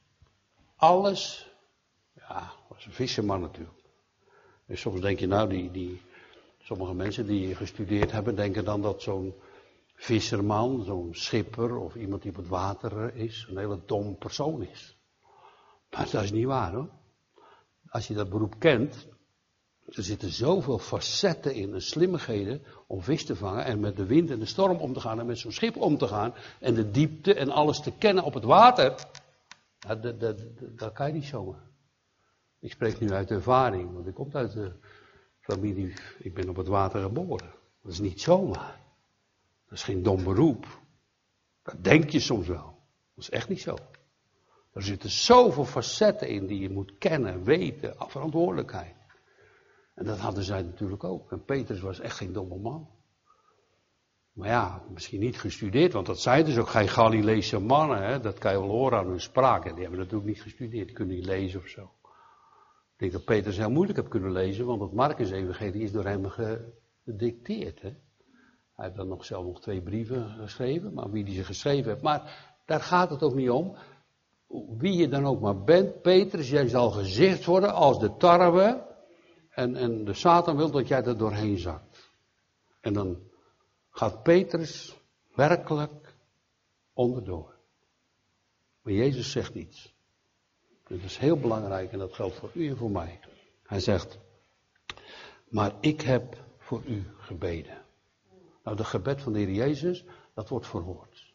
alles, 0.76 1.51
ja, 2.34 2.52
was 2.70 2.86
een 2.86 2.92
visserman 2.92 3.42
natuurlijk. 3.42 3.80
En 4.66 4.78
soms 4.78 5.02
denk 5.02 5.20
je 5.20 5.28
nou, 5.28 5.50
die, 5.50 5.72
die, 5.72 6.02
Sommige 6.64 6.94
mensen 6.94 7.26
die 7.26 7.56
gestudeerd 7.56 8.12
hebben, 8.12 8.36
denken 8.36 8.66
dan 8.66 8.82
dat 8.82 9.02
zo'n 9.02 9.34
visserman, 9.96 10.84
zo'n 10.84 11.10
schipper 11.12 11.78
of 11.78 11.96
iemand 11.96 12.22
die 12.22 12.32
op 12.32 12.38
het 12.38 12.48
water 12.48 13.16
is, 13.16 13.48
een 13.50 13.58
hele 13.58 13.80
dom 13.86 14.18
persoon 14.18 14.64
is. 14.64 14.98
Maar 15.90 16.10
dat 16.12 16.24
is 16.24 16.32
niet 16.32 16.46
waar 16.46 16.74
hoor. 16.74 16.90
Als 17.90 18.08
je 18.08 18.14
dat 18.14 18.30
beroep 18.30 18.56
kent, 18.60 19.08
er 19.86 20.04
zitten 20.04 20.30
zoveel 20.30 20.78
facetten 20.78 21.54
in 21.54 21.74
en 21.74 21.82
slimmigheden 21.82 22.64
om 22.88 23.02
vis 23.02 23.26
te 23.26 23.36
vangen 23.36 23.66
en 23.66 23.80
met 23.80 23.96
de 23.96 24.06
wind 24.06 24.30
en 24.30 24.40
de 24.40 24.46
storm 24.46 24.78
om 24.78 24.94
te 24.94 25.00
gaan 25.00 25.20
en 25.20 25.26
met 25.26 25.40
zo'n 25.40 25.52
schip 25.52 25.78
om 25.78 25.98
te 25.98 26.08
gaan 26.08 26.34
en 26.60 26.74
de 26.74 26.92
diepte 26.92 27.34
en 27.34 27.50
alles 27.50 27.82
te 27.82 27.92
kennen 27.98 28.24
op 28.24 28.34
het 28.34 28.44
water. 28.44 28.96
Dat, 29.80 30.04
dat, 30.04 30.20
dat, 30.20 30.38
dat 30.60 30.94
kan 30.94 31.08
je 31.08 31.14
niet 31.14 31.26
zomaar. 31.26 31.71
Ik 32.62 32.72
spreek 32.72 33.00
nu 33.00 33.12
uit 33.12 33.32
ervaring, 33.32 33.94
want 33.94 34.08
ik 34.08 34.14
kom 34.14 34.30
uit 34.32 34.54
de 34.54 34.72
familie, 35.40 35.94
ik 36.20 36.34
ben 36.34 36.50
op 36.50 36.56
het 36.56 36.68
water 36.68 37.02
geboren. 37.02 37.52
Dat 37.82 37.92
is 37.92 38.00
niet 38.00 38.22
zomaar. 38.22 38.80
Dat 39.66 39.78
is 39.78 39.84
geen 39.84 40.04
dom 40.04 40.24
beroep. 40.24 40.80
Dat 41.64 41.84
denk 41.84 42.10
je 42.10 42.20
soms 42.20 42.48
wel. 42.48 42.80
Dat 43.16 43.24
is 43.24 43.30
echt 43.30 43.50
niet 43.50 43.62
zo. 43.62 43.76
Er 44.74 44.84
zitten 44.84 45.10
zoveel 45.10 45.66
facetten 45.66 46.28
in 46.28 46.48
die 46.48 46.60
je 46.60 46.70
moet 46.70 46.98
kennen, 46.98 47.44
weten, 47.44 47.96
verantwoordelijkheid. 47.98 48.96
En 49.96 50.06
dat 50.06 50.18
hadden 50.18 50.44
zij 50.44 50.62
natuurlijk 50.62 51.04
ook. 51.04 51.32
En 51.32 51.46
Petrus 51.46 51.80
was 51.80 52.00
echt 52.00 52.16
geen 52.16 52.34
domme 52.34 52.58
man. 52.58 52.90
Maar 54.32 54.48
ja, 54.48 54.84
misschien 54.90 55.20
niet 55.20 55.40
gestudeerd, 55.40 55.94
want 55.94 56.06
dat 56.06 56.20
zeiden 56.20 56.54
ze 56.54 56.60
ook 56.62 56.70
geen 56.70 56.88
Galileese 56.88 57.60
mannen. 57.60 58.04
Hè? 58.04 58.20
Dat 58.20 58.38
kan 58.38 58.52
je 58.52 58.60
wel 58.60 58.70
horen 58.70 58.98
aan 58.98 59.08
hun 59.08 59.22
spraak. 59.22 59.66
En 59.66 59.72
die 59.74 59.82
hebben 59.82 60.00
natuurlijk 60.00 60.28
niet 60.28 60.42
gestudeerd, 60.42 60.92
kunnen 60.92 61.16
niet 61.16 61.26
lezen 61.26 61.60
of 61.60 61.68
zo. 61.68 61.92
Ik 63.02 63.12
denk 63.12 63.26
dat 63.26 63.36
Petrus 63.36 63.58
heel 63.58 63.72
moeilijk 63.72 63.98
heeft 63.98 64.10
kunnen 64.10 64.32
lezen, 64.32 64.66
want 64.66 64.82
het 64.82 64.94
Marcus-evangelie 64.94 65.82
is 65.82 65.92
door 65.92 66.06
hem 66.06 66.26
gedicteerd. 67.04 67.82
Hè? 67.82 67.90
Hij 68.76 68.86
heeft 68.86 68.96
dan 68.96 69.08
nog 69.08 69.26
zelf 69.26 69.46
nog 69.46 69.62
twee 69.62 69.82
brieven 69.82 70.30
geschreven, 70.30 70.94
maar 70.94 71.12
wie 71.12 71.24
die 71.24 71.36
ze 71.36 71.44
geschreven 71.44 71.92
heeft. 71.92 72.02
Maar 72.02 72.54
daar 72.66 72.80
gaat 72.80 73.10
het 73.10 73.24
ook 73.24 73.36
niet 73.36 73.50
om. 73.50 73.76
Wie 74.78 74.94
je 74.94 75.08
dan 75.08 75.26
ook 75.26 75.42
maar 75.42 75.64
bent, 75.64 76.02
Petrus, 76.02 76.50
jij 76.50 76.68
zal 76.68 76.92
gezicht 76.92 77.46
worden 77.46 77.74
als 77.74 78.00
de 78.00 78.18
tarwe. 78.18 78.88
En, 79.50 79.76
en 79.76 80.06
de 80.06 80.14
Satan 80.14 80.58
wil 80.58 80.72
dat 80.72 80.88
jij 80.88 81.04
er 81.04 81.18
doorheen 81.18 81.58
zakt. 81.58 82.12
En 82.82 82.94
dan 82.94 83.20
gaat 83.90 84.24
Petrus 84.24 84.98
werkelijk 85.36 86.16
onderdoor. 86.94 87.56
Maar 88.82 88.94
Jezus 88.94 89.32
zegt 89.32 89.54
niets. 89.54 89.94
Dat 90.92 91.04
is 91.04 91.18
heel 91.18 91.38
belangrijk 91.38 91.92
en 91.92 92.00
dat 92.00 92.14
geldt 92.14 92.36
voor 92.36 92.50
u 92.54 92.70
en 92.70 92.78
voor 92.78 92.92
mij. 92.92 93.20
Hij 93.64 93.80
zegt, 93.80 94.18
maar 95.50 95.74
ik 95.80 96.02
heb 96.02 96.38
voor 96.58 96.82
u 96.86 97.06
gebeden. 97.18 97.82
Nou, 98.64 98.78
de 98.78 98.84
gebed 98.84 99.22
van 99.22 99.34
de 99.34 99.40
Heer 99.40 99.52
Jezus, 99.52 100.04
dat 100.34 100.50
wordt 100.50 100.68
verhoord. 100.68 101.34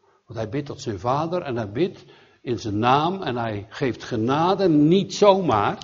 Want 0.00 0.38
hij 0.38 0.48
bidt 0.48 0.66
tot 0.66 0.80
zijn 0.80 0.98
vader 0.98 1.42
en 1.42 1.56
hij 1.56 1.70
bidt 1.70 2.04
in 2.40 2.58
zijn 2.58 2.78
naam 2.78 3.22
en 3.22 3.36
hij 3.36 3.66
geeft 3.68 4.04
genade 4.04 4.68
niet 4.68 5.14
zomaar, 5.14 5.78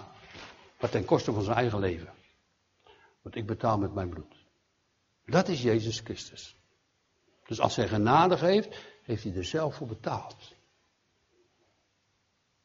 maar 0.81 0.91
ten 0.91 1.05
koste 1.05 1.33
van 1.33 1.43
zijn 1.43 1.57
eigen 1.57 1.79
leven. 1.79 2.13
Want 3.23 3.35
ik 3.35 3.47
betaal 3.47 3.79
met 3.79 3.95
mijn 3.95 4.09
bloed. 4.09 4.35
Dat 5.25 5.49
is 5.49 5.63
Jezus 5.63 6.01
Christus. 6.01 6.57
Dus 7.47 7.61
als 7.61 7.77
hij 7.77 7.89
genade 7.89 8.37
geeft, 8.37 8.77
heeft 9.03 9.25
hij 9.25 9.35
er 9.35 9.45
zelf 9.45 9.75
voor 9.75 9.87
betaald. 9.87 10.57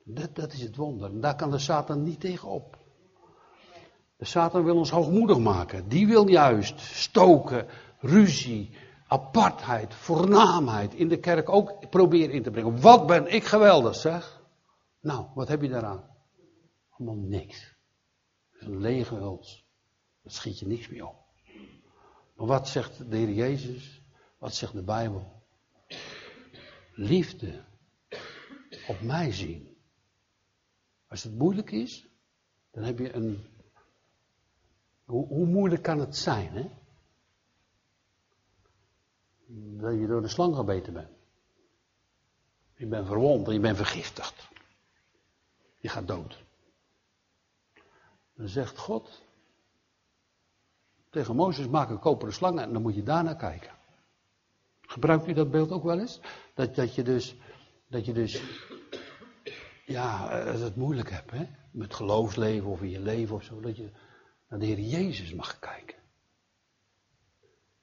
Dat, 0.04 0.36
dat 0.36 0.54
is 0.54 0.62
het 0.62 0.76
wonder. 0.76 1.12
En 1.12 1.22
daar 1.22 1.36
kan 1.36 1.52
de 1.52 1.60
Satan 1.60 2.04
niet 2.04 2.20
tegenop. 2.20 2.78
De 4.18 4.26
Satan 4.26 4.64
wil 4.64 4.78
ons 4.78 4.90
hoogmoedig 4.90 5.38
maken. 5.38 5.88
Die 5.88 6.08
wil 6.08 6.28
juist 6.28 6.80
stoken, 6.80 7.68
ruzie, 8.00 8.78
apartheid, 9.08 9.94
voornaamheid 9.94 10.94
in 10.94 11.08
de 11.08 11.20
kerk 11.20 11.50
ook 11.50 11.90
proberen 11.90 12.34
in 12.34 12.44
te 12.44 12.52
brengen. 12.52 12.82
Wat 12.82 13.08
ben 13.08 13.34
ik 13.34 13.44
geweldig, 13.44 13.96
zeg. 13.96 14.42
Nou, 15.02 15.26
wat 15.34 15.48
heb 15.48 15.62
je 15.62 15.70
daaraan? 15.70 16.04
Allemaal 16.90 17.16
niks. 17.16 17.76
Een 18.60 18.80
lege 18.80 19.16
huls. 19.16 19.66
Dat 20.24 20.34
schiet 20.34 20.60
je 20.60 20.68
niks 20.68 20.90
meer 20.90 21.08
op. 21.08 21.24
Maar 22.36 22.48
wat 22.48 22.68
zegt 22.68 23.10
de 23.12 23.18
Heer 23.18 23.32
Jezus? 23.32 24.02
Wat 24.38 24.56
zegt 24.56 24.74
de 24.74 24.84
Bijbel? 24.84 25.44
Liefde 26.94 27.64
op 28.88 29.02
mij 29.02 29.32
zien. 29.32 29.73
Als 31.14 31.24
het 31.24 31.34
moeilijk 31.34 31.72
is, 31.72 32.08
dan 32.72 32.84
heb 32.84 33.00
je 33.00 33.14
een. 33.14 33.46
Hoe, 35.06 35.28
hoe 35.28 35.46
moeilijk 35.46 35.82
kan 35.82 36.00
het 36.00 36.18
zijn, 36.18 36.54
hè? 36.54 36.70
Dat 39.82 39.94
je 40.00 40.08
door 40.08 40.22
de 40.22 40.28
slang 40.28 40.56
gebeten 40.56 40.94
bent. 40.94 41.10
Je 42.76 42.86
bent 42.86 43.08
verwond 43.08 43.52
je 43.52 43.60
bent 43.60 43.78
vergiftigd. 43.78 44.48
Je 45.78 45.90
gaat 45.90 46.08
dood. 46.08 46.44
Dan 48.34 48.48
zegt 48.48 48.78
God 48.78 49.22
tegen 51.10 51.36
Mozes: 51.36 51.68
maak 51.68 51.90
een 51.90 52.00
koperen 52.00 52.34
slang 52.34 52.60
en 52.60 52.74
dan 52.74 52.82
moet 52.82 52.96
je 52.96 53.04
daarnaar 53.04 53.38
kijken. 53.38 53.72
Gebruikt 54.82 55.28
u 55.28 55.34
dat 55.34 55.52
beeld 55.52 55.72
ook 55.72 55.84
wel 55.84 56.00
eens? 56.00 56.20
Dat, 56.54 56.76
dat 56.76 56.96
je 56.96 57.04
dus, 57.04 57.36
dat 57.88 58.06
je 58.06 58.14
dus, 58.14 58.42
ja, 59.86 60.42
als 60.52 60.62
het 60.62 60.76
moeilijk 60.76 61.10
hebt, 61.10 61.32
hè? 61.32 61.48
met 61.72 61.94
geloofsleven 61.94 62.70
of 62.70 62.82
in 62.82 62.90
je 62.90 63.00
leven 63.00 63.36
of 63.36 63.44
zo, 63.44 63.60
dat 63.60 63.78
je 63.78 63.90
naar 64.50 64.60
de 64.60 64.66
Heer 64.66 64.80
Jezus 64.80 65.34
mag 65.34 65.60
kijken. 65.60 65.98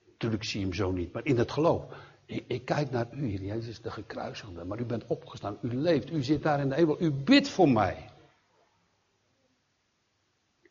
Natuurlijk 0.06 0.44
zie 0.44 0.60
je 0.60 0.66
hem 0.66 0.74
zo 0.74 0.90
niet, 0.90 1.12
maar 1.12 1.24
in 1.24 1.38
het 1.38 1.50
geloof. 1.50 1.84
Ik, 2.26 2.44
ik 2.46 2.64
kijk 2.64 2.90
naar 2.90 3.06
u, 3.12 3.28
Heer 3.28 3.42
Jezus, 3.42 3.80
de 3.80 3.90
gekruisigde, 3.90 4.64
maar 4.64 4.80
u 4.80 4.84
bent 4.84 5.06
opgestaan, 5.06 5.58
u 5.62 5.74
leeft, 5.74 6.10
u 6.10 6.22
zit 6.22 6.42
daar 6.42 6.60
in 6.60 6.68
de 6.68 6.74
hemel, 6.74 7.02
u 7.02 7.10
bidt 7.10 7.48
voor 7.48 7.68
mij. 7.68 8.10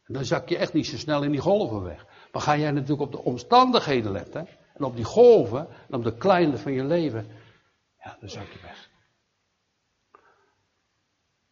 En 0.03 0.13
dan 0.13 0.25
zak 0.25 0.49
je 0.49 0.57
echt 0.57 0.73
niet 0.73 0.87
zo 0.87 0.97
snel 0.97 1.23
in 1.23 1.31
die 1.31 1.41
golven 1.41 1.83
weg. 1.83 2.05
Maar 2.31 2.41
ga 2.41 2.57
jij 2.57 2.71
natuurlijk 2.71 3.01
op 3.01 3.11
de 3.11 3.23
omstandigheden 3.23 4.11
letten, 4.11 4.47
en 4.73 4.83
op 4.83 4.95
die 4.95 5.05
golven, 5.05 5.67
en 5.89 5.93
op 5.93 6.03
de 6.03 6.17
kleine 6.17 6.57
van 6.57 6.71
je 6.71 6.83
leven, 6.83 7.27
ja, 8.03 8.17
dan 8.19 8.29
zak 8.29 8.47
je 8.51 8.59
weg. 8.61 8.88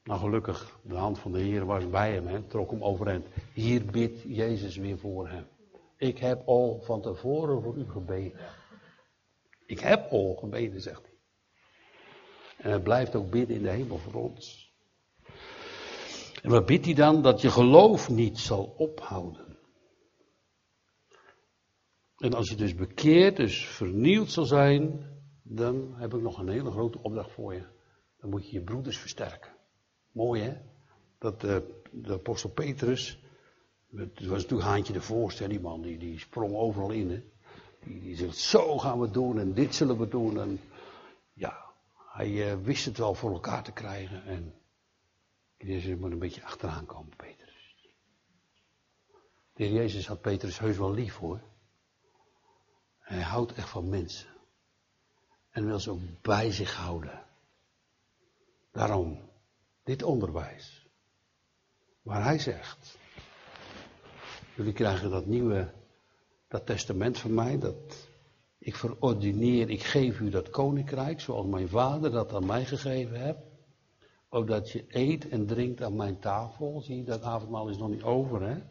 Nou, 0.07 0.19
gelukkig, 0.19 0.79
de 0.83 0.95
hand 0.95 1.19
van 1.19 1.31
de 1.31 1.39
Heer 1.39 1.65
was 1.65 1.89
bij 1.89 2.13
hem, 2.13 2.27
hè, 2.27 2.41
trok 2.41 2.71
hem 2.71 2.83
overeind. 2.83 3.27
Hier 3.53 3.85
bidt 3.85 4.21
Jezus 4.21 4.75
weer 4.75 4.97
voor 4.97 5.29
hem. 5.29 5.47
Ik 5.97 6.17
heb 6.17 6.47
al 6.47 6.81
van 6.81 7.01
tevoren 7.01 7.61
voor 7.61 7.75
u 7.75 7.89
gebeden. 7.89 8.39
Ik 9.65 9.79
heb 9.79 10.11
al 10.11 10.35
gebeden, 10.35 10.81
zegt 10.81 11.01
hij. 11.01 11.13
En 12.57 12.69
hij 12.69 12.79
blijft 12.79 13.15
ook 13.15 13.29
bidden 13.29 13.55
in 13.55 13.63
de 13.63 13.69
hemel 13.69 13.97
voor 13.97 14.13
ons. 14.13 14.73
En 16.41 16.49
wat 16.49 16.65
bidt 16.65 16.85
hij 16.85 16.93
dan? 16.93 17.21
Dat 17.21 17.41
je 17.41 17.49
geloof 17.49 18.09
niet 18.09 18.39
zal 18.39 18.73
ophouden. 18.77 19.57
En 22.17 22.33
als 22.33 22.49
je 22.49 22.55
dus 22.55 22.75
bekeerd, 22.75 23.35
dus 23.35 23.67
vernieuwd 23.67 24.31
zal 24.31 24.45
zijn, 24.45 25.05
dan 25.43 25.93
heb 25.95 26.13
ik 26.13 26.21
nog 26.21 26.37
een 26.37 26.49
hele 26.49 26.71
grote 26.71 26.99
opdracht 27.01 27.31
voor 27.31 27.53
je. 27.53 27.65
Dan 28.19 28.29
moet 28.29 28.49
je 28.49 28.53
je 28.53 28.63
broeders 28.63 28.97
versterken. 28.97 29.55
Mooi 30.11 30.41
hè? 30.41 30.57
Dat 31.17 31.41
de, 31.41 31.55
eh, 31.55 31.91
de 31.91 32.13
apostel 32.13 32.49
Petrus, 32.49 33.19
het 33.95 34.25
was 34.25 34.41
natuurlijk 34.41 34.69
Haantje 34.69 34.93
de 34.93 35.01
Voorste, 35.01 35.47
die 35.47 35.59
man, 35.59 35.81
die, 35.81 35.97
die 35.97 36.19
sprong 36.19 36.55
overal 36.55 36.91
in. 36.91 37.09
Hè? 37.09 37.23
Die, 37.83 38.01
die 38.01 38.15
zegt, 38.15 38.37
zo 38.37 38.77
gaan 38.77 38.99
we 38.99 39.11
doen 39.11 39.39
en 39.39 39.53
dit 39.53 39.75
zullen 39.75 39.97
we 39.97 40.07
doen. 40.07 40.39
En 40.39 40.59
ja, 41.33 41.73
hij 42.09 42.29
uh, 42.29 42.63
wist 42.63 42.85
het 42.85 42.97
wel 42.97 43.13
voor 43.13 43.31
elkaar 43.31 43.63
te 43.63 43.71
krijgen. 43.71 44.23
En 44.23 44.53
Jezus 45.57 45.99
moet 45.99 46.11
een 46.11 46.19
beetje 46.19 46.43
achteraan 46.43 46.85
komen, 46.85 47.15
Petrus. 47.15 47.77
De 49.53 49.63
heer 49.63 49.73
Jezus 49.73 50.07
had 50.07 50.21
Petrus 50.21 50.59
heus 50.59 50.77
wel 50.77 50.93
lief 50.93 51.15
hoor. 51.17 51.41
Hij 52.99 53.21
houdt 53.21 53.53
echt 53.53 53.69
van 53.69 53.89
mensen. 53.89 54.29
En 55.49 55.65
wil 55.65 55.79
ze 55.79 55.91
ook 55.91 56.21
bij 56.21 56.51
zich 56.51 56.75
houden. 56.75 57.25
Daarom, 58.71 59.26
dit 59.87 60.03
onderwijs. 60.03 60.87
Waar 62.01 62.23
hij 62.23 62.39
zegt. 62.39 62.97
Jullie 64.55 64.73
krijgen 64.73 65.09
dat 65.09 65.25
nieuwe, 65.25 65.73
dat 66.47 66.65
testament 66.65 67.17
van 67.17 67.33
mij. 67.33 67.59
Dat 67.59 68.07
ik 68.57 68.75
verordineer, 68.75 69.69
ik 69.69 69.83
geef 69.83 70.19
u 70.19 70.29
dat 70.29 70.49
koninkrijk. 70.49 71.21
Zoals 71.21 71.45
mijn 71.45 71.69
vader 71.69 72.11
dat 72.11 72.33
aan 72.33 72.45
mij 72.45 72.65
gegeven. 72.65 73.43
Ook 74.29 74.47
dat 74.47 74.71
je 74.71 74.85
eet 74.87 75.29
en 75.29 75.45
drinkt 75.45 75.81
aan 75.81 75.95
mijn 75.95 76.19
tafel. 76.19 76.81
Zie 76.81 76.97
je, 76.97 77.03
dat 77.03 77.21
avondmaal 77.21 77.69
is 77.69 77.77
nog 77.77 77.89
niet 77.89 78.03
over 78.03 78.41
hè 78.41 78.61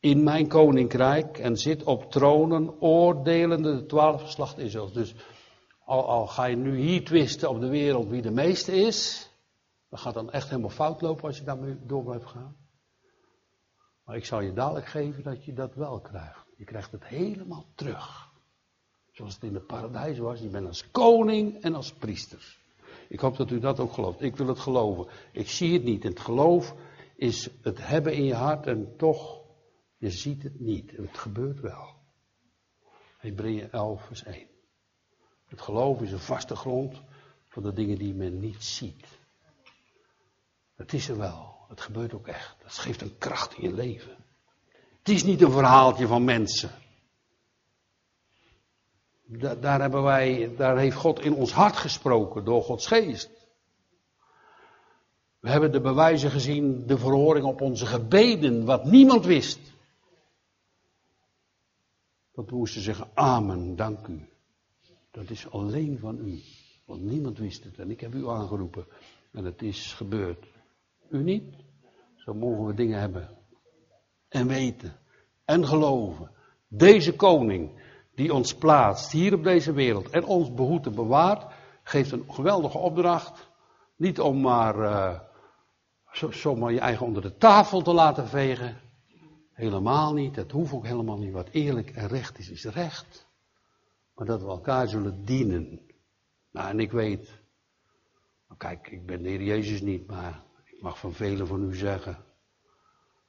in 0.00 0.22
mijn 0.22 0.48
koninkrijk 0.48 1.38
en 1.38 1.56
zit 1.56 1.84
op 1.84 2.10
tronen 2.10 2.80
oordelende 2.80 3.76
de 3.76 3.86
twaalf 3.86 4.22
geslacht 4.22 4.58
Israëls. 4.58 4.92
Dus 4.92 5.14
al, 5.84 6.08
al, 6.08 6.26
ga 6.26 6.44
je 6.44 6.56
nu 6.56 6.76
hier 6.76 7.04
twisten 7.04 7.48
op 7.48 7.60
de 7.60 7.68
wereld 7.68 8.08
wie 8.08 8.22
de 8.22 8.30
meeste 8.30 8.76
is, 8.76 9.27
dan 9.88 9.98
gaat 9.98 10.14
dan 10.14 10.30
echt 10.30 10.48
helemaal 10.48 10.70
fout 10.70 11.00
lopen 11.00 11.24
als 11.24 11.38
je 11.38 11.44
daarmee 11.44 11.86
door 11.86 12.04
blijft 12.04 12.26
gaan. 12.26 12.56
Maar 14.04 14.16
ik 14.16 14.24
zal 14.24 14.40
je 14.40 14.52
dadelijk 14.52 14.86
geven 14.86 15.22
dat 15.22 15.44
je 15.44 15.52
dat 15.52 15.74
wel 15.74 16.00
krijgt. 16.00 16.46
Je 16.56 16.64
krijgt 16.64 16.92
het 16.92 17.04
helemaal 17.04 17.66
terug. 17.74 18.32
Zoals 19.12 19.34
het 19.34 19.42
in 19.42 19.54
het 19.54 19.66
paradijs 19.66 20.18
was. 20.18 20.40
Je 20.40 20.48
bent 20.48 20.66
als 20.66 20.90
koning 20.90 21.62
en 21.62 21.74
als 21.74 21.92
priester. 21.92 22.58
Ik 23.08 23.20
hoop 23.20 23.36
dat 23.36 23.50
u 23.50 23.58
dat 23.58 23.80
ook 23.80 23.92
gelooft. 23.92 24.22
Ik 24.22 24.36
wil 24.36 24.46
het 24.46 24.58
geloven. 24.58 25.06
Ik 25.32 25.48
zie 25.48 25.72
het 25.72 25.84
niet. 25.84 26.02
Het 26.02 26.20
geloof 26.20 26.74
is 27.16 27.50
het 27.62 27.86
hebben 27.86 28.12
in 28.12 28.24
je 28.24 28.34
hart 28.34 28.66
en 28.66 28.96
toch 28.96 29.38
je 29.98 30.10
ziet 30.10 30.42
het 30.42 30.60
niet, 30.60 30.96
het 30.96 31.18
gebeurt 31.18 31.60
wel. 31.60 31.96
Hebreeën 33.18 33.70
11 33.70 34.06
vers 34.06 34.22
1. 34.22 34.46
Het 35.46 35.60
geloof 35.60 36.02
is 36.02 36.12
een 36.12 36.18
vaste 36.18 36.56
grond 36.56 37.02
voor 37.48 37.62
de 37.62 37.72
dingen 37.72 37.98
die 37.98 38.14
men 38.14 38.38
niet 38.38 38.64
ziet. 38.64 39.17
Het 40.78 40.92
is 40.92 41.08
er 41.08 41.18
wel, 41.18 41.56
het 41.68 41.80
gebeurt 41.80 42.14
ook 42.14 42.26
echt. 42.26 42.56
Het 42.62 42.72
geeft 42.72 43.00
een 43.00 43.18
kracht 43.18 43.56
in 43.56 43.68
je 43.68 43.74
leven. 43.74 44.16
Het 44.98 45.08
is 45.08 45.24
niet 45.24 45.42
een 45.42 45.50
verhaaltje 45.50 46.06
van 46.06 46.24
mensen. 46.24 46.70
daar, 49.60 49.80
hebben 49.80 50.02
wij, 50.02 50.54
daar 50.56 50.78
heeft 50.78 50.96
God 50.96 51.20
in 51.20 51.34
ons 51.34 51.52
hart 51.52 51.76
gesproken 51.76 52.44
door 52.44 52.62
Gods 52.62 52.86
geest. 52.86 53.30
We 55.38 55.50
hebben 55.50 55.72
de 55.72 55.80
bewijzen 55.80 56.30
gezien, 56.30 56.86
de 56.86 56.98
verhoring 56.98 57.46
op 57.46 57.60
onze 57.60 57.86
gebeden, 57.86 58.64
wat 58.64 58.84
niemand 58.84 59.24
wist. 59.24 59.60
Dat 62.32 62.50
we 62.50 62.56
moesten 62.56 62.82
zeggen, 62.82 63.10
amen, 63.14 63.76
dank 63.76 64.06
u. 64.06 64.28
Dat 65.10 65.30
is 65.30 65.50
alleen 65.50 65.98
van 65.98 66.18
u. 66.18 66.42
Want 66.84 67.02
niemand 67.02 67.38
wist 67.38 67.64
het. 67.64 67.78
En 67.78 67.90
ik 67.90 68.00
heb 68.00 68.14
u 68.14 68.28
aangeroepen. 68.28 68.86
En 69.30 69.44
het 69.44 69.62
is 69.62 69.92
gebeurd. 69.92 70.46
U 71.10 71.22
niet? 71.22 71.54
Zo 72.16 72.34
mogen 72.34 72.66
we 72.66 72.74
dingen 72.74 72.98
hebben. 72.98 73.28
En 74.28 74.46
weten. 74.46 74.96
En 75.44 75.66
geloven. 75.66 76.30
Deze 76.68 77.16
koning 77.16 77.70
die 78.14 78.34
ons 78.34 78.54
plaatst 78.54 79.12
hier 79.12 79.34
op 79.34 79.44
deze 79.44 79.72
wereld 79.72 80.10
en 80.10 80.24
ons 80.24 80.54
behoedt 80.54 80.86
en 80.86 80.94
bewaart, 80.94 81.52
geeft 81.82 82.12
een 82.12 82.24
geweldige 82.28 82.78
opdracht. 82.78 83.48
Niet 83.96 84.20
om 84.20 84.40
maar 84.40 84.76
uh, 84.76 85.20
zomaar 86.30 86.72
je 86.72 86.80
eigen 86.80 87.06
onder 87.06 87.22
de 87.22 87.36
tafel 87.36 87.82
te 87.82 87.92
laten 87.92 88.28
vegen. 88.28 88.80
Helemaal 89.52 90.14
niet. 90.14 90.36
Het 90.36 90.52
hoeft 90.52 90.72
ook 90.72 90.86
helemaal 90.86 91.18
niet. 91.18 91.32
Wat 91.32 91.48
eerlijk 91.50 91.90
en 91.90 92.08
recht 92.08 92.38
is, 92.38 92.50
is 92.50 92.64
recht. 92.64 93.26
Maar 94.14 94.26
dat 94.26 94.42
we 94.42 94.48
elkaar 94.48 94.88
zullen 94.88 95.24
dienen. 95.24 95.80
Nou, 96.50 96.68
en 96.68 96.80
ik 96.80 96.92
weet. 96.92 97.40
Nou 98.46 98.58
kijk, 98.58 98.90
ik 98.90 99.06
ben 99.06 99.22
de 99.22 99.28
Heer 99.28 99.42
Jezus 99.42 99.80
niet, 99.80 100.06
maar 100.06 100.42
mag 100.80 100.98
van 100.98 101.12
velen 101.12 101.46
van 101.46 101.62
u 101.62 101.74
zeggen. 101.74 102.24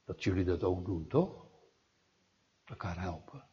Dat 0.05 0.23
jullie 0.23 0.45
dat 0.45 0.63
ook 0.63 0.85
doen, 0.85 1.07
toch? 1.07 1.45
Elkaar 2.65 2.99
helpen. 2.99 3.47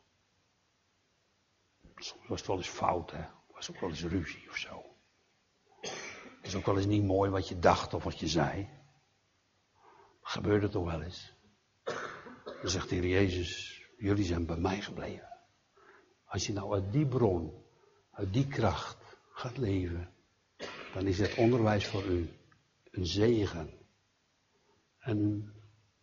Soms 1.96 2.28
was 2.28 2.38
het 2.38 2.48
wel 2.48 2.56
eens 2.56 2.68
fout, 2.68 3.10
hè? 3.10 3.24
Was 3.50 3.70
ook 3.70 3.80
wel 3.80 3.90
eens 3.90 4.04
ruzie 4.04 4.48
of 4.48 4.56
zo. 4.56 4.84
Het 5.80 6.54
is 6.54 6.54
ook 6.54 6.66
wel 6.66 6.76
eens 6.76 6.86
niet 6.86 7.04
mooi 7.04 7.30
wat 7.30 7.48
je 7.48 7.58
dacht 7.58 7.94
of 7.94 8.04
wat 8.04 8.20
je 8.20 8.28
zei. 8.28 8.68
Gebeurde 10.22 10.68
toch 10.68 10.84
wel 10.84 11.02
eens. 11.02 11.34
Dan 12.44 12.70
zegt 12.70 12.88
de 12.88 13.08
Jezus, 13.08 13.82
jullie 13.96 14.24
zijn 14.24 14.46
bij 14.46 14.56
mij 14.56 14.80
gebleven. 14.80 15.28
Als 16.24 16.46
je 16.46 16.52
nou 16.52 16.74
uit 16.74 16.92
die 16.92 17.06
bron, 17.06 17.64
uit 18.10 18.32
die 18.32 18.46
kracht 18.46 19.18
gaat 19.30 19.56
leven, 19.56 20.12
dan 20.94 21.06
is 21.06 21.18
het 21.18 21.34
onderwijs 21.34 21.86
voor 21.86 22.04
u 22.04 22.28
een 22.90 23.06
zegen. 23.06 23.85
En 25.06 25.52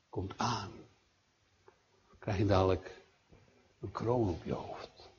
komt 0.10 0.38
aan. 0.38 0.72
Krijg 2.20 2.38
je 2.38 2.46
dadelijk 2.46 3.06
een 3.80 3.92
kroon 3.92 4.30
op 4.30 4.44
je 4.44 4.54
hoofd. 4.54 5.10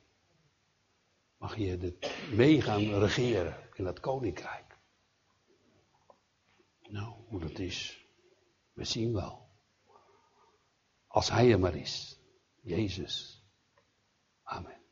Mag 1.37 1.57
je 1.57 1.77
dit 1.77 2.17
mee 2.31 2.61
gaan 2.61 2.99
regeren 2.99 3.69
in 3.73 3.83
dat 3.83 3.99
koninkrijk. 3.99 4.77
Nou, 6.81 7.13
hoe 7.27 7.39
dat 7.39 7.59
is, 7.59 8.05
we 8.73 8.83
zien 8.83 9.13
wel. 9.13 9.49
Als 11.07 11.29
Hij 11.29 11.51
er 11.51 11.59
maar 11.59 11.75
is. 11.75 12.19
Jezus. 12.61 13.43
Amen. 14.43 14.84